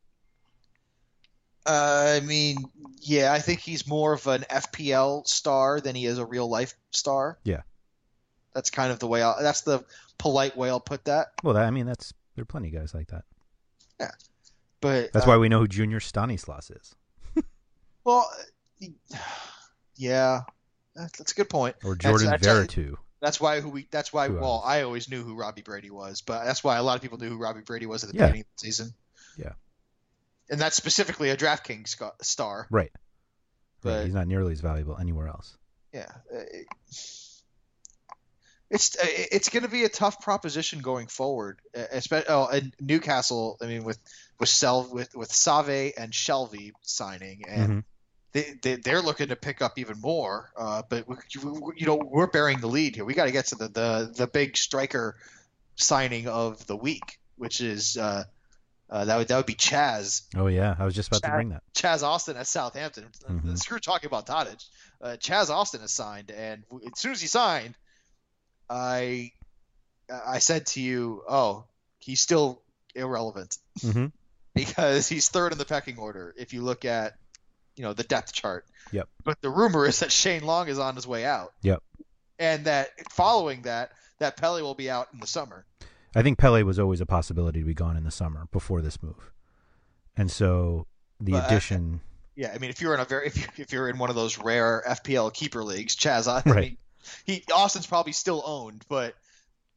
Uh, 1.67 2.21
I 2.21 2.21
mean, 2.21 2.59
yeah, 3.01 3.33
I 3.33 3.39
think 3.39 3.61
he's 3.61 3.87
more 3.87 4.13
of 4.13 4.27
an 4.27 4.43
FPL 4.51 5.27
star 5.27 5.81
than 5.81 5.95
he 5.95 6.07
is 6.07 6.19
a 6.19 6.27
real 6.27 6.49
life 6.49 6.75
star. 6.91 7.39
Yeah. 7.45 7.63
That's 8.55 8.71
kind 8.71 8.93
of 8.93 8.99
the 8.99 9.07
way. 9.07 9.23
I'll, 9.23 9.37
that's 9.41 9.63
the 9.63 9.85
polite 10.19 10.57
way 10.57 10.69
I'll 10.69 10.81
put 10.81 11.05
that. 11.05 11.29
Well, 11.43 11.55
that, 11.55 11.65
I 11.65 11.71
mean, 11.71 11.87
that's 11.87 12.13
there 12.37 12.43
are 12.43 12.47
plenty 12.47 12.69
of 12.69 12.75
guys 12.75 12.95
like 12.95 13.09
that. 13.09 13.25
Yeah, 14.01 14.11
but 14.81 15.13
That's 15.13 15.27
uh, 15.27 15.31
why 15.31 15.37
we 15.37 15.49
know 15.49 15.61
who 15.61 15.69
Junior 15.69 16.01
Stanislas 16.01 16.71
is, 16.71 16.95
Well, 18.05 18.29
yeah, 19.97 20.43
that's, 20.95 21.19
that's 21.19 21.33
a 21.33 21.35
good 21.35 21.49
point. 21.49 21.77
or 21.85 21.95
That's- 21.95 22.11
Jordan 22.11 22.31
that's-. 22.41 22.97
That's 23.21 23.41
why 23.41 23.61
who 23.61 23.71
we. 23.71 23.89
That's 23.91 24.13
why. 24.13 24.29
Who 24.29 24.35
well, 24.35 24.45
else? 24.57 24.65
I 24.67 24.83
always 24.83 25.09
knew 25.09 25.23
who 25.23 25.35
Robbie 25.35 25.63
Brady 25.63 25.91
was, 25.91 26.21
but 26.21 26.45
that's 26.45 26.63
why 26.63 26.77
a 26.77 26.83
lot 26.83 26.97
of 26.97 27.01
people 27.03 27.17
knew 27.17 27.31
who 27.31 27.39
Robbie 27.39 27.63
Brady 27.63 27.87
was 27.87 28.05
at 28.05 28.11
the 28.11 28.17
Yeah. 28.17 28.27
beginning 28.27 28.41
of 28.43 28.47
the 28.57 28.61
season. 28.67 28.93
Yeah. 29.39 29.53
And 30.51 30.61
that's 30.61 30.77
specifically 30.77 31.31
a 31.31 31.37
DraftKings 31.37 31.97
star. 32.23 32.67
Right. 32.71 32.93
But- 33.81 33.97
right. 33.97 34.05
He's 34.05 34.15
not 34.15 34.27
nearly 34.27 34.53
as 34.53 34.61
valuable 34.61 34.99
anywhere 34.99 35.29
else. 35.29 35.57
Yeah. 35.95 36.11
uh, 36.35 36.41
It's 38.71 38.97
uh, 38.97 39.07
it's 39.07 39.51
going 39.51 39.63
to 39.63 39.69
be 39.71 39.85
a 39.85 39.89
tough 39.89 40.21
proposition 40.21 40.81
going 40.81 41.07
forward, 41.07 41.61
especially 41.75 42.29
oh, 42.29 42.47
and 42.49 42.75
Newcastle. 42.81 43.57
I 43.61 43.67
mean, 43.67 43.85
with 43.85 43.99
with 44.41 44.49
Sel 44.49 44.89
with 44.93 45.15
with 45.15 45.31
Saivet 45.31 45.93
and 45.97 46.13
Shelvey 46.13 46.73
signing, 46.83 47.45
and 47.47 47.69
Mhm. 47.71 47.85
They, 48.35 48.55
they 48.61 48.75
they're 48.77 49.01
looking 49.01 49.29
to 49.29 49.37
pick 49.37 49.63
up 49.63 49.79
even 49.79 50.01
more. 50.01 50.51
Uh, 50.57 50.83
but 50.89 51.09
we, 51.09 51.17
you 51.77 51.87
know 51.87 51.97
we're 51.97 52.27
bearing 52.27 52.61
the 52.61 52.67
lead 52.67 52.97
here. 52.97 53.05
We 53.05 53.15
got 53.15 53.27
to 53.27 53.33
get 53.33 53.47
to 53.47 53.55
the, 53.55 53.69
the 53.69 54.13
the 54.15 54.27
big 54.27 54.57
striker 54.57 55.17
signing 55.77 56.29
of 56.29 56.67
the 56.67 56.77
week, 56.77 57.19
which 57.37 57.61
is 57.61 57.97
uh, 57.97 58.25
uh, 58.91 59.05
that 59.05 59.17
would 59.17 59.29
that 59.29 59.37
would 59.37 59.47
be 59.47 59.55
Chaz 59.55 60.23
Oh 60.37 60.49
yeah, 60.49 60.75
I 60.79 60.85
was 60.85 60.95
just 60.95 61.09
about 61.09 61.23
to 61.23 61.31
bring 61.31 61.49
that. 61.51 61.63
Chaz 61.75 62.03
Austin 62.03 62.37
at 62.37 62.49
Southampton. 62.49 63.07
Mhm. 63.31 63.57
Screw 63.57 63.79
talking 63.79 64.09
about 64.09 64.27
Tadic. 64.27 64.63
Uh, 65.01 65.17
Chaz 65.19 65.49
Austin 65.49 65.81
has 65.81 65.93
signed, 65.93 66.31
and 66.33 66.65
as 66.93 66.99
soon 66.99 67.13
as 67.13 67.21
he 67.21 67.29
signed, 67.29 67.77
I 68.69 69.31
I 70.11 70.41
said 70.41 70.67
to 70.67 70.81
you, 70.81 71.23
"Oh, 71.29 71.67
he's 72.01 72.21
still 72.21 72.63
irrelevant 72.97 73.59
hmm 73.81 74.07
because 74.55 75.09
he's 75.09 75.29
third 75.29 75.51
in 75.51 75.59
the 75.59 75.65
pecking 75.65 75.99
order 75.99 76.33
if 76.37 76.53
you 76.53 76.63
look 76.63 76.85
at 76.85 77.15
you 77.77 77.83
know 77.85 77.93
the 77.93 78.03
depth 78.05 78.33
chart." 78.33 78.67
Yep. 78.93 79.09
But 79.25 79.41
the 79.41 79.51
rumor 79.51 79.87
is 79.87 80.01
that 80.01 80.13
Shane 80.13 80.45
Long 80.45 80.69
is 80.69 80.79
on 80.79 80.95
his 80.95 81.07
way 81.07 81.25
out. 81.25 81.53
Yep. 81.63 81.83
And 82.39 82.65
that 82.67 82.89
following 83.13 83.63
that, 83.63 83.93
that 84.19 84.37
Pellè 84.37 84.61
will 84.63 84.75
be 84.75 84.91
out 84.91 85.09
in 85.13 85.21
the 85.21 85.27
summer. 85.27 85.65
I 86.17 86.23
think 86.23 86.39
Pellè 86.39 86.63
was 86.65 86.79
always 86.79 87.01
a 87.01 87.07
possibility 87.07 87.61
to 87.61 87.67
be 87.67 87.75
gone 87.75 87.97
in 87.97 88.05
the 88.05 88.11
summer 88.11 88.47
before 88.53 88.81
this 88.83 89.03
move, 89.03 89.33
and 90.17 90.31
so 90.31 90.87
the 91.21 91.33
But, 91.33 91.45
uh, 91.45 91.47
addition. 91.47 92.01
Yeah, 92.37 92.51
I 92.53 92.59
mean, 92.59 92.71
if 92.71 92.81
you're 92.81 92.95
in 92.95 93.01
a 93.01 93.05
very 93.05 93.29
if, 93.29 93.37
you, 93.37 93.47
if 93.59 93.73
you're 93.73 93.89
in 93.89 93.99
one 93.99 94.11
of 94.11 94.17
those 94.17 94.39
rare 94.39 94.83
FPL 94.87 95.33
keeper 95.33 95.63
leagues, 95.63 95.95
Chaz, 95.97 96.27
I, 96.27 96.39
I 96.49 96.53
Right. 96.53 96.63
mean, 96.65 96.77
he 97.25 97.45
Austin's 97.55 97.87
probably 97.87 98.13
still 98.13 98.43
owned, 98.45 98.85
but 98.89 99.15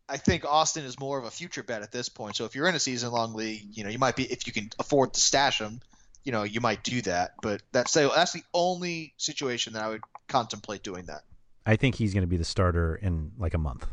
I 0.09 0.17
think 0.17 0.43
Austin 0.45 0.83
is 0.85 0.99
more 0.99 1.19
of 1.19 1.25
a 1.25 1.29
future 1.31 1.61
bet 1.61 1.81
at 1.83 1.91
this 1.91 2.09
point. 2.09 2.35
So 2.35 2.45
if 2.45 2.55
you're 2.55 2.67
in 2.67 2.73
a 2.75 2.79
season 2.79 3.11
long 3.11 3.33
league, 3.33 3.67
you 3.77 3.83
know, 3.83 3.89
you 3.89 3.99
might 3.99 4.15
be 4.15 4.23
if 4.23 4.47
you 4.47 4.53
can 4.53 4.69
afford 4.79 5.13
to 5.13 5.19
stash 5.19 5.59
him, 5.59 5.81
you 6.27 6.33
know, 6.33 6.43
you 6.43 6.59
might 6.59 6.83
do 6.83 7.01
that. 7.03 7.35
But 7.41 7.63
that's 7.71 7.93
the- 7.93 8.11
that's 8.13 8.33
the 8.33 8.43
only 8.53 9.13
situation 9.15 9.73
that 9.73 9.81
I 9.83 9.87
would 9.87 10.01
contemplate 10.27 10.83
doing 10.83 11.05
that, 11.05 11.21
I 11.65 11.77
think 11.77 11.95
he's 11.95 12.13
going 12.13 12.23
to 12.23 12.27
be 12.27 12.35
the 12.35 12.43
starter 12.43 12.95
in 12.95 13.31
like 13.37 13.53
a 13.53 13.57
month. 13.57 13.87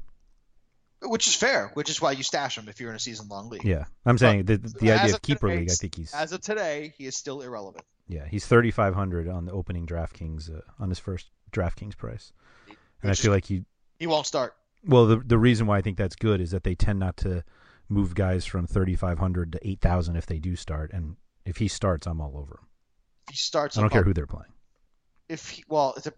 which 1.07 1.27
is 1.27 1.35
fair. 1.35 1.69
Which 1.75 1.91
is 1.91 2.01
why 2.01 2.13
you 2.13 2.23
stash 2.23 2.57
him 2.57 2.67
if 2.69 2.81
you're 2.81 2.89
in 2.91 2.97
a 2.97 2.99
season 2.99 3.29
long 3.29 3.51
league. 3.51 3.63
Yeah, 3.65 3.85
I'm 4.07 4.17
saying 4.19 4.47
the 4.47 4.57
the 4.57 4.91
idea 4.93 5.15
of 5.15 5.23
keeper 5.23 5.49
today- 5.49 5.61
league. 5.61 5.71
I 5.71 5.75
think 5.75 5.95
he's 5.97 6.13
As 6.15 6.33
of 6.33 6.41
today, 6.41 6.95
he 6.97 7.05
is 7.07 7.15
still 7.15 7.43
irrelevant. 7.43 7.85
yeah 8.09 8.27
he's 8.27 8.47
3,500 8.47 9.29
on 9.29 9.45
the 9.45 9.53
opening 9.53 9.87
DraftKings 9.87 10.51
uh, 10.55 10.63
on 10.79 10.89
his 10.89 10.99
first 10.99 11.31
DraftKings 11.53 11.97
price, 11.97 12.33
and 12.67 12.77
I 13.05 13.09
Which 13.11 13.19
is- 13.19 13.23
feel 13.25 13.33
like 13.33 13.45
he 13.45 13.65
he 13.99 14.07
won't 14.09 14.27
start. 14.27 14.57
Well, 14.85 15.07
the 15.07 15.19
the 15.19 15.39
reason 15.39 15.67
why 15.67 15.77
I 15.79 15.83
think 15.83 15.99
that's 15.99 16.17
good 16.17 16.41
is 16.41 16.51
that 16.53 16.65
they 16.65 16.75
tend 16.75 16.99
not 17.01 17.17
to 17.19 17.45
move 17.89 18.15
guys 18.15 18.45
from 18.47 18.67
3,500 18.67 19.53
to 19.53 19.69
8,000 19.69 20.17
if 20.17 20.25
they 20.27 20.39
do 20.39 20.57
start, 20.57 20.91
and 20.93 21.17
if 21.45 21.57
he 21.57 21.69
starts, 21.69 22.07
I'm 22.07 22.21
all 22.21 22.37
over 22.37 22.55
him. 22.55 22.67
If 23.29 23.35
he 23.35 23.37
starts, 23.37 23.77
I 23.79 23.81
don't 23.81 23.91
care 23.91 24.03
who 24.03 24.15
they're 24.15 24.27
playing. 24.27 24.53
if 25.29 25.49
he, 25.51 25.65
well, 25.69 25.95
it, 25.97 26.15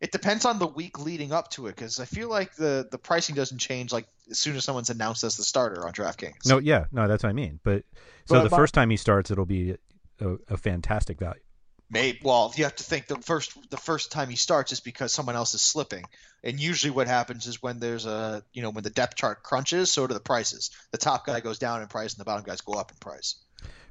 it 0.00 0.12
depends 0.12 0.44
on 0.44 0.58
the 0.58 0.66
week 0.66 0.98
leading 0.98 1.32
up 1.32 1.50
to 1.52 1.66
it 1.68 1.76
because 1.76 2.00
I 2.00 2.04
feel 2.04 2.28
like 2.28 2.54
the 2.54 2.86
the 2.90 2.98
pricing 2.98 3.34
doesn't 3.34 3.58
change 3.58 3.92
like 3.92 4.06
as 4.30 4.38
soon 4.38 4.56
as 4.56 4.64
someone's 4.64 4.90
announced 4.90 5.24
as 5.24 5.36
the 5.36 5.42
starter 5.44 5.86
on 5.86 5.92
DraftKings. 5.92 6.46
No, 6.46 6.58
yeah, 6.58 6.84
no, 6.92 7.08
that's 7.08 7.22
what 7.22 7.30
I 7.30 7.32
mean. 7.32 7.60
But 7.62 7.84
so 8.26 8.34
But 8.34 8.44
the 8.44 8.50
first 8.56 8.74
time 8.74 8.90
he 8.90 8.96
starts, 8.96 9.30
it'll 9.30 9.46
be 9.46 9.76
a, 10.20 10.28
a 10.48 10.56
fantastic 10.56 11.18
value. 11.18 11.40
Maybe 11.88 12.18
well, 12.22 12.52
you 12.56 12.64
have 12.64 12.74
to 12.76 12.84
think 12.84 13.06
the 13.06 13.16
first 13.18 13.56
the 13.70 13.76
first 13.76 14.10
time 14.10 14.28
he 14.28 14.36
starts 14.36 14.72
is 14.72 14.80
because 14.80 15.12
someone 15.12 15.36
else 15.36 15.54
is 15.54 15.62
slipping, 15.62 16.04
and 16.42 16.58
usually 16.60 16.90
what 16.90 17.06
happens 17.06 17.46
is 17.46 17.62
when 17.62 17.78
there's 17.78 18.06
a 18.06 18.42
you 18.52 18.60
know 18.60 18.70
when 18.70 18.82
the 18.84 18.90
depth 18.90 19.14
chart 19.14 19.42
crunches, 19.44 19.90
so 19.92 20.06
do 20.06 20.12
the 20.12 20.20
prices. 20.20 20.72
The 20.90 20.98
top 20.98 21.24
guy 21.24 21.40
goes 21.40 21.58
down 21.60 21.80
in 21.80 21.88
price, 21.88 22.12
and 22.12 22.20
the 22.20 22.24
bottom 22.24 22.44
guys 22.44 22.60
go 22.60 22.72
up 22.72 22.90
in 22.90 22.98
price. 22.98 23.36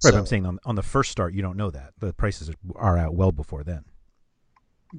Right, 0.04 0.12
but 0.12 0.16
I'm 0.16 0.26
saying 0.26 0.46
on, 0.46 0.60
on 0.66 0.76
the 0.76 0.84
first 0.84 1.12
start, 1.12 1.34
you 1.34 1.42
don't 1.42 1.58
know 1.58 1.72
that. 1.72 1.94
The 2.00 2.14
prices 2.14 2.52
are 2.76 2.98
out 2.98 3.16
well 3.16 3.32
before 3.32 3.64
then. 3.64 3.86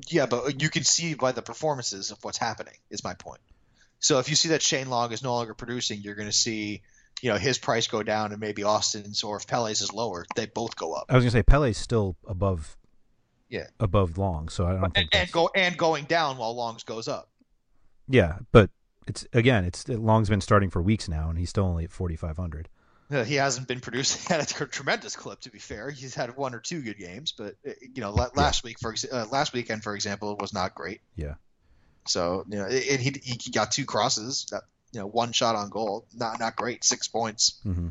Yeah, 0.08 0.26
but 0.26 0.60
you 0.60 0.68
can 0.68 0.84
see 0.84 1.14
by 1.14 1.32
the 1.32 1.42
performances 1.42 2.10
of 2.10 2.18
what's 2.22 2.38
happening. 2.38 2.74
Is 2.90 3.04
my 3.04 3.14
point. 3.14 3.40
So 3.98 4.18
if 4.18 4.28
you 4.28 4.36
see 4.36 4.50
that 4.50 4.62
Shane 4.62 4.90
Long 4.90 5.12
is 5.12 5.22
no 5.22 5.34
longer 5.34 5.54
producing, 5.54 6.00
you're 6.00 6.14
going 6.16 6.28
to 6.28 6.36
see, 6.36 6.82
you 7.22 7.30
know, 7.30 7.38
his 7.38 7.56
price 7.56 7.86
go 7.86 8.02
down, 8.02 8.32
and 8.32 8.40
maybe 8.40 8.62
Austin's 8.62 9.22
or 9.22 9.36
if 9.36 9.46
Pellè's 9.46 9.80
is 9.80 9.92
lower, 9.92 10.26
they 10.36 10.46
both 10.46 10.76
go 10.76 10.92
up. 10.92 11.06
I 11.08 11.14
was 11.14 11.24
going 11.24 11.30
to 11.32 11.38
say 11.38 11.42
Pellè's 11.42 11.78
still 11.78 12.16
above 12.26 12.76
Yeah. 13.48 13.68
above 13.80 14.18
long, 14.18 14.48
so 14.48 14.66
I 14.66 14.72
don't 14.72 14.84
And, 14.84 14.94
think 14.94 15.08
and 15.12 15.20
that's, 15.22 15.30
go 15.30 15.50
and 15.54 15.78
going 15.78 16.04
down 16.04 16.36
while 16.36 16.54
Longs 16.54 16.82
goes 16.82 17.08
up. 17.08 17.30
Yeah, 18.08 18.38
but 18.52 18.70
it's 19.06 19.26
again, 19.32 19.64
it's 19.64 19.88
Long's 19.88 20.28
been 20.28 20.40
starting 20.42 20.68
for 20.68 20.82
weeks 20.82 21.08
now, 21.08 21.30
and 21.30 21.38
he's 21.38 21.50
still 21.50 21.64
only 21.64 21.84
at 21.84 21.92
4,500. 21.92 22.68
Uh, 23.10 23.22
he 23.24 23.36
hasn't 23.36 23.68
been 23.68 23.80
producing 23.80 24.34
at 24.36 24.60
a 24.60 24.66
tremendous 24.66 25.14
clip. 25.14 25.40
To 25.42 25.50
be 25.50 25.58
fair, 25.58 25.90
he's 25.90 26.14
had 26.14 26.36
one 26.36 26.54
or 26.54 26.58
two 26.60 26.82
good 26.82 26.98
games, 26.98 27.32
but 27.36 27.54
uh, 27.66 27.70
you 27.80 28.00
know, 28.02 28.10
la- 28.12 28.30
last 28.34 28.64
week 28.64 28.78
for 28.80 28.94
uh, 29.12 29.26
last 29.30 29.52
weekend, 29.52 29.82
for 29.84 29.94
example, 29.94 30.36
was 30.40 30.52
not 30.52 30.74
great. 30.74 31.00
Yeah. 31.14 31.34
So 32.06 32.44
you 32.48 32.58
know, 32.58 32.64
and 32.66 33.00
he 33.00 33.14
he 33.22 33.50
got 33.52 33.70
two 33.72 33.84
crosses, 33.84 34.46
that, 34.50 34.62
you 34.92 35.00
know, 35.00 35.06
one 35.06 35.32
shot 35.32 35.54
on 35.56 35.70
goal, 35.70 36.06
not 36.14 36.40
not 36.40 36.56
great, 36.56 36.82
six 36.84 37.06
points. 37.08 37.60
Mm-hmm. 37.64 37.88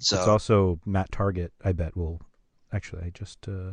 So 0.00 0.16
It's 0.18 0.28
also 0.28 0.80
Matt 0.86 1.10
Targett. 1.10 1.50
I 1.64 1.72
bet 1.72 1.96
will 1.96 2.20
actually. 2.72 3.02
I 3.04 3.10
just 3.10 3.46
uh, 3.48 3.72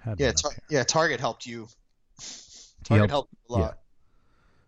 had 0.00 0.20
yeah, 0.20 0.32
tar- 0.32 0.52
yeah, 0.70 0.84
Targett 0.84 1.18
helped 1.20 1.44
you. 1.46 1.66
He 2.18 2.24
Targett 2.84 3.08
helped- 3.08 3.10
helped 3.10 3.32
you 3.50 3.56
a 3.56 3.58
lot. 3.58 3.78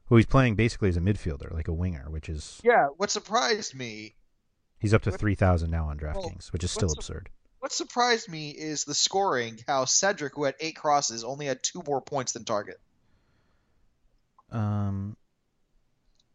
Well, 0.09 0.17
he's 0.17 0.27
playing 0.27 0.55
basically 0.55 0.89
as 0.89 0.97
a 0.97 1.01
midfielder, 1.01 1.53
like 1.53 1.69
a 1.69 1.73
winger, 1.73 2.09
which 2.11 2.29
is 2.29 2.61
Yeah. 2.65 2.87
What 2.97 3.11
surprised 3.11 3.75
me, 3.75 4.15
he's 4.79 4.95
up 4.95 5.03
to 5.03 5.11
What- 5.11 5.21
three 5.21 5.35
thousand 5.35 5.71
now 5.71 5.89
on 5.89 5.99
DraftKings, 5.99 6.53
which 6.53 6.65
is 6.65 6.71
still 6.71 6.89
what's- 6.89 6.99
absurd. 7.09 7.31
what 7.61 7.73
surprised 7.73 8.29
me 8.29 8.51
is 8.51 8.85
the 8.85 8.95
scoring. 8.95 9.63
How 9.67 9.85
Cedric, 9.85 10.35
who 10.35 10.45
had 10.45 10.55
eight 10.61 10.77
crosses, 10.77 11.25
only 11.25 11.47
had 11.47 11.63
two 11.63 11.83
more 11.87 12.01
points 12.01 12.33
than 12.33 12.45
Targett. 12.45 12.79
Um, 14.51 15.17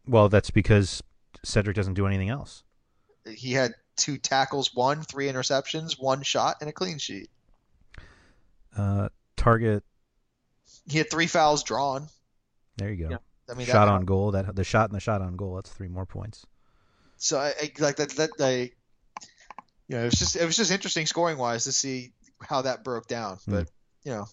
well, 0.06 0.30
that's 0.30 0.52
because 0.52 1.02
Cedric 1.44 1.76
doesn't 1.76 1.96
do 1.96 2.06
anything 2.06 2.30
else. 2.30 2.64
He 3.26 3.54
had 3.54 3.74
two 3.96 4.18
tackles, 4.18 4.74
one, 4.76 5.02
three 5.04 5.28
interceptions, 5.28 6.00
one 6.00 6.22
shot, 6.24 6.58
and 6.62 6.70
a 6.70 6.74
clean 6.74 6.98
sheet. 6.98 7.30
Uh, 8.76 9.10
Targett, 9.38 9.82
He 10.88 10.98
had 10.98 11.10
three 11.10 11.28
fouls 11.28 11.64
drawn. 11.64 12.08
there 12.78 12.92
you 12.92 13.04
go. 13.06 13.10
Yeah, 13.12 13.18
I 13.50 13.56
mean, 13.56 13.68
shot 13.68 13.86
that- 13.86 13.92
on 13.94 14.06
goal. 14.06 14.32
That 14.32 14.56
the 14.56 14.64
shot 14.64 14.90
and 14.90 14.96
the 14.96 15.00
shot 15.02 15.22
on 15.22 15.36
goal. 15.36 15.56
That's 15.56 15.72
three 15.72 15.88
more 15.90 16.06
points. 16.06 16.46
So 17.18 17.38
I, 17.40 17.50
I 17.62 17.72
like 17.80 17.98
that. 17.98 18.10
That 18.12 18.30
I, 18.40 18.72
you 19.88 19.98
know, 19.98 20.02
it 20.02 20.06
was 20.06 20.14
just 20.20 20.36
it 20.36 20.46
was 20.46 20.56
just 20.58 20.72
interesting 20.72 21.06
scoring 21.06 21.38
wise 21.38 21.66
to 21.66 21.72
see 21.72 22.14
how 22.42 22.62
that 22.64 22.84
broke 22.84 23.08
down. 23.08 23.38
Hmm. 23.46 23.52
But 23.52 23.70
you 24.04 24.12
know, 24.12 24.26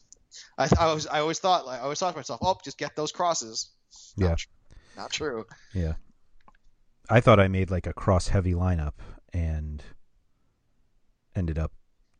I, 0.58 0.68
I 0.78 0.92
was 0.92 1.06
I 1.06 1.20
always 1.20 1.38
thought 1.38 1.66
like 1.66 1.80
I 1.80 1.82
always 1.84 1.98
thought 1.98 2.12
to 2.12 2.16
myself, 2.16 2.40
oh, 2.42 2.56
just 2.64 2.78
get 2.78 2.96
those 2.96 3.12
crosses. 3.12 3.70
Not 4.16 4.28
Yeah. 4.28 4.34
tr- 4.36 4.48
not 4.96 5.10
true. 5.12 5.46
Yeah. 5.74 5.94
I 7.08 7.20
thought 7.20 7.40
I 7.40 7.48
made 7.48 7.70
like 7.70 7.86
a 7.86 7.92
cross 7.92 8.28
heavy 8.28 8.54
lineup 8.54 8.92
and 9.32 9.82
ended 11.34 11.58
up 11.58 11.72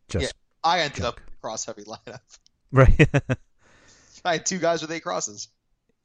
just 0.08 0.34
I 0.64 0.80
ended 0.80 1.02
Junk. 1.02 1.18
up 1.18 1.20
cross 1.40 1.64
heavy 1.66 1.84
lineup. 2.06 2.20
right. 2.72 3.08
I 4.24 4.32
had 4.32 4.46
two 4.46 4.58
guys 4.58 4.82
with 4.82 4.90
eight 4.92 5.02
crosses. 5.02 5.48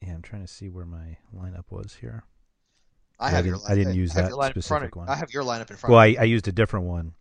Yeah, 0.06 0.14
I'm 0.14 0.22
trying 0.22 0.41
to 0.41 0.47
see 0.47 0.70
where 0.70 0.86
my 0.86 1.18
lineup 1.36 1.66
was 1.70 1.95
here. 1.99 2.24
I 3.20 3.28
I 3.28 3.30
have 3.32 3.45
your 3.45 3.56
didn't- 3.58 3.72
I 3.72 3.76
didn't 3.76 3.95
use 3.95 4.14
that 4.14 4.30
your 4.30 4.38
front 4.38 4.58
of- 4.58 4.64
specific 4.64 4.95
one. 4.95 5.10
I 5.10 5.16
have 5.16 5.34
your 5.34 5.43
lineup 5.43 5.70
in 5.72 5.78
front. 5.78 5.91
Well, 5.91 5.99
of 5.99 6.03
I. 6.03 6.22
I 6.22 6.24
used 6.26 6.47
a 6.47 6.51
different 6.51 6.86
one 6.86 7.14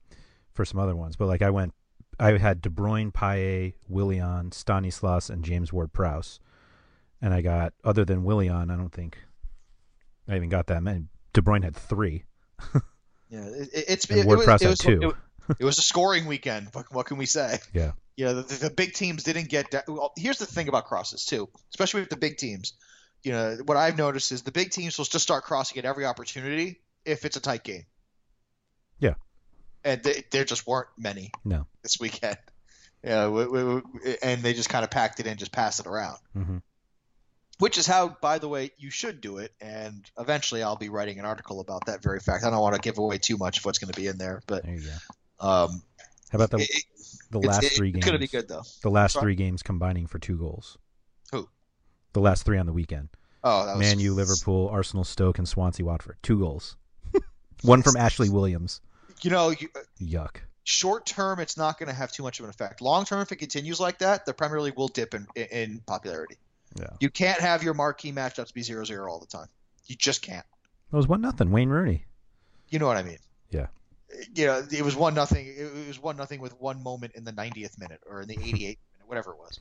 for 0.53 0.65
some 0.65 0.81
other 0.81 0.97
ones, 0.97 1.17
but 1.17 1.27
like 1.27 1.43
I 1.43 1.51
went, 1.51 1.73
I 2.19 2.37
had 2.39 2.61
De 2.61 2.69
Bruyne, 2.69 3.13
Paye, 3.13 3.75
Willian, 3.89 4.53
Stanislas, 4.53 5.31
and 5.31 5.45
James 5.45 5.73
Ward-Prowse, 5.73 6.41
and 7.21 7.33
I 7.35 7.41
got 7.43 7.75
other 7.85 8.05
than 8.05 8.25
Willian, 8.25 8.71
I 8.71 8.77
don't 8.77 8.93
think 8.93 9.19
I 10.29 10.37
even 10.37 10.49
got 10.49 10.67
that 10.69 10.83
many. 10.83 11.07
De 11.33 11.43
Bruyne 11.43 11.65
had 11.65 11.75
three, 11.77 12.25
yeah, 13.29 13.45
it, 13.47 13.69
it- 13.73 13.85
it's 13.89 14.05
and 14.07 14.19
it, 14.19 14.21
it 14.23 14.27
was, 14.27 14.37
Ward-Prowse 14.37 14.63
it 14.63 14.65
had 14.65 14.71
was 14.71 14.79
two. 14.81 15.15
It, 15.59 15.65
was 15.65 15.79
a 15.79 15.83
scoring 15.83 16.27
weekend. 16.27 16.69
What, 16.73 16.87
what 16.93 17.07
can 17.07 17.17
we 17.17 17.27
say? 17.27 17.59
Yeah. 17.73 17.93
You 18.17 18.27
know, 18.27 18.35
the, 18.43 18.69
the 18.69 18.71
big 18.71 18.93
teams 18.95 19.23
didn't 19.25 19.49
get. 19.49 19.71
Da- 19.71 19.83
well, 19.89 20.13
here's 20.17 20.39
the 20.39 20.47
thing 20.47 20.69
about 20.69 20.87
crosses 20.87 21.25
too, 21.27 21.49
especially 21.71 22.01
with 22.01 22.11
the 22.11 22.17
big 22.17 22.37
teams. 22.37 22.75
You 23.23 23.33
know, 23.33 23.57
what 23.65 23.77
I've 23.77 23.97
noticed 23.99 24.33
is 24.33 24.43
the 24.43 24.53
big 24.53 24.71
teams 24.71 24.97
will 24.99 25.05
just 25.05 25.23
start 25.23 25.45
crossing 25.45 25.79
at 25.79 25.85
every 25.85 26.05
opportunity 26.07 26.81
if 27.05 27.25
it's 27.25 27.37
a 27.37 27.41
tight 27.41 27.65
game. 27.65 27.85
Yeah. 29.01 29.15
And 29.85 30.03
they, 30.03 30.25
there 30.31 30.45
just 30.45 30.67
weren't 30.67 30.89
many 30.97 31.31
No. 31.45 31.67
this 31.83 31.99
weekend. 32.01 32.37
Yeah, 33.03 33.29
we, 33.29 33.45
we- 33.47 33.83
and 34.23 34.43
they 34.43 34.55
just 34.55 34.71
kind 34.71 34.83
of 34.83 34.91
packed 34.91 35.21
it 35.21 35.27
in, 35.27 35.37
just 35.37 35.53
passed 35.53 35.79
it 35.79 35.87
around. 35.87 36.17
hmm 36.33 36.57
Which 37.59 37.77
is 37.77 37.87
how, 37.87 38.17
by 38.23 38.39
the 38.39 38.49
way, 38.49 38.71
you 38.79 38.89
should 38.89 39.21
do 39.21 39.37
it. 39.37 39.53
And 39.61 40.11
eventually, 40.19 40.63
I'll 40.63 40.77
be 40.77 40.89
writing 40.89 41.19
an 41.19 41.27
article 41.27 41.61
about 41.61 41.85
that 41.85 42.03
very 42.03 42.19
fact. 42.21 42.45
I 42.45 42.51
don't 42.51 42.61
want 42.63 42.77
to 42.77 42.81
give 42.81 42.97
away 42.97 43.19
too 43.19 43.37
much 43.37 43.59
of 43.59 43.67
what's 43.67 43.79
going 43.79 43.93
to 43.93 44.01
be 44.01 44.07
in 44.07 44.17
there, 44.17 44.41
but 44.47 44.63
There 44.65 44.75
you 44.75 44.81
go. 44.81 44.97
Um, 45.41 45.83
How 46.31 46.37
about 46.37 46.51
the 46.51 46.59
it- 46.59 46.85
the 47.31 47.39
last 47.41 47.65
it- 47.65 47.73
three 47.73 47.89
it's 47.89 47.95
games? 47.97 48.05
going 48.05 48.13
to 48.15 48.19
be 48.19 48.29
good 48.29 48.49
though. 48.49 48.63
The 48.83 48.91
last 48.91 49.15
Sorry? 49.15 49.25
three 49.25 49.35
games 49.35 49.63
combining 49.63 50.07
for 50.07 50.19
two 50.19 50.37
goals. 50.39 50.79
Who? 51.33 51.49
The 52.13 52.21
last 52.21 52.45
three 52.45 52.59
on 52.59 52.67
the 52.67 52.73
weekend. 52.73 53.09
Oh, 53.43 53.67
that 53.67 53.77
was 53.77 53.87
Man 53.87 53.99
U, 54.01 54.15
Liverpool, 54.15 54.69
Arsenal, 54.69 55.05
Stoke, 55.05 55.39
and 55.39 55.47
Swansea, 55.49 55.85
Watford. 55.85 56.17
Two 56.23 56.39
goals. 56.39 56.77
One 57.63 57.83
from 57.83 57.97
Ashley 57.97 58.31
Williams. 58.31 58.81
You 59.23 59.31
know, 59.31 59.51
you, 59.51 59.69
Yuck. 60.01 60.37
short 60.65 61.07
term, 61.07 61.41
it's 61.41 61.57
not 61.57 61.79
going 61.79 61.89
to 61.89 61.95
have 61.95 62.11
too 62.13 62.23
much 62.23 62.39
of 62.39 62.45
an 62.45 62.51
effect. 62.51 62.81
Long 62.81 63.05
term, 63.05 63.21
if 63.21 63.33
it 63.33 63.37
continues 63.37 63.81
like 63.81 63.99
that, 63.99 64.25
the 64.27 64.33
Premier 64.35 64.61
League 64.61 64.77
will 64.77 64.89
dip 64.89 65.15
in, 65.15 65.27
in, 65.35 65.45
in 65.47 65.81
popularity. 65.87 66.37
Yeah. 66.79 66.89
You 67.01 67.11
can't 67.11 67.41
have 67.41 67.63
your 67.63 67.75
marquee 67.75 68.13
matchups 68.13 68.53
be 68.55 68.63
0-0 68.63 69.09
all 69.09 69.19
the 69.21 69.27
time. 69.27 69.47
You 69.87 69.97
just 69.97 70.23
can't. 70.23 70.45
It 70.93 70.97
was 70.97 71.07
one 71.07 71.21
nothing. 71.21 71.51
Wayne 71.51 71.69
Rooney. 71.69 72.05
You 72.71 72.79
know 72.79 72.87
what 72.87 72.97
I 72.97 73.03
mean? 73.03 73.19
You 74.35 74.47
know, 74.47 74.63
it 74.71 74.83
was 74.83 74.95
one 74.97 75.15
nothing. 75.15 75.47
It 75.47 75.89
was 75.89 76.01
one 76.01 76.17
nothing 76.17 76.41
with 76.41 76.59
one 76.61 76.83
moment 76.83 77.15
in 77.15 77.25
the 77.25 77.33
90th 77.33 77.79
minute 77.79 78.01
or 78.09 78.23
in 78.23 78.29
the 78.29 78.37
88th 78.39 78.53
minute, 78.59 78.79
whatever 79.07 79.33
it 79.33 79.39
was. 79.39 79.61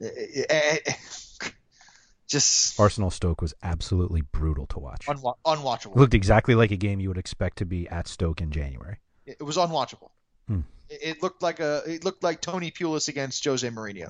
It- 0.00 0.46
it- 0.50 0.82
it- 0.86 1.52
just 2.28 2.78
Arsenal 2.78 3.10
Stoke 3.10 3.40
was 3.40 3.54
absolutely 3.62 4.20
brutal 4.20 4.66
to 4.66 4.78
watch. 4.78 5.06
unwa- 5.06 5.36
unwatchable. 5.46 5.92
It 5.92 5.98
looked 5.98 6.14
exactly 6.14 6.54
like 6.54 6.70
a 6.70 6.76
game 6.76 7.00
you 7.00 7.08
would 7.08 7.18
expect 7.18 7.58
to 7.58 7.64
be 7.64 7.88
at 7.88 8.06
Stoke 8.06 8.40
in 8.40 8.50
January. 8.50 8.98
It 9.26 9.42
was 9.42 9.56
unwatchable. 9.56 10.10
Hmm. 10.46 10.60
It, 10.90 11.22
looked 11.22 11.42
like 11.42 11.60
a 11.60 11.82
it 11.86 12.04
looked 12.04 12.22
like 12.22 12.40
Tony 12.40 12.70
Pulis 12.70 13.08
against 13.08 13.44
Jose 13.44 13.68
Mourinho. 13.68 14.08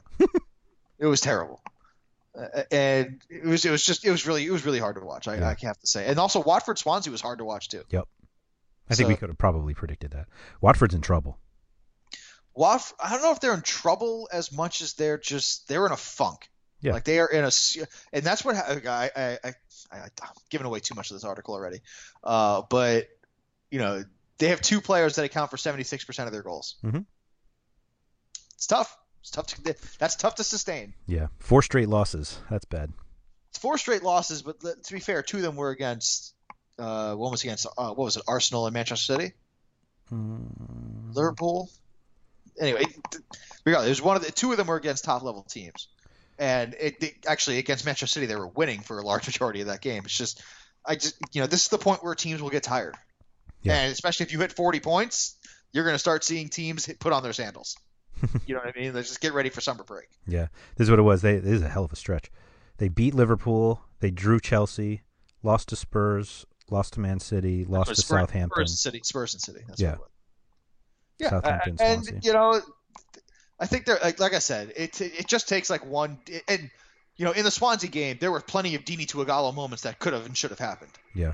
it 0.99 1.07
was 1.07 1.21
terrible, 1.21 1.61
uh, 2.39 2.63
and 2.71 3.21
it 3.29 3.45
was 3.45 3.65
it 3.65 3.71
was 3.71 3.85
just 3.85 4.05
it 4.05 4.11
was 4.13 4.27
really 4.29 4.47
it 4.47 4.51
was 4.53 4.65
really 4.65 4.79
hard 4.79 4.95
to 4.97 5.01
watch. 5.05 5.27
I, 5.27 5.37
Yeah. 5.39 5.49
I 5.49 5.57
have 5.67 5.79
to 5.81 5.87
say, 5.89 6.07
and 6.07 6.19
also 6.21 6.41
Watford 6.41 6.79
Swansea 6.79 7.11
was 7.11 7.21
hard 7.21 7.39
to 7.39 7.45
watch 7.45 7.69
too. 7.69 7.83
I 8.91 8.95
think 8.95 9.09
we 9.09 9.17
could 9.17 9.29
have 9.29 9.39
probably 9.39 9.75
predicted 9.75 10.13
that. 10.13 10.27
Watford's 10.61 10.95
in 10.95 11.01
trouble. 11.01 11.39
Watf 12.57 12.93
I 12.99 13.11
don't 13.11 13.23
know 13.23 13.33
if 13.33 13.41
they're 13.41 13.55
in 13.55 13.63
trouble 13.63 14.29
as 14.33 14.51
much 14.51 14.81
as 14.81 14.95
they're 14.95 15.19
just 15.19 15.69
they're 15.69 15.87
in 15.87 15.93
a 15.93 15.97
funk. 15.97 16.49
Yeah. 16.81 16.93
Like 16.93 17.05
they 17.05 17.19
are 17.19 17.27
in 17.27 17.45
a, 17.45 17.51
and 18.13 18.25
that's 18.25 18.45
what 18.45 18.57
I 18.57 18.81
I 18.87 19.11
I, 19.45 19.49
I 19.93 19.99
I'm 20.01 20.29
giving 20.51 20.67
away 20.67 20.81
too 20.81 20.95
much 20.95 21.11
of 21.11 21.17
this 21.17 21.25
article 21.25 21.55
already. 21.55 21.81
Uh, 22.23 22.63
but 22.69 23.09
you 23.71 23.79
know 23.79 24.05
they 24.39 24.49
have 24.49 24.61
two 24.61 24.81
players 24.81 25.17
that 25.17 25.25
account 25.25 25.51
for 25.51 25.57
76 25.57 26.05
percent 26.05 26.27
of 26.27 26.33
their 26.33 26.43
goals. 26.43 26.77
Mm-hmm. 26.85 27.01
It's 28.55 28.67
tough. 28.67 28.97
It's 29.21 29.31
tough 29.31 29.47
to 29.49 29.77
that's 29.99 30.17
tough 30.17 30.37
to 30.37 30.45
sustain. 30.45 30.95
Yeah. 31.07 31.29
Four 31.39 31.63
straight 31.63 31.89
losses. 31.89 32.41
That's 32.51 32.65
bad. 32.65 32.93
It's 33.51 33.59
four 33.59 33.79
straight 33.79 34.03
losses, 34.03 34.43
but 34.43 34.61
to 34.61 34.93
be 34.93 35.01
fair, 35.01 35.23
two 35.23 35.39
of 35.39 35.43
them 35.43 35.57
were 35.57 35.71
against. 35.71 36.35
Uh, 36.79 37.15
one 37.15 37.31
was 37.31 37.43
against 37.43 37.67
uh, 37.67 37.89
what 37.89 37.99
was 38.05 38.17
it? 38.17 38.23
Arsenal 38.29 38.67
and 38.67 38.75
Manchester 38.75 39.15
City, 39.15 39.33
Mm, 40.13 41.15
Liverpool. 41.15 41.71
Anyway, 42.61 42.83
regardless, 43.65 43.87
there's 43.89 44.03
one 44.03 44.17
of 44.17 44.25
the 44.25 44.33
two 44.33 44.51
of 44.51 44.57
them 44.57 44.67
were 44.67 44.77
against 44.77 45.05
top 45.05 45.23
level 45.23 45.43
teams, 45.43 45.89
and 46.39 46.75
it, 46.81 47.03
it- 47.03 47.15
actually 47.27 47.59
against 47.59 47.85
Manchester 47.85 48.07
City 48.07 48.27
they 48.27 48.37
were 48.37 48.49
winning 48.49 48.81
for 48.81 48.99
a 48.99 49.03
large 49.03 49.27
majority 49.29 49.61
of 49.61 49.67
that 49.69 49.81
game. 49.81 50.03
It's 50.05 50.17
just, 50.17 50.43
I 50.85 50.95
just 50.97 51.17
you 51.33 51.41
know 51.41 51.47
this 51.47 51.63
is 51.63 51.69
the 51.69 51.79
point 51.79 52.03
where 52.03 52.15
teams 52.15 52.41
will 52.43 52.51
get 52.51 52.63
tired, 52.63 52.97
Yeah. 53.63 53.75
and 53.81 53.93
especially 53.93 54.25
if 54.27 54.33
you 54.33 54.41
hit 54.41 54.53
40 54.53 54.81
points, 54.81 55.37
you're 55.73 55.85
going 55.85 55.95
to 55.95 55.99
start 56.01 56.25
seeing 56.25 56.49
teams 56.49 56.87
hit, 56.87 56.99
put 56.99 57.13
on 57.13 57.23
their 57.23 57.33
sandals. 57.33 57.77
you 58.47 58.55
know 58.55 58.61
what 58.65 58.75
I 58.77 58.81
mean? 58.81 58.93
They 58.93 59.03
just 59.03 59.21
get 59.21 59.33
ready 59.35 59.51
for 59.51 59.61
summer 59.61 59.85
break. 59.85 60.09
Yeah. 60.27 60.49
This 60.77 60.87
is 60.87 60.91
what 60.91 60.99
it 60.99 61.03
was. 61.03 61.23
They 61.23 61.37
this 61.37 61.53
is 61.53 61.63
a 61.63 61.69
hell 61.69 61.85
of 61.85 61.93
a 61.93 61.97
stretch. 61.97 62.31
They 62.79 62.89
beat 62.89 63.15
Liverpool. 63.15 63.83
They 64.01 64.11
drew 64.11 64.41
Chelsea. 64.41 65.03
Lost 65.45 65.69
to 65.69 65.77
Spurs. 65.77 66.45
Lost 66.71 66.95
to 66.95 67.01
Man 67.01 67.21
City. 67.21 67.65
Lost 67.65 67.89
to 67.91 67.97
Spurs, 67.97 68.07
Southampton. 68.21 68.51
Spurs 68.57 68.71
and 68.71 68.79
City, 68.79 69.01
Spurs 69.05 69.35
and 69.35 69.41
City. 69.43 69.61
That's 69.67 69.81
Yeah. 69.81 69.91
what 69.93 69.95
it 69.97 70.01
was. 70.01 70.11
Yeah, 71.19 71.31
Southampton, 71.31 71.77
uh, 71.81 71.83
and 71.85 72.05
Swansea. 72.05 72.21
you 72.23 72.33
know, 72.33 72.61
I 73.59 73.67
think 73.67 73.87
they're 73.87 73.99
like, 74.03 74.21
like 74.21 74.35
I 74.35 74.39
said, 74.39 74.73
it 74.77 75.01
it 75.01 75.27
just 75.27 75.49
takes 75.49 75.69
like 75.71 75.85
one, 75.85 76.19
and 76.47 76.71
you 77.17 77.25
know, 77.25 77.33
in 77.33 77.43
the 77.45 77.51
Swansea 77.51 77.91
game, 77.91 78.19
there 78.21 78.31
were 78.31 78.41
plenty 78.41 78.75
of 78.77 78.85
Deeney 78.85 79.09
to 79.09 79.19
Ighalo 79.19 79.53
moments 79.55 79.83
that 79.83 79.99
could 79.99 80.13
have 80.13 80.25
and 80.27 80.37
should 80.37 80.51
have 80.51 80.61
happened. 80.61 80.93
Yeah. 81.15 81.33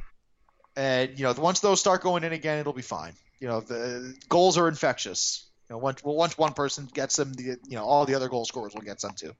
And 0.76 1.18
you 1.18 1.24
know, 1.24 1.32
once 1.36 1.60
those 1.60 1.80
start 1.80 2.02
going 2.02 2.24
in 2.24 2.32
again, 2.32 2.58
it'll 2.58 2.72
be 2.72 2.80
fine. 2.82 3.12
You 3.40 3.48
know, 3.48 3.60
the 3.60 4.16
goals 4.28 4.56
are 4.56 4.68
infectious. 4.68 5.46
You 5.68 5.74
know, 5.74 5.78
once 5.78 6.02
well, 6.02 6.14
once 6.16 6.38
one 6.38 6.54
person 6.54 6.88
gets 6.92 7.16
them, 7.16 7.34
the 7.34 7.42
you 7.66 7.76
know, 7.76 7.84
all 7.84 8.06
the 8.06 8.14
other 8.14 8.28
goal 8.28 8.44
scorers 8.46 8.72
will 8.74 8.80
get 8.82 9.00
some 9.00 9.12
too. 9.14 9.32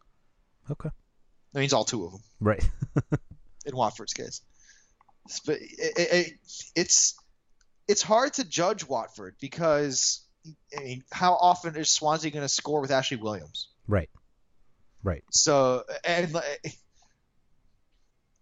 Okay. 0.71 0.91
That 1.53 1.61
means 1.61 1.73
all 1.73 1.85
two 1.85 2.05
of 2.05 2.13
them 2.13 2.21
Right. 2.41 2.69
in 3.67 3.77
Watford's 3.77 4.13
case. 4.13 4.43
It, 5.49 5.93
it, 5.97 6.33
it's 6.75 7.17
it's 7.89 8.03
hard 8.03 8.35
to 8.35 8.45
judge 8.45 8.87
Watford 8.87 9.37
because 9.41 10.25
I 10.77 10.83
mean, 10.83 11.05
how 11.11 11.35
often 11.35 11.77
is 11.77 11.91
Swansea 11.91 12.31
going 12.31 12.45
to 12.45 12.49
score 12.49 12.81
with 12.81 12.91
Ashley 12.91 13.17
Williams? 13.17 13.69
right. 13.87 14.11
Right. 15.03 15.23
So 15.31 15.85
and 16.03 16.35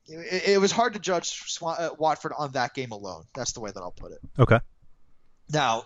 it, 0.07 0.49
it 0.49 0.61
was 0.61 0.71
hard 0.73 0.95
to 0.95 1.01
judge 1.01 1.29
Swan, 1.29 1.77
uh, 1.79 1.91
Watford 1.99 2.33
on 2.37 2.53
that 2.53 2.75
game 2.75 2.93
alone. 2.93 3.25
That's 3.35 3.53
the 3.53 3.61
way 3.61 3.71
that 3.71 3.81
I'll 3.81 3.91
put 3.91 4.13
it. 4.13 4.19
Okay. 4.39 4.61
Now, 5.53 5.85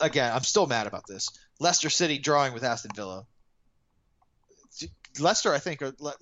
again, 0.00 0.32
I'm 0.32 0.42
still 0.42 0.66
mad 0.66 0.86
about 0.86 1.06
this. 1.06 1.28
Leicester 1.60 1.90
City 1.90 2.18
drawing 2.18 2.54
with 2.54 2.64
Aston 2.64 2.90
Villa. 2.94 3.26
Leicester, 5.18 5.52
I 5.52 5.58
think, 5.58 5.80
Le- 5.80 6.14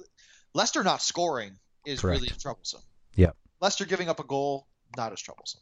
Leicester 0.52 0.84
not 0.84 1.02
scoring 1.02 1.56
is 1.86 2.00
Correct. 2.00 2.20
really 2.20 2.32
troublesome. 2.38 2.82
Yep. 3.16 3.36
Leicester 3.60 3.84
giving 3.84 4.08
up 4.08 4.20
a 4.20 4.24
goal, 4.24 4.66
not 4.96 5.12
as 5.12 5.20
troublesome. 5.20 5.60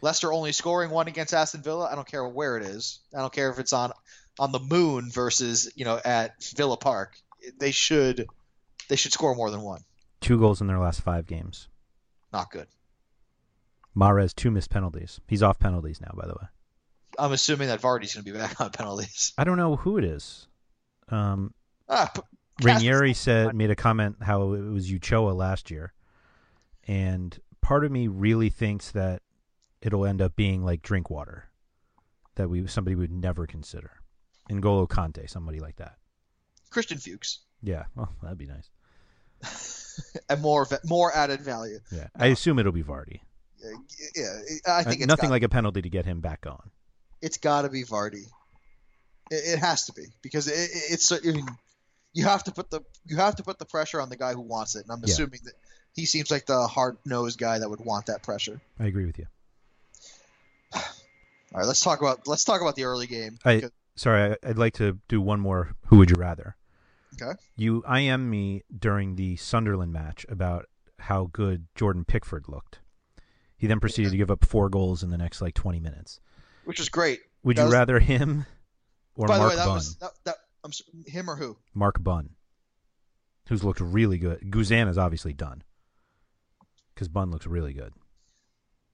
Leicester 0.00 0.32
only 0.32 0.52
scoring 0.52 0.90
one 0.90 1.08
against 1.08 1.32
Aston 1.32 1.62
Villa. 1.62 1.88
I 1.90 1.94
don't 1.94 2.06
care 2.06 2.26
where 2.28 2.56
it 2.56 2.64
is. 2.64 3.00
I 3.16 3.20
don't 3.20 3.32
care 3.32 3.50
if 3.50 3.58
it's 3.58 3.72
on 3.72 3.92
on 4.38 4.52
the 4.52 4.58
moon 4.58 5.10
versus 5.10 5.70
you 5.76 5.84
know 5.84 6.00
at 6.04 6.42
Villa 6.56 6.76
Park. 6.76 7.16
They 7.58 7.70
should 7.70 8.26
they 8.88 8.96
should 8.96 9.12
score 9.12 9.34
more 9.34 9.50
than 9.50 9.62
one. 9.62 9.82
Two 10.20 10.38
goals 10.38 10.60
in 10.60 10.66
their 10.66 10.78
last 10.78 11.00
five 11.00 11.26
games. 11.26 11.68
Not 12.32 12.50
good. 12.50 12.66
Mahrez 13.96 14.34
two 14.34 14.50
missed 14.50 14.70
penalties. 14.70 15.20
He's 15.28 15.42
off 15.42 15.58
penalties 15.58 16.00
now, 16.00 16.10
by 16.14 16.26
the 16.26 16.34
way. 16.34 16.48
I'm 17.18 17.32
assuming 17.32 17.68
that 17.68 17.80
Vardy's 17.80 18.14
going 18.14 18.24
to 18.24 18.32
be 18.32 18.36
back 18.36 18.60
on 18.60 18.70
penalties. 18.70 19.32
I 19.38 19.44
don't 19.44 19.56
know 19.56 19.76
who 19.76 19.98
it 19.98 20.04
is. 20.04 20.48
Um, 21.08 21.54
Ah, 21.88 22.10
p- 22.14 22.22
Ranieri 22.62 23.12
said 23.14 23.54
made 23.54 23.70
a 23.70 23.76
comment 23.76 24.16
how 24.22 24.52
it 24.54 24.60
was 24.62 24.90
Ulloa 24.90 25.34
last 25.34 25.70
year, 25.70 25.92
and 26.86 27.38
part 27.60 27.84
of 27.84 27.90
me 27.92 28.08
really 28.08 28.50
thinks 28.50 28.90
that 28.92 29.22
it'll 29.80 30.04
end 30.06 30.20
up 30.22 30.36
being 30.36 30.64
like 30.64 30.82
Drinkwater, 30.82 31.48
that 32.36 32.48
we 32.48 32.66
somebody 32.66 32.94
would 32.96 33.10
never 33.12 33.46
consider. 33.46 33.92
N'Golo 34.50 34.88
Kanté, 34.88 35.28
somebody 35.28 35.60
like 35.60 35.76
that. 35.76 35.96
Christian 36.70 36.98
Fuchs 36.98 37.38
Yeah, 37.62 37.84
well, 37.94 38.12
that'd 38.22 38.36
be 38.38 38.46
nice. 38.46 38.68
and 40.28 40.40
more 40.42 40.66
more 40.84 41.14
added 41.14 41.40
value. 41.40 41.78
Yeah, 41.92 42.08
I 42.16 42.26
assume 42.28 42.58
it'll 42.58 42.72
be 42.72 42.82
Vardy. 42.82 43.20
Yeah, 44.14 44.40
I 44.66 44.82
think 44.84 45.00
Uh, 45.00 45.04
it's 45.04 45.06
nothing 45.06 45.28
got, 45.28 45.34
like 45.34 45.42
a 45.42 45.48
penalty 45.48 45.82
to 45.82 45.88
get 45.88 46.04
him 46.04 46.20
back 46.20 46.46
on. 46.46 46.70
it's 47.22 47.38
got 47.38 47.62
to 47.62 47.68
be 47.70 47.82
Vardy. 47.84 48.24
It, 49.30 49.54
it 49.54 49.58
has 49.58 49.86
to 49.86 49.92
be 49.94 50.04
because 50.20 50.48
it, 50.48 50.52
it, 50.54 50.82
it's 50.92 51.10
I 51.12 51.18
mean, 51.24 51.46
you 52.12 52.24
have 52.24 52.44
to 52.44 52.52
put 52.52 52.70
the 52.70 52.80
you 53.06 53.16
have 53.16 53.36
to 53.36 53.42
put 53.42 53.58
the 53.58 53.64
pressure 53.64 54.00
on 54.00 54.08
the 54.10 54.16
guy 54.16 54.34
who 54.34 54.42
wants 54.42 54.76
it, 54.76 54.82
and 54.82 54.90
I'm 54.92 55.00
Yeah. 55.04 55.12
assuming 55.12 55.40
that 55.44 55.54
he 55.94 56.06
seems 56.06 56.30
like 56.30 56.46
the 56.46 56.66
hard 56.66 56.96
nosed 57.04 57.38
guy 57.38 57.58
that 57.58 57.68
would 57.70 57.80
want 57.80 58.06
that 58.06 58.22
pressure. 58.22 58.60
I 58.78 58.84
agree 58.86 59.06
with 59.06 59.18
you. 59.18 59.26
All 60.74 61.60
right, 61.60 61.66
let's 61.66 61.80
talk 61.80 62.00
about 62.00 62.26
let's 62.26 62.44
talk 62.44 62.60
about 62.60 62.74
the 62.74 62.84
early 62.84 63.06
game. 63.06 63.38
I 63.44 63.70
sorry, 63.94 64.32
I, 64.32 64.48
I'd 64.48 64.58
like 64.58 64.74
to 64.74 64.98
do 65.08 65.20
one 65.20 65.40
more. 65.40 65.74
Who 65.86 65.98
would 65.98 66.10
you 66.10 66.16
rather? 66.16 66.56
Okay. 67.14 67.38
You 67.56 67.84
IM 67.88 68.28
me 68.28 68.64
during 68.76 69.14
the 69.14 69.36
Sunderland 69.36 69.92
match 69.92 70.26
about 70.28 70.66
how 70.98 71.30
good 71.32 71.66
Jordan 71.76 72.04
Pickford 72.04 72.46
looked. 72.48 72.80
He 73.56 73.68
then 73.68 73.78
proceeded 73.78 74.10
to 74.10 74.16
give 74.16 74.32
up 74.32 74.44
four 74.44 74.68
goals 74.68 75.04
in 75.04 75.10
the 75.10 75.16
next 75.16 75.40
like 75.40 75.54
20 75.54 75.78
minutes. 75.78 76.18
which 76.64 76.80
was 76.80 76.88
great. 76.88 77.20
Would 77.44 77.56
That 77.56 77.62
you 77.62 77.66
was- 77.66 77.72
rather 77.74 78.00
him 78.00 78.46
or 79.14 79.28
By 79.28 79.38
Mark 79.38 79.52
the 79.52 79.56
way, 79.56 79.56
that 79.56 79.66
Bunn? 79.66 79.74
was 79.74 79.96
that, 79.98 80.10
that 80.24 80.36
I'm 80.64 80.70
s- 80.70 80.82
him 81.06 81.30
or 81.30 81.36
who? 81.36 81.56
Mark 81.72 82.02
Bunn, 82.02 82.30
who's 83.48 83.62
looked 83.62 83.80
really 83.80 84.18
good. 84.18 84.40
Guzan 84.50 84.88
is 84.88 84.98
obviously 84.98 85.32
done 85.34 85.62
because 86.94 87.08
Bunn 87.08 87.30
looks 87.30 87.46
really 87.46 87.72
good. 87.72 87.92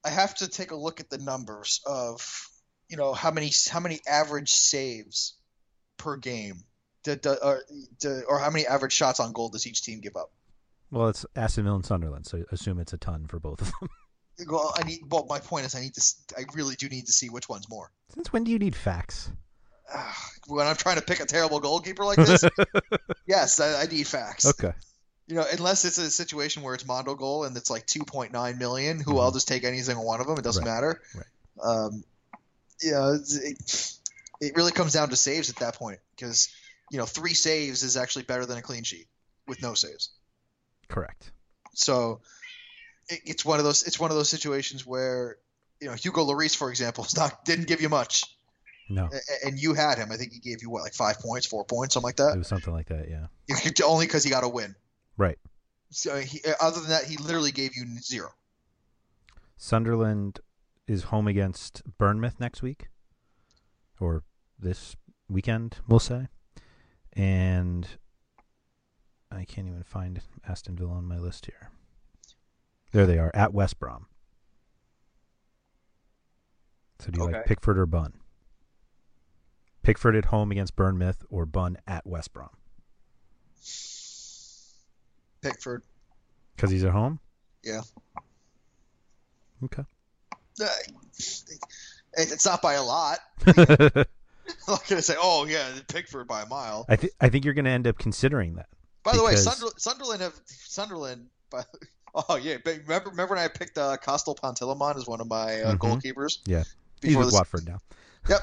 I 0.05 0.11
have 0.11 0.34
to 0.36 0.48
take 0.48 0.70
a 0.70 0.76
look 0.76 1.01
at 1.01 1.11
the 1.11 1.18
numbers 1.18 1.80
of 1.86 2.48
you 2.88 2.96
know 2.96 3.12
how 3.12 3.30
many 3.30 3.51
how 3.70 3.80
many 3.80 4.01
average 4.09 4.51
saves 4.51 5.34
per 5.96 6.16
game, 6.16 6.64
do, 7.05 7.16
do, 7.16 7.36
or, 7.42 7.62
do, 7.98 8.22
or 8.28 8.38
how 8.38 8.51
many 8.51 8.66
average 8.66 8.92
shots 8.92 9.20
on 9.20 9.32
goal 9.32 9.51
does 9.51 9.66
each 9.66 9.82
team 9.82 10.01
give 10.01 10.16
up? 10.16 10.30
Well, 10.90 11.09
it's 11.09 11.26
Aston 11.36 11.64
Villa 11.64 11.76
and 11.76 11.86
Sunderland, 11.86 12.26
so 12.26 12.44
assume 12.51 12.80
it's 12.80 12.92
a 12.92 12.98
ton 12.98 13.26
for 13.26 13.38
both 13.38 13.61
of 13.61 13.72
them. 13.80 13.88
Well, 14.48 14.72
I 14.74 14.84
need. 14.84 15.01
Well, 15.11 15.26
my 15.28 15.38
point 15.38 15.66
is, 15.66 15.74
I 15.74 15.80
need 15.82 15.92
to. 15.92 16.14
I 16.34 16.44
really 16.55 16.74
do 16.74 16.88
need 16.88 17.05
to 17.05 17.12
see 17.12 17.28
which 17.28 17.46
one's 17.46 17.68
more. 17.68 17.90
Since 18.14 18.32
when 18.32 18.44
do 18.44 18.51
you 18.51 18.59
need 18.59 18.74
facts? 18.74 19.30
Ah, 19.92 20.16
When 20.46 20.66
I'm 20.66 20.76
trying 20.76 20.96
to 20.96 21.03
pick 21.03 21.20
a 21.20 21.26
terrible 21.26 21.61
goalkeeper 21.61 22.07
like 22.07 22.16
this, 22.16 22.44
yes, 23.26 23.61
I, 23.61 23.82
I 23.82 23.84
need 23.84 24.07
facts. 24.07 24.46
Okay. 24.46 24.72
You 25.31 25.37
know, 25.37 25.45
unless 25.53 25.85
it's 25.85 25.97
a 25.97 26.11
situation 26.11 26.62
where 26.64 26.74
it's 26.74 26.83
Mondogoal 26.85 27.47
and 27.47 27.57
it's 27.57 27.70
like 27.70 27.87
2.9 27.87 28.59
million, 28.59 28.99
who 29.01 29.14
Mhm. 29.14 29.20
I'll 29.22 29.31
just 29.31 29.47
take 29.47 29.62
any 29.62 29.81
single 29.81 30.05
one 30.05 30.20
of 30.20 30.26
them. 30.26 30.37
It 30.37 30.43
doesn't 30.43 30.64
Right, 30.64 30.70
matter. 30.74 31.01
right. 31.14 31.26
Um, 31.62 32.05
yeah, 32.83 33.14
it, 33.16 33.95
it 34.41 34.57
really 34.57 34.72
comes 34.72 34.93
down 34.93 35.11
to 35.11 35.16
saves 35.16 35.49
at 35.49 35.57
that 35.57 35.76
point 35.76 36.01
because 36.16 36.49
you 36.91 36.99
know 36.99 37.07
three 37.07 37.35
saves 37.35 37.85
is 37.85 37.97
actually 37.97 38.24
better 38.24 38.45
than 38.45 38.59
a 38.59 38.62
clean 38.62 38.83
sheet 38.83 39.07
with 39.47 39.62
no 39.62 39.74
saves. 39.74 40.11
Correct. 40.89 41.31
So 41.74 42.22
it, 43.09 43.20
it's 43.24 43.45
one 43.45 43.59
of 43.61 43.64
those. 43.64 43.85
It's 43.85 44.01
one 44.01 44.11
of 44.11 44.16
those 44.16 44.28
situations 44.31 44.85
where 44.85 45.37
you 45.81 45.87
know 45.89 45.95
Hugo 45.95 46.24
Lloris, 46.24 46.57
for 46.57 46.70
example, 46.70 47.07
not 47.16 47.45
didn't 47.45 47.68
give 47.68 47.81
you 47.81 47.89
much, 47.89 48.24
No, 48.89 49.11
and 49.45 49.59
you 49.61 49.74
had 49.74 49.99
him. 49.99 50.11
I 50.11 50.16
think 50.16 50.33
he 50.33 50.41
gave 50.41 50.62
you 50.62 50.70
what, 50.70 50.83
like 50.83 50.95
five 50.95 51.20
points, 51.20 51.47
four 51.47 51.64
points, 51.64 51.95
something 51.95 52.09
like 52.09 52.16
that. 52.16 52.35
it 52.35 52.39
was 52.39 52.49
something 52.49 52.72
like 52.72 52.89
that. 52.89 53.09
Yeah. 53.09 53.26
Only 53.85 54.07
because 54.07 54.24
he 54.24 54.31
got 54.31 54.43
a 54.43 54.49
win. 54.49 54.74
Right. 55.21 55.39
So 55.91 56.14
uh, 56.14 56.21
he, 56.21 56.41
uh, 56.49 56.55
other 56.62 56.81
than 56.81 56.89
that, 56.89 57.05
he 57.05 57.18
literally 57.18 57.53
gave 57.53 57.77
you 57.77 57.85
zero. 58.01 58.31
Sunderland 59.59 60.41
is 60.87 61.05
home 61.05 61.29
against 61.29 61.83
Bournemouth 61.99 62.41
next 62.41 62.62
week, 62.62 62.89
or 64.01 64.23
this 64.59 64.97
weekend, 65.29 65.77
we'll 65.87 65.99
say. 65.99 66.29
And 67.12 67.87
I 69.31 69.45
can't 69.45 69.68
even 69.68 69.83
find 69.83 70.23
Aston 70.49 70.77
Villa 70.77 70.93
on 70.93 71.05
my 71.05 71.18
list 71.18 71.45
here. 71.45 71.71
There 72.93 73.07
they 73.07 73.18
are 73.18 73.31
at 73.35 73.53
West 73.53 73.79
Brom. 73.79 74.07
So 76.99 77.11
do 77.11 77.21
you 77.21 77.31
like 77.31 77.45
Pickford 77.45 77.79
or 77.79 77.85
Bunn? 77.85 78.14
Pickford 79.83 80.16
at 80.16 80.27
home 80.27 80.51
against 80.51 80.77
Bournemouth 80.77 81.27
or 81.29 81.45
Bunn 81.45 81.77
at 81.87 82.07
West 82.07 82.33
Brom? 82.33 82.57
Pickford. 85.43 85.82
Because 86.57 86.70
he's 86.70 86.84
at 86.84 86.93
home? 86.93 87.18
Yeah. 87.62 87.80
Okay. 89.64 89.82
Uh, 90.61 90.66
It's 92.14 92.45
not 92.45 92.61
by 92.62 92.74
a 92.74 92.82
lot. 92.82 93.18
I'm 93.47 94.05
not 94.68 94.86
gonna 94.88 95.01
say, 95.03 95.14
oh 95.18 95.47
yeah, 95.47 95.68
Pickford 95.88 96.26
by 96.26 96.43
a 96.43 96.47
mile. 96.47 96.84
I, 96.88 96.97
th- 96.97 97.12
I 97.20 97.28
think 97.28 97.45
you're 97.45 97.55
going 97.55 97.64
to 97.66 97.70
end 97.70 97.86
up 97.86 97.99
considering 97.99 98.57
that. 98.57 98.66
By 99.05 99.16
the 99.16 99.22
way, 99.22 99.32
because- 99.32 99.45
Sunder- 99.59 99.74
Sunderland 99.78 100.22
have 100.22 100.34
Sunderland. 100.47 101.26
By, 101.51 101.62
oh 102.14 102.36
yeah, 102.36 102.57
but 102.64 102.78
remember 102.86 103.11
remember 103.11 103.34
when 103.36 103.43
I 103.45 103.49
picked 103.49 103.78
uh, 103.78 103.97
Costel 103.97 104.34
Pantilimon 104.34 104.97
as 104.97 105.07
one 105.07 105.20
of 105.20 105.28
my 105.28 105.62
uh, 105.62 105.74
Mhm. 105.74 105.78
goalkeepers? 105.78 106.38
Yeah. 106.47 106.64
He's 107.01 107.11
Before 107.14 107.20
with 107.20 107.28
this- 107.28 107.34
Watford 107.34 107.66
now. 107.66 107.78
Yep. 108.28 108.41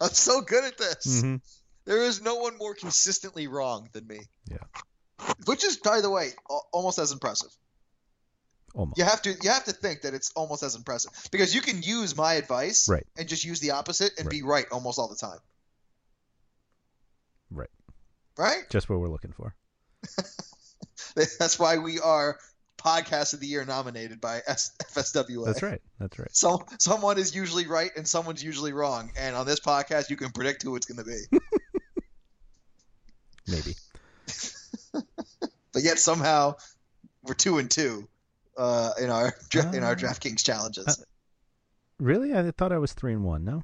I'm 0.00 0.10
so 0.10 0.40
good 0.42 0.64
at 0.64 0.76
this. 0.78 1.22
Mhm. 1.22 1.40
There 1.86 2.02
is 2.02 2.20
no 2.20 2.36
one 2.36 2.58
more 2.58 2.74
consistently 2.74 3.46
wrong 3.46 3.88
than 3.92 4.06
me. 4.06 4.20
Yeah. 4.50 4.58
Which 5.46 5.64
is, 5.64 5.76
by 5.78 6.00
the 6.00 6.10
way, 6.10 6.30
almost 6.72 6.98
as 6.98 7.12
impressive. 7.12 7.50
Almost. 8.74 8.98
You 8.98 9.04
have 9.04 9.22
to 9.22 9.30
you 9.42 9.48
have 9.50 9.64
to 9.64 9.72
think 9.72 10.02
that 10.02 10.12
it's 10.12 10.30
almost 10.36 10.62
as 10.62 10.74
impressive 10.74 11.10
because 11.30 11.54
you 11.54 11.62
can 11.62 11.82
use 11.82 12.14
my 12.16 12.34
advice 12.34 12.88
Right. 12.88 13.06
and 13.16 13.26
just 13.26 13.44
use 13.44 13.58
the 13.60 13.70
opposite 13.70 14.12
and 14.18 14.26
Right. 14.26 14.30
be 14.30 14.42
right 14.42 14.66
almost 14.70 14.98
all 14.98 15.08
the 15.08 15.16
time. 15.16 15.38
Right. 17.50 17.70
Right? 18.36 18.68
Just 18.68 18.90
what 18.90 18.98
we're 19.00 19.08
looking 19.08 19.32
for. 19.32 19.54
That's 21.14 21.58
why 21.58 21.78
we 21.78 22.00
are 22.00 22.38
podcast 22.78 23.32
of 23.32 23.40
the 23.40 23.46
year 23.46 23.64
nominated 23.64 24.20
by 24.20 24.40
FSWA. 24.46 25.46
That's 25.46 25.62
right. 25.62 25.80
That's 25.98 26.18
right. 26.18 26.28
So 26.36 26.66
someone 26.78 27.16
is 27.18 27.34
usually 27.34 27.66
right 27.66 27.90
and 27.96 28.06
someone's 28.06 28.44
usually 28.44 28.72
wrong, 28.74 29.10
and 29.16 29.34
on 29.34 29.46
this 29.46 29.60
podcast 29.60 30.10
you 30.10 30.16
can 30.16 30.30
predict 30.30 30.62
who 30.62 30.76
it's 30.76 30.84
going 30.86 30.98
to 30.98 31.04
be. 31.04 31.38
Maybe. 33.48 33.74
but 34.92 35.82
yet 35.82 35.98
somehow 35.98 36.54
we're 37.22 37.34
two 37.34 37.58
and 37.58 37.70
two 37.70 38.08
uh, 38.56 38.92
in 39.00 39.10
our 39.10 39.34
dra- 39.50 39.72
in 39.72 39.82
our 39.84 39.92
Uh, 39.92 39.96
DraftKings 39.96 40.42
challenges. 40.44 40.86
uh, 40.86 40.94
Really? 41.98 42.34
I 42.34 42.50
thought 42.50 42.72
I 42.72 42.78
was 42.78 42.92
three 42.92 43.12
and 43.14 43.24
one. 43.24 43.44
No, 43.44 43.62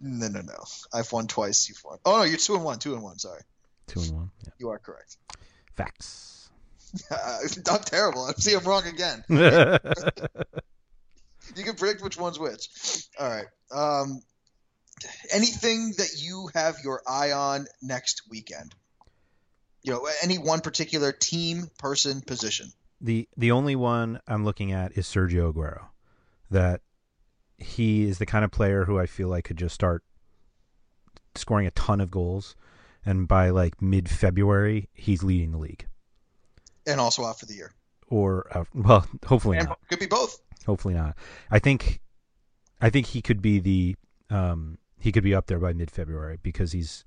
no, 0.00 0.28
no, 0.28 0.40
no. 0.40 0.64
I've 0.92 1.10
won 1.12 1.26
twice. 1.26 1.68
You've 1.68 1.82
won. 1.84 1.98
Oh 2.04 2.16
no, 2.18 2.22
you're 2.22 2.38
two 2.38 2.54
and 2.54 2.64
one. 2.64 2.78
Two 2.78 2.94
and 2.94 3.02
one. 3.02 3.18
Sorry, 3.18 3.42
two 3.86 4.00
and 4.00 4.12
one. 4.14 4.30
Yeah. 4.44 4.50
you 4.58 4.68
are 4.70 4.78
correct. 4.78 5.16
Facts. 5.76 6.48
I'm 7.10 7.80
terrible. 7.80 8.24
I 8.24 8.32
see 8.32 8.54
I'm 8.54 8.64
wrong 8.64 8.86
again. 8.86 9.24
You 11.56 11.62
can 11.62 11.74
predict 11.76 12.02
which 12.02 12.16
one's 12.16 12.38
which. 12.38 12.68
All 13.20 13.28
right. 13.28 13.46
Um, 13.70 14.22
anything 15.30 15.92
that 15.98 16.08
you 16.18 16.48
have 16.54 16.76
your 16.82 17.02
eye 17.06 17.32
on 17.32 17.66
next 17.82 18.22
weekend? 18.30 18.74
You 19.84 19.92
know, 19.92 20.08
any 20.22 20.38
one 20.38 20.60
particular 20.60 21.12
team, 21.12 21.70
person, 21.78 22.20
position. 22.22 22.72
the 23.00 23.28
the 23.36 23.50
only 23.52 23.76
one 23.76 24.20
I'm 24.26 24.44
looking 24.44 24.72
at 24.72 24.96
is 24.98 25.06
Sergio 25.06 25.52
Aguero. 25.52 25.86
That 26.50 26.80
he 27.58 28.04
is 28.08 28.18
the 28.18 28.26
kind 28.26 28.44
of 28.44 28.50
player 28.50 28.84
who 28.86 28.98
I 28.98 29.06
feel 29.06 29.28
like 29.28 29.44
could 29.44 29.58
just 29.58 29.74
start 29.74 30.02
scoring 31.34 31.66
a 31.66 31.70
ton 31.72 32.00
of 32.00 32.10
goals. 32.10 32.56
and 33.06 33.28
by 33.28 33.50
like 33.50 33.80
mid 33.82 34.08
February, 34.08 34.88
he's 34.94 35.22
leading 35.22 35.52
the 35.52 35.58
league. 35.58 35.86
And 36.86 37.00
also 37.00 37.24
out 37.24 37.38
for 37.38 37.46
the 37.46 37.54
year. 37.54 37.72
Or 38.08 38.46
well, 38.74 39.06
hopefully 39.26 39.58
And 39.58 39.68
not. 39.68 39.78
could 39.88 39.98
be 39.98 40.06
both. 40.06 40.40
Hopefully 40.66 40.94
not. 40.94 41.16
I 41.50 41.58
think, 41.58 42.00
I 42.80 42.88
think 42.90 43.06
he 43.08 43.20
could 43.22 43.42
be 43.42 43.58
the, 43.58 43.96
um, 44.30 44.78
he 44.98 45.12
could 45.12 45.24
be 45.24 45.34
up 45.34 45.46
there 45.46 45.58
by 45.58 45.72
mid 45.74 45.90
February 45.90 46.38
because 46.42 46.72
he's, 46.72 47.04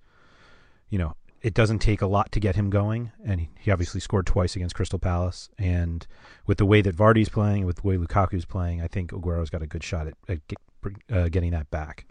you 0.89 0.97
know, 0.99 1.15
it 1.47 1.53
doesn't 1.53 1.79
take 1.79 2.01
a 2.01 2.07
lot 2.07 2.29
to 2.33 2.41
get 2.41 2.57
him 2.57 2.69
going, 2.69 3.13
and 3.23 3.47
he- 3.57 3.71
obviously 3.71 4.01
scored 4.01 4.27
twice 4.27 4.57
against 4.57 4.75
Crystal 4.75 4.99
Palace. 4.99 5.49
And 5.57 6.05
with 6.45 6.57
the 6.57 6.65
way 6.65 6.81
that 6.81 6.93
Vardy's 6.93 7.29
playing, 7.29 7.65
with 7.65 7.77
the 7.77 7.87
way 7.87 7.95
Lukaku's 7.95 8.43
playing, 8.43 8.81
I 8.81 8.87
think 8.87 9.13
Aguero's 9.13 9.49
got 9.49 9.61
a 9.61 9.65
good 9.65 9.81
shot 9.81 10.07
at, 10.07 10.15
at 10.27 10.39
uh, 11.09 11.29
getting 11.29 11.51
that 11.51 11.71
back. 11.71 12.05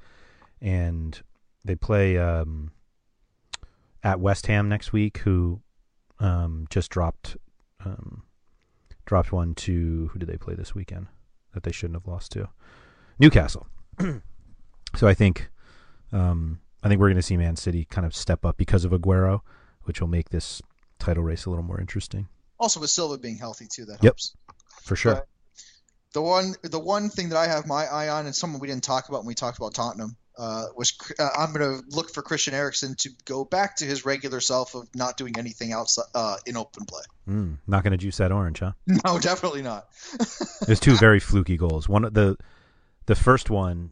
And 0.63 1.21
they 1.67 1.77
play 1.77 2.17
um, 2.17 2.71
at 4.03 4.21
West 4.21 4.47
Ham 4.47 4.71
next 4.71 4.95
week, 4.95 5.19
who 5.19 5.61
um, 6.19 6.67
just 6.71 6.91
dropped 6.91 7.37
um, 7.85 8.23
dropped 9.05 9.33
one 9.33 9.55
to 9.55 10.09
who 10.13 10.19
did 10.19 10.31
they 10.31 10.39
play 10.39 10.55
this 10.55 10.75
weekend 10.75 11.09
that 11.53 11.63
they 11.63 11.73
shouldn't 11.73 11.97
have 11.97 12.09
lost 12.09 12.33
to 12.33 12.49
Newcastle. 13.19 13.67
so 14.97 15.07
I 15.07 15.13
think 15.13 15.51
um, 16.11 16.61
I 16.87 16.89
think 16.89 17.01
we're 17.01 17.09
going 17.09 17.17
to 17.17 17.23
see 17.23 17.37
Man 17.37 17.57
City 17.57 17.85
kind 17.85 18.07
of 18.07 18.15
step 18.15 18.45
up 18.45 18.57
because 18.57 18.85
of 18.85 18.93
Aguero, 18.93 19.41
which 19.83 20.01
will 20.01 20.07
make 20.09 20.31
this 20.31 20.63
title 21.01 21.25
race 21.25 21.45
a 21.45 21.51
little 21.51 21.65
more 21.65 21.81
interesting 21.81 22.29
Also 22.59 22.79
with 22.81 22.91
Silva 22.91 23.19
being 23.19 23.37
healthy 23.39 23.67
too, 23.67 23.85
that 23.87 23.95
Yep. 23.95 24.03
helps. 24.05 24.35
for 24.83 24.95
sure. 24.97 25.15
But 25.15 25.27
The 26.13 26.23
one, 26.23 26.55
the 26.63 26.79
one 26.79 27.11
thing 27.11 27.31
that 27.31 27.39
I 27.39 27.49
have 27.49 27.67
my 27.67 27.87
eye 27.87 28.09
on, 28.09 28.25
and 28.27 28.35
someone 28.35 28.61
we 28.61 28.69
didn't 28.69 28.85
talk 28.85 29.09
about 29.09 29.19
when 29.23 29.27
we 29.27 29.35
talked 29.35 29.59
about 29.59 29.75
Tottenham, 29.75 30.17
uh, 30.39 30.67
was 30.77 30.97
uh, 31.19 31.29
I'm 31.37 31.53
going 31.53 31.79
to 31.81 31.85
look 31.97 32.11
for 32.15 32.23
Christian 32.23 32.55
Eriksen 32.55 32.95
to 33.01 33.11
go 33.25 33.45
back 33.45 33.77
to 33.79 33.85
his 33.85 34.05
regular 34.07 34.41
self 34.41 34.75
of 34.77 34.87
not 34.95 35.17
doing 35.17 35.35
anything 35.39 35.73
outside 35.73 36.05
uh, 36.15 36.37
in 36.47 36.57
open 36.57 36.85
play. 36.87 37.03
Mm, 37.29 37.57
not 37.67 37.83
going 37.83 37.91
to 37.93 37.97
juice 37.99 38.19
that 38.19 38.31
orange, 38.33 38.61
huh? 38.61 38.73
No, 38.87 39.19
definitely 39.19 39.63
not. 39.63 39.89
There's 40.67 40.81
two 40.81 40.97
very 40.97 41.19
fluky 41.21 41.57
goals. 41.57 41.89
One 41.89 42.05
of 42.05 42.15
the 42.15 42.37
the 43.07 43.15
first 43.17 43.51
one, 43.51 43.91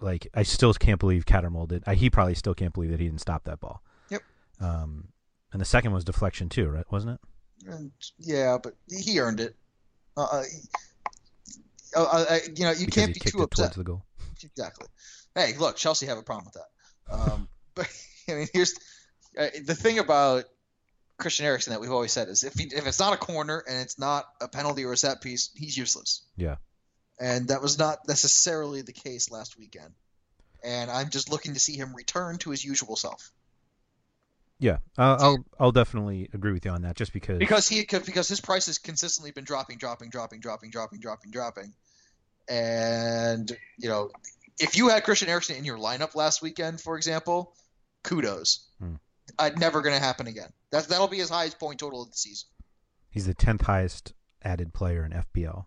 like 0.00 0.28
I 0.34 0.42
still 0.42 0.72
can't 0.74 1.00
believe 1.00 1.26
Cattermole 1.26 1.68
did. 1.68 1.82
I, 1.86 1.94
he 1.94 2.10
probably 2.10 2.34
still 2.34 2.54
can't 2.54 2.72
believe 2.72 2.90
that 2.90 3.00
he 3.00 3.06
didn't 3.06 3.20
stop 3.20 3.44
that 3.44 3.60
ball. 3.60 3.82
Yep. 4.10 4.22
Um, 4.60 5.08
and 5.52 5.60
the 5.60 5.66
second 5.66 5.92
was 5.92 6.04
deflection 6.04 6.48
too, 6.48 6.68
right? 6.68 6.84
Wasn't 6.90 7.14
it? 7.14 7.70
And, 7.70 7.90
yeah, 8.18 8.58
but 8.62 8.74
he 8.88 9.18
earned 9.20 9.40
it. 9.40 9.54
Uh, 10.16 10.22
uh, 10.22 10.44
uh, 11.96 12.24
uh, 12.28 12.38
you 12.54 12.64
know, 12.64 12.72
you 12.72 12.86
because 12.86 13.04
can't 13.04 13.14
be 13.14 13.20
too 13.20 13.42
upset. 13.42 13.74
the 13.74 13.84
goal. 13.84 14.04
Exactly. 14.42 14.86
Hey, 15.34 15.54
look, 15.58 15.76
Chelsea 15.76 16.06
have 16.06 16.18
a 16.18 16.22
problem 16.22 16.46
with 16.46 16.54
that. 16.54 17.32
Um, 17.32 17.48
but 17.74 17.88
I 18.28 18.34
mean, 18.34 18.48
here's 18.52 18.74
uh, 19.38 19.48
the 19.64 19.74
thing 19.74 19.98
about 19.98 20.44
Christian 21.18 21.46
Eriksen 21.46 21.72
that 21.72 21.80
we've 21.80 21.92
always 21.92 22.12
said 22.12 22.28
is 22.28 22.44
if 22.44 22.54
he, 22.54 22.64
if 22.64 22.86
it's 22.86 22.98
not 22.98 23.12
a 23.12 23.16
corner 23.16 23.62
and 23.68 23.78
it's 23.80 23.98
not 23.98 24.24
a 24.40 24.48
penalty 24.48 24.84
or 24.84 24.92
a 24.92 24.96
set 24.96 25.20
piece, 25.20 25.50
he's 25.54 25.76
useless. 25.76 26.24
Yeah. 26.36 26.56
And 27.20 27.48
that 27.48 27.60
was 27.60 27.78
not 27.78 28.08
necessarily 28.08 28.80
the 28.80 28.92
case 28.92 29.30
last 29.30 29.58
weekend. 29.58 29.92
And 30.64 30.90
I'm 30.90 31.10
just 31.10 31.30
looking 31.30 31.52
to 31.54 31.60
see 31.60 31.76
him 31.76 31.94
return 31.94 32.38
to 32.38 32.50
his 32.50 32.64
usual 32.64 32.96
self 32.96 33.30
Yeah, 34.58 34.78
uh, 34.98 35.16
I'll 35.20 35.44
I'll 35.58 35.72
definitely 35.72 36.28
agree 36.32 36.52
with 36.52 36.64
you 36.64 36.70
on 36.70 36.82
that. 36.82 36.96
Just 36.96 37.12
because 37.12 37.38
because 37.38 37.68
he 37.68 37.84
because 37.84 38.28
his 38.28 38.40
price 38.40 38.66
has 38.66 38.78
consistently 38.78 39.32
been 39.32 39.44
dropping, 39.44 39.78
dropping, 39.78 40.08
dropping, 40.08 40.40
dropping, 40.40 40.70
dropping, 40.70 41.00
dropping, 41.00 41.30
dropping. 41.30 41.74
And 42.48 43.50
you 43.78 43.88
know, 43.88 44.10
if 44.58 44.76
you 44.76 44.88
had 44.88 45.04
Christian 45.04 45.28
Eriksen 45.28 45.56
in 45.56 45.64
your 45.64 45.78
lineup 45.78 46.14
last 46.14 46.42
weekend, 46.42 46.80
for 46.80 46.96
example, 46.96 47.54
kudos. 48.02 48.66
Hmm. 48.78 48.94
Uh, 49.38 49.50
never 49.56 49.80
going 49.80 49.94
to 49.94 50.02
happen 50.02 50.26
again. 50.26 50.50
That 50.72 50.88
that'll 50.88 51.06
be 51.06 51.18
his 51.18 51.30
highest 51.30 51.60
point 51.60 51.78
total 51.78 52.02
of 52.02 52.10
the 52.10 52.16
season. 52.16 52.48
he's 53.10 53.26
the 53.26 53.34
tenth 53.34 53.62
highest 53.62 54.12
added 54.42 54.72
player 54.74 55.04
in 55.04 55.12
FPL 55.12 55.66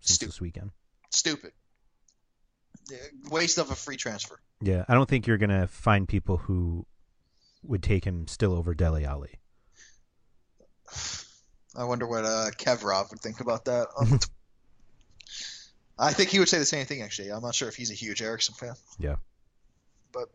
since 0.00 0.16
Stupid. 0.16 0.32
this 0.32 0.40
weekend. 0.40 0.70
Stupid. 1.12 1.52
Waste 3.30 3.58
of 3.58 3.70
a 3.70 3.74
free 3.74 3.96
transfer. 3.96 4.40
Yeah, 4.60 4.84
I 4.88 4.94
don't 4.94 5.08
think 5.08 5.26
you're 5.26 5.38
gonna 5.38 5.66
find 5.66 6.08
people 6.08 6.36
who 6.36 6.86
would 7.62 7.82
take 7.82 8.04
him 8.04 8.26
still 8.26 8.54
over 8.54 8.74
Dele 8.74 9.04
Alli. 9.04 9.38
I 11.76 11.84
wonder 11.84 12.06
what 12.06 12.24
uh, 12.24 12.50
Kevrov 12.56 13.10
would 13.10 13.20
think 13.20 13.40
about 13.40 13.64
that. 13.66 13.88
I 15.98 16.12
think 16.12 16.30
he 16.30 16.38
would 16.38 16.48
say 16.48 16.58
the 16.58 16.64
same 16.64 16.86
thing. 16.86 17.02
Actually, 17.02 17.30
I'm 17.30 17.42
not 17.42 17.54
sure 17.54 17.68
if 17.68 17.76
he's 17.76 17.90
a 17.90 17.94
huge 17.94 18.20
Eriksen 18.20 18.54
fan. 18.54 18.74
Yeah. 18.98 19.16
But 20.12 20.28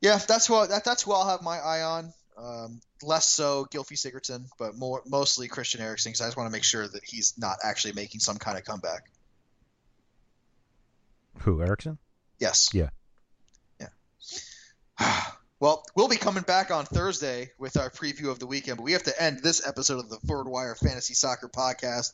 yeah, 0.00 0.18
that's 0.18 0.46
who 0.46 0.54
I, 0.54 0.66
that, 0.68 0.84
that's 0.84 1.02
who 1.02 1.12
I'll 1.12 1.28
have 1.28 1.42
my 1.42 1.58
eye 1.58 1.82
on. 1.82 2.12
Um, 2.38 2.80
less 3.02 3.28
so 3.28 3.66
Gylfi 3.72 3.94
Sigurdsson, 3.94 4.46
but 4.58 4.76
more 4.76 5.02
mostly 5.06 5.48
Christian 5.48 5.80
Eriksen 5.80 6.10
because 6.10 6.20
I 6.20 6.26
just 6.26 6.36
want 6.36 6.48
to 6.48 6.52
make 6.52 6.64
sure 6.64 6.86
that 6.86 7.04
he's 7.04 7.34
not 7.38 7.56
actually 7.64 7.94
making 7.94 8.20
some 8.20 8.36
kind 8.36 8.58
of 8.58 8.64
comeback. 8.64 9.10
Who 11.40 11.62
Eriksen? 11.62 11.98
Yes. 12.38 12.70
Yeah. 12.72 12.90
Yeah. 13.80 15.22
well, 15.60 15.84
we'll 15.94 16.08
be 16.08 16.16
coming 16.16 16.42
back 16.42 16.70
on 16.70 16.84
Thursday 16.84 17.50
with 17.58 17.76
our 17.76 17.90
preview 17.90 18.30
of 18.30 18.38
the 18.38 18.46
weekend, 18.46 18.78
but 18.78 18.84
we 18.84 18.92
have 18.92 19.04
to 19.04 19.22
end 19.22 19.40
this 19.42 19.66
episode 19.66 19.98
of 19.98 20.10
the 20.10 20.18
RotoWire 20.26 20.78
Fantasy 20.78 21.14
Soccer 21.14 21.48
Podcast 21.48 22.10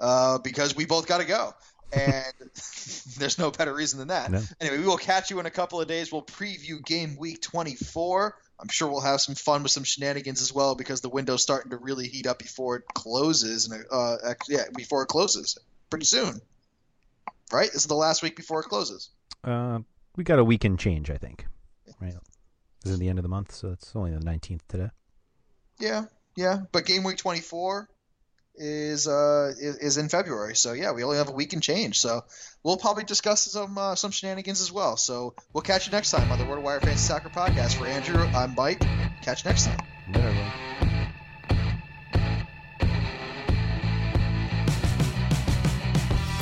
uh, 0.00 0.38
because 0.38 0.76
we 0.76 0.84
both 0.84 1.06
got 1.06 1.18
to 1.18 1.26
go. 1.26 1.54
And 1.92 2.32
there's 3.18 3.38
no 3.38 3.50
better 3.50 3.74
reason 3.74 3.98
than 3.98 4.08
that. 4.08 4.30
No. 4.30 4.42
Anyway, 4.60 4.78
we 4.78 4.86
will 4.86 4.96
catch 4.96 5.30
you 5.30 5.40
in 5.40 5.46
a 5.46 5.50
couple 5.50 5.80
of 5.80 5.88
days. 5.88 6.10
We'll 6.10 6.22
preview 6.22 6.84
game 6.84 7.16
week 7.16 7.42
24. 7.42 8.36
I'm 8.58 8.68
sure 8.68 8.88
we'll 8.88 9.00
have 9.00 9.20
some 9.20 9.34
fun 9.34 9.62
with 9.62 9.72
some 9.72 9.84
shenanigans 9.84 10.40
as 10.40 10.54
well 10.54 10.74
because 10.74 11.00
the 11.00 11.08
window's 11.08 11.42
starting 11.42 11.70
to 11.70 11.76
really 11.76 12.08
heat 12.08 12.26
up 12.26 12.38
before 12.38 12.76
it 12.76 12.84
closes. 12.94 13.70
And 13.70 13.84
uh, 13.90 14.16
yeah, 14.48 14.64
before 14.74 15.02
it 15.02 15.08
closes 15.08 15.58
pretty 15.90 16.06
soon. 16.06 16.40
Right? 17.52 17.70
This 17.72 17.82
is 17.82 17.86
the 17.86 17.94
last 17.94 18.22
week 18.22 18.36
before 18.36 18.60
it 18.60 18.64
closes. 18.64 19.10
Uh, 19.44 19.80
we 20.16 20.24
got 20.24 20.38
a 20.38 20.44
weekend 20.44 20.78
change, 20.78 21.10
I 21.10 21.16
think. 21.16 21.46
Right. 22.00 22.14
This 22.82 22.92
is 22.92 22.98
the 22.98 23.08
end 23.08 23.18
of 23.18 23.22
the 23.22 23.28
month, 23.28 23.52
so 23.54 23.70
it's 23.70 23.94
only 23.94 24.10
the 24.10 24.20
nineteenth 24.20 24.66
today. 24.68 24.90
Yeah, 25.78 26.04
yeah, 26.36 26.62
but 26.72 26.86
game 26.86 27.04
week 27.04 27.16
24 27.18 27.88
is 28.54 29.08
uh 29.08 29.52
is, 29.58 29.76
is 29.78 29.96
in 29.96 30.08
February. 30.08 30.54
So 30.56 30.72
yeah, 30.72 30.92
we 30.92 31.04
only 31.04 31.16
have 31.16 31.28
a 31.28 31.32
week 31.32 31.52
and 31.52 31.62
change. 31.62 32.00
So 32.00 32.22
we'll 32.62 32.76
probably 32.76 33.04
discuss 33.04 33.42
some 33.42 33.78
uh, 33.78 33.94
some 33.94 34.10
shenanigans 34.10 34.60
as 34.60 34.70
well. 34.70 34.96
So 34.96 35.34
we'll 35.52 35.62
catch 35.62 35.86
you 35.86 35.92
next 35.92 36.10
time 36.10 36.30
on 36.30 36.38
the 36.38 36.44
RotoWire 36.44 36.80
Fantasy 36.80 36.98
Soccer 36.98 37.30
Podcast. 37.30 37.76
For 37.76 37.86
Andrew, 37.86 38.22
I'm 38.22 38.54
Mike. 38.54 38.80
Catch 39.22 39.44
you 39.44 39.50
next 39.50 39.66
time. 39.66 40.71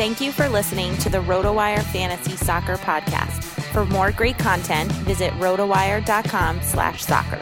Thank 0.01 0.23
you 0.23 0.33
for 0.33 0.49
listening 0.49 0.97
to 0.97 1.11
the 1.11 1.19
RotoWire 1.19 1.83
Fantasy 1.83 2.35
Soccer 2.35 2.77
Podcast. 2.79 3.45
For 3.65 3.85
more 3.85 4.11
great 4.11 4.39
content, 4.39 4.91
visit 4.93 5.31
rotowire.com 5.35 6.63
slash 6.63 7.05
soccer. 7.05 7.39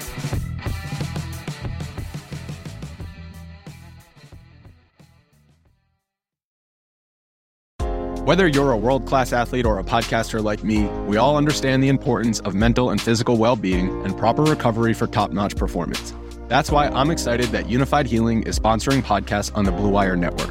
Whether 8.25 8.49
you're 8.49 8.73
a 8.73 8.77
world 8.77 9.07
class 9.07 9.33
athlete 9.33 9.65
or 9.65 9.79
a 9.79 9.85
podcaster 9.85 10.43
like 10.43 10.65
me, 10.65 10.87
we 11.07 11.17
all 11.17 11.37
understand 11.37 11.81
the 11.81 11.89
importance 11.89 12.41
of 12.41 12.57
mental 12.57 12.91
and 12.91 13.01
physical 13.01 13.37
well 13.37 13.55
being 13.55 13.89
and 14.05 14.19
proper 14.19 14.43
recovery 14.43 14.95
for 14.95 15.07
top 15.07 15.31
notch 15.31 15.55
performance. 15.55 16.13
That's 16.49 16.73
why 16.73 16.89
I'm 16.89 17.13
excited 17.13 17.51
that 17.51 17.67
Unifyd 17.67 18.07
Healing 18.07 18.43
is 18.43 18.59
sponsoring 18.59 19.03
podcasts 19.05 19.57
on 19.57 19.65
the 19.65 19.71
Blue 19.71 19.91
Wire 19.91 20.17
Network. 20.17 20.51